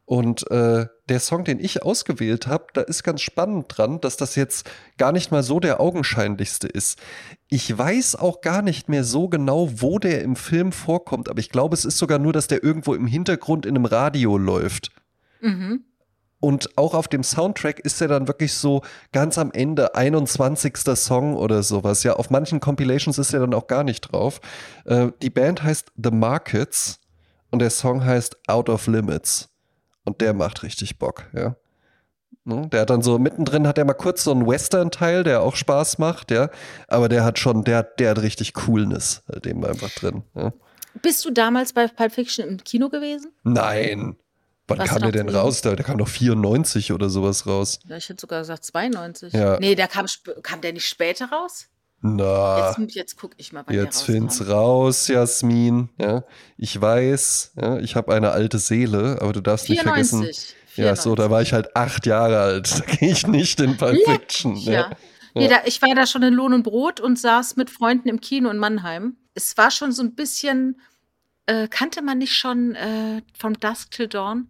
Und 0.09 0.49
äh, 0.49 0.87
der 1.07 1.19
Song, 1.19 1.43
den 1.43 1.59
ich 1.59 1.83
ausgewählt 1.83 2.47
habe, 2.47 2.65
da 2.73 2.81
ist 2.81 3.03
ganz 3.03 3.21
spannend 3.21 3.65
dran, 3.69 4.01
dass 4.01 4.17
das 4.17 4.35
jetzt 4.35 4.67
gar 4.97 5.11
nicht 5.11 5.31
mal 5.31 5.43
so 5.43 5.59
der 5.59 5.79
augenscheinlichste 5.79 6.67
ist. 6.67 6.97
Ich 7.47 7.77
weiß 7.77 8.15
auch 8.15 8.41
gar 8.41 8.63
nicht 8.63 8.89
mehr 8.89 9.03
so 9.03 9.29
genau, 9.29 9.69
wo 9.71 9.99
der 9.99 10.23
im 10.23 10.35
Film 10.35 10.71
vorkommt, 10.71 11.29
aber 11.29 11.37
ich 11.37 11.51
glaube, 11.51 11.75
es 11.75 11.85
ist 11.85 11.99
sogar 11.99 12.17
nur, 12.17 12.33
dass 12.33 12.47
der 12.47 12.63
irgendwo 12.63 12.95
im 12.95 13.05
Hintergrund 13.05 13.67
in 13.67 13.75
einem 13.75 13.85
Radio 13.85 14.39
läuft. 14.39 14.89
Mhm. 15.41 15.83
Und 16.39 16.75
auch 16.75 16.95
auf 16.95 17.07
dem 17.07 17.21
Soundtrack 17.21 17.79
ist 17.79 18.01
er 18.01 18.07
dann 18.07 18.27
wirklich 18.27 18.55
so 18.55 18.81
ganz 19.11 19.37
am 19.37 19.51
Ende 19.51 19.93
21. 19.93 20.75
Song 20.95 21.35
oder 21.35 21.61
sowas. 21.61 22.01
Ja, 22.01 22.13
auf 22.13 22.31
manchen 22.31 22.59
Compilations 22.59 23.19
ist 23.19 23.31
er 23.31 23.41
dann 23.41 23.53
auch 23.53 23.67
gar 23.67 23.83
nicht 23.83 24.11
drauf. 24.11 24.41
Äh, 24.85 25.11
die 25.21 25.29
Band 25.29 25.61
heißt 25.61 25.91
The 26.03 26.09
Markets 26.09 26.99
und 27.51 27.59
der 27.59 27.69
Song 27.69 28.03
heißt 28.03 28.39
Out 28.47 28.69
of 28.69 28.87
Limits. 28.87 29.48
Und 30.09 30.21
der 30.21 30.33
macht 30.33 30.63
richtig 30.63 30.97
Bock, 30.97 31.25
ja. 31.33 31.55
Ne? 32.43 32.67
Der 32.71 32.81
hat 32.81 32.89
dann 32.89 33.03
so 33.03 33.19
mittendrin 33.19 33.67
hat 33.67 33.77
er 33.77 33.85
mal 33.85 33.93
kurz 33.93 34.23
so 34.23 34.31
einen 34.31 34.47
Western-Teil, 34.47 35.23
der 35.23 35.43
auch 35.43 35.55
Spaß 35.55 35.99
macht, 35.99 36.31
ja. 36.31 36.49
Aber 36.87 37.09
der 37.09 37.23
hat 37.23 37.37
schon, 37.37 37.63
der, 37.63 37.83
der 37.83 38.09
hat 38.09 38.23
richtig 38.23 38.55
Coolness 38.55 39.21
halt 39.31 39.45
eben 39.45 39.63
einfach 39.63 39.91
drin. 39.91 40.23
Ja? 40.33 40.51
Bist 41.03 41.23
du 41.25 41.29
damals 41.29 41.73
bei 41.73 41.87
Pulp 41.87 42.11
Fiction 42.11 42.47
im 42.47 42.63
Kino 42.63 42.89
gewesen? 42.89 43.31
Nein. 43.43 44.15
Wann 44.67 44.79
Was 44.79 44.89
kam 44.89 45.03
der 45.03 45.11
denn 45.11 45.29
raus? 45.29 45.61
Der, 45.61 45.75
der, 45.75 45.85
kam 45.85 45.99
doch 45.99 46.07
94 46.07 46.91
oder 46.91 47.07
sowas 47.09 47.45
raus. 47.45 47.79
Ja, 47.85 47.97
ich 47.97 48.09
hätte 48.09 48.21
sogar 48.21 48.39
gesagt 48.39 48.65
92. 48.65 49.31
Ja. 49.31 49.59
Nee, 49.59 49.75
der 49.75 49.87
kam, 49.87 50.07
kam 50.41 50.61
der 50.61 50.73
nicht 50.73 50.87
später 50.87 51.29
raus? 51.29 51.67
Na, 52.01 52.75
jetzt, 52.77 52.95
jetzt 52.95 53.17
guck 53.17 53.31
ich 53.37 53.51
mal, 53.51 53.63
wann 53.65 53.75
Jetzt 53.75 54.03
find's 54.03 54.47
raus, 54.47 55.09
Jasmin. 55.09 55.89
Ja, 55.99 56.23
ich 56.57 56.79
weiß, 56.79 57.53
ja, 57.61 57.77
ich 57.79 57.95
habe 57.95 58.13
eine 58.13 58.31
alte 58.31 58.57
Seele, 58.57 59.17
aber 59.21 59.33
du 59.33 59.41
darfst 59.41 59.67
94, 59.67 59.67
nicht 59.69 59.83
vergessen. 59.83 60.19
94. 60.21 60.55
Ja, 60.77 60.95
so, 60.95 61.13
da 61.15 61.29
war 61.29 61.41
ich 61.41 61.51
halt 61.51 61.75
acht 61.75 62.05
Jahre 62.05 62.39
alt. 62.39 62.69
Da 62.79 62.95
gehe 62.95 63.11
ich 63.11 63.27
nicht 63.27 63.59
in 63.59 63.75
Pulp 63.75 63.97
Fiction. 64.05 64.55
Ja. 64.55 64.71
ja. 64.71 64.89
Nee, 65.35 65.47
da, 65.47 65.57
ich 65.65 65.81
war 65.81 65.93
da 65.93 66.07
schon 66.07 66.23
in 66.23 66.33
Lohn 66.33 66.53
und 66.53 66.63
Brot 66.63 66.99
und 66.99 67.19
saß 67.19 67.55
mit 67.57 67.69
Freunden 67.69 68.07
im 68.07 68.21
Kino 68.21 68.49
in 68.49 68.57
Mannheim. 68.57 69.17
Es 69.33 69.57
war 69.57 69.69
schon 69.69 69.91
so 69.91 70.01
ein 70.01 70.15
bisschen, 70.15 70.79
äh, 71.45 71.67
kannte 71.67 72.01
man 72.01 72.17
nicht 72.17 72.33
schon 72.33 72.75
äh, 72.75 73.21
From 73.37 73.59
Dusk 73.59 73.91
Till 73.91 74.07
Dawn? 74.07 74.49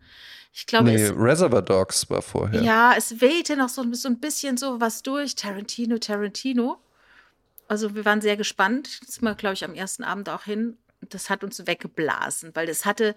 Ich 0.53 0.65
glaube, 0.65 0.85
nee, 0.85 0.95
es, 0.95 1.13
Reservoir 1.15 1.61
Dogs 1.61 2.09
war 2.09 2.21
vorher. 2.21 2.61
Ja, 2.61 2.93
es 2.97 3.21
wehte 3.21 3.55
noch 3.55 3.69
so, 3.69 3.83
so 3.93 4.07
ein 4.07 4.19
bisschen 4.19 4.57
so 4.57 4.79
was 4.79 5.01
durch. 5.03 5.35
Tarantino, 5.35 5.97
Tarantino. 5.97 6.77
Also 7.69 7.95
wir 7.95 8.03
waren 8.03 8.19
sehr 8.19 8.35
gespannt. 8.35 8.99
Das 9.05 9.15
sind 9.15 9.23
wir, 9.23 9.35
glaube 9.35 9.53
ich, 9.53 9.63
am 9.63 9.75
ersten 9.75 10.03
Abend 10.03 10.27
auch 10.27 10.43
hin. 10.43 10.77
Das 11.09 11.29
hat 11.29 11.43
uns 11.43 11.65
weggeblasen, 11.65 12.51
weil 12.55 12.67
es 12.67 12.83
hatte, 12.83 13.15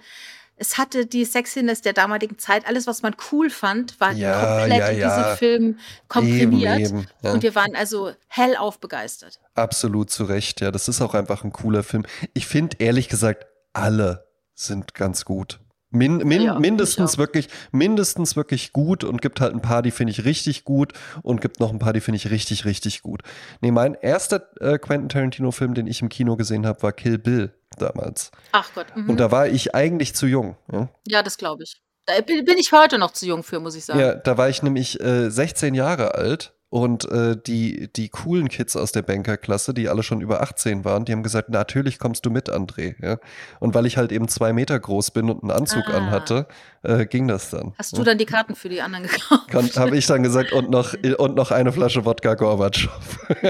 es 0.56 0.78
hatte 0.78 1.06
die 1.06 1.24
Sexiness 1.24 1.80
der 1.80 1.94
damaligen 1.94 2.38
Zeit. 2.38 2.66
Alles, 2.68 2.86
was 2.86 3.02
man 3.02 3.16
cool 3.32 3.50
fand, 3.50 3.98
war 3.98 4.12
Ja, 4.12 4.58
komplett 4.58 4.78
ja, 4.78 4.88
in 4.88 4.98
ja. 4.98 5.18
diesem 5.18 5.36
Film 5.36 5.78
komprimiert. 6.06 6.78
Eben, 6.78 6.98
eben. 6.98 7.32
Und 7.32 7.42
wir 7.42 7.54
waren 7.54 7.74
also 7.74 8.12
hellauf 8.28 8.78
begeistert. 8.78 9.40
Absolut 9.54 10.10
zu 10.10 10.24
Recht, 10.24 10.60
ja. 10.60 10.70
Das 10.70 10.86
ist 10.86 11.00
auch 11.00 11.14
einfach 11.14 11.42
ein 11.42 11.52
cooler 11.52 11.82
Film. 11.82 12.04
Ich 12.34 12.46
finde 12.46 12.76
ehrlich 12.78 13.08
gesagt, 13.08 13.46
alle 13.72 14.28
sind 14.54 14.94
ganz 14.94 15.24
gut. 15.24 15.58
Min, 15.92 16.16
min, 16.18 16.42
Ja, 16.42 16.58
mindestens 16.58 17.18
wirklich, 17.18 17.48
mindestens 17.70 18.34
wirklich 18.34 18.72
gut 18.72 19.04
und 19.04 19.22
gibt 19.22 19.40
halt 19.40 19.54
ein 19.54 19.62
paar, 19.62 19.82
die 19.82 19.90
finde 19.90 20.10
ich 20.10 20.24
richtig 20.24 20.64
gut 20.64 20.92
und 21.22 21.40
gibt 21.40 21.60
noch 21.60 21.70
ein 21.70 21.78
paar, 21.78 21.92
die 21.92 22.00
finde 22.00 22.16
ich 22.16 22.30
richtig, 22.30 22.64
richtig 22.64 23.02
gut. 23.02 23.22
Nee, 23.60 23.70
mein 23.70 23.94
erster 23.94 24.48
äh, 24.60 24.78
Quentin 24.78 25.08
Tarantino-Film, 25.08 25.74
den 25.74 25.86
ich 25.86 26.02
im 26.02 26.08
Kino 26.08 26.36
gesehen 26.36 26.66
habe, 26.66 26.82
war 26.82 26.92
Kill 26.92 27.18
Bill 27.18 27.52
damals. 27.78 28.30
Ach 28.52 28.70
Gott. 28.74 28.86
Mhm. 28.96 29.10
Und 29.10 29.20
da 29.20 29.30
war 29.30 29.48
ich 29.48 29.74
eigentlich 29.74 30.14
zu 30.14 30.26
jung. 30.26 30.56
Ja? 30.72 30.88
ja, 31.06 31.22
das 31.22 31.36
glaube 31.36 31.62
ich. 31.62 31.82
Da 32.06 32.20
bin, 32.20 32.44
bin 32.44 32.58
ich 32.58 32.72
heute 32.72 32.98
noch 32.98 33.12
zu 33.12 33.26
jung 33.26 33.42
für, 33.42 33.60
muss 33.60 33.76
ich 33.76 33.84
sagen. 33.84 34.00
Ja, 34.00 34.14
da 34.14 34.36
war 34.36 34.48
ich 34.48 34.62
nämlich 34.62 35.00
äh, 35.00 35.30
16 35.30 35.74
Jahre 35.74 36.14
alt 36.14 36.54
und 36.72 37.04
äh, 37.10 37.36
die, 37.36 37.92
die 37.92 38.08
coolen 38.08 38.48
Kids 38.48 38.76
aus 38.76 38.92
der 38.92 39.02
Bankerklasse, 39.02 39.74
die 39.74 39.90
alle 39.90 40.02
schon 40.02 40.22
über 40.22 40.40
18 40.40 40.86
waren, 40.86 41.04
die 41.04 41.12
haben 41.12 41.22
gesagt, 41.22 41.50
natürlich 41.50 41.98
kommst 41.98 42.24
du 42.24 42.30
mit, 42.30 42.50
André. 42.50 42.94
Ja? 43.04 43.18
Und 43.60 43.74
weil 43.74 43.84
ich 43.84 43.98
halt 43.98 44.10
eben 44.10 44.26
zwei 44.26 44.54
Meter 44.54 44.80
groß 44.80 45.10
bin 45.10 45.28
und 45.28 45.42
einen 45.42 45.50
Anzug 45.50 45.84
Ah. 45.88 45.98
anhatte, 45.98 46.46
äh, 46.82 47.04
ging 47.04 47.28
das 47.28 47.50
dann. 47.50 47.74
Hast 47.76 47.94
du 47.98 48.02
dann 48.04 48.16
die 48.16 48.24
Karten 48.24 48.54
für 48.54 48.70
die 48.70 48.80
anderen 48.80 49.06
gekauft? 49.06 49.76
Habe 49.78 49.98
ich 49.98 50.06
dann 50.06 50.22
gesagt, 50.22 50.52
und 50.52 50.70
noch, 50.70 50.94
und 51.18 51.34
noch 51.36 51.50
eine 51.50 51.72
Flasche 51.72 52.06
Wodka 52.06 52.34
Gorbatschow. 52.36 53.18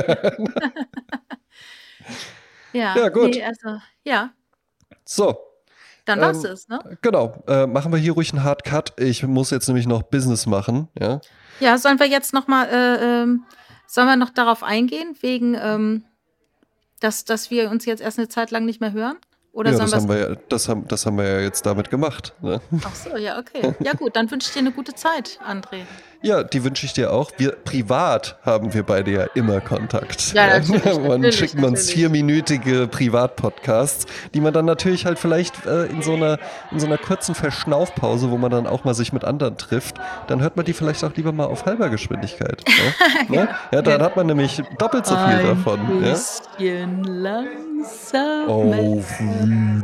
Ja, 2.72 2.96
Ja, 2.96 3.08
gut. 3.08 3.30
Nee, 3.34 3.44
also, 3.44 3.78
ja, 4.02 4.30
So, 5.04 5.36
dann 6.06 6.20
war's 6.20 6.42
Ähm, 6.42 6.50
es, 6.52 6.68
ne? 6.68 6.98
genau. 7.02 7.42
Äh, 7.46 7.66
machen 7.66 7.92
wir 7.92 7.98
hier 7.98 8.12
ruhig 8.14 8.32
einen 8.32 8.42
Hard 8.42 8.64
Cut. 8.64 8.94
Ich 8.98 9.22
muss 9.22 9.50
jetzt 9.50 9.68
nämlich 9.68 9.86
noch 9.86 10.02
Business 10.02 10.46
machen. 10.46 10.88
Ja, 10.98 11.20
Ja, 11.62 11.78
sollen 11.78 12.00
wir 12.00 12.08
jetzt 12.08 12.32
noch 12.32 12.48
mal, 12.48 12.66
äh, 12.66 13.22
ähm, 13.22 13.44
sollen 13.86 14.08
wir 14.08 14.16
noch 14.16 14.30
darauf 14.30 14.64
eingehen, 14.64 15.16
wegen, 15.20 15.54
ähm, 15.54 16.04
dass, 16.98 17.24
dass 17.24 17.52
wir 17.52 17.70
uns 17.70 17.84
jetzt 17.84 18.02
erst 18.02 18.18
eine 18.18 18.28
Zeit 18.28 18.50
lang 18.50 18.64
nicht 18.64 18.80
mehr 18.80 18.92
hören? 18.92 19.16
Oder 19.52 19.70
ja 19.70 19.78
das, 19.78 19.92
haben 19.92 20.08
wir 20.08 20.14
wir 20.16 20.30
ja, 20.30 20.36
das, 20.48 20.68
haben, 20.68 20.88
das 20.88 21.06
haben 21.06 21.18
wir 21.18 21.24
ja 21.24 21.40
jetzt 21.40 21.64
damit 21.64 21.88
gemacht. 21.88 22.34
Ne? 22.40 22.60
Ach 22.84 22.94
so, 22.94 23.16
ja, 23.16 23.38
okay. 23.38 23.74
Ja 23.80 23.92
gut, 23.92 24.16
dann 24.16 24.28
wünsche 24.30 24.48
ich 24.48 24.54
dir 24.54 24.60
eine 24.60 24.72
gute 24.72 24.94
Zeit, 24.94 25.38
André. 25.46 25.82
Ja, 26.22 26.44
die 26.44 26.64
wünsche 26.64 26.86
ich 26.86 26.92
dir 26.92 27.12
auch. 27.12 27.30
Wir 27.36 27.52
privat 27.52 28.36
haben 28.44 28.72
wir 28.72 28.84
beide 28.84 29.10
ja 29.10 29.24
immer 29.34 29.60
Kontakt. 29.60 30.32
Ja, 30.34 30.58
natürlich, 30.58 30.84
Man 30.84 31.20
natürlich, 31.20 31.36
schicken 31.36 31.64
uns 31.64 31.90
vierminütige 31.90 32.86
Privatpodcasts, 32.86 34.06
die 34.32 34.40
man 34.40 34.52
dann 34.52 34.64
natürlich 34.64 35.04
halt 35.04 35.18
vielleicht 35.18 35.66
äh, 35.66 35.86
in 35.86 36.02
so 36.02 36.14
einer 36.14 36.38
in 36.70 36.78
so 36.78 36.86
einer 36.86 36.98
kurzen 36.98 37.34
Verschnaufpause, 37.34 38.30
wo 38.30 38.38
man 38.38 38.50
dann 38.50 38.66
auch 38.66 38.84
mal 38.84 38.94
sich 38.94 39.12
mit 39.12 39.24
anderen 39.24 39.56
trifft, 39.56 39.96
dann 40.28 40.40
hört 40.40 40.56
man 40.56 40.64
die 40.64 40.72
vielleicht 40.72 41.02
auch 41.04 41.14
lieber 41.16 41.32
mal 41.32 41.46
auf 41.46 41.66
halber 41.66 41.88
Geschwindigkeit. 41.88 42.62
Ne? 43.28 43.28
ne? 43.36 43.48
Ja, 43.72 43.82
dann 43.82 44.02
hat 44.02 44.16
man 44.16 44.26
nämlich 44.26 44.62
doppelt 44.78 45.06
so 45.06 45.16
viel 45.16 45.42
davon. 45.42 46.04
Ja? 46.04 46.12
bisschen 46.12 47.04
langsam. 47.04 48.48
Auf 48.48 49.20
Wiedersehen. 49.20 49.82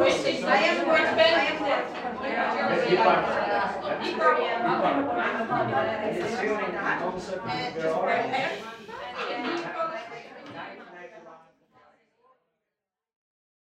Wishing. 0.00 0.44
I 0.44 0.56
am 0.56 0.86
going 0.86 1.04
to 1.04 1.14
bed. 1.14 1.30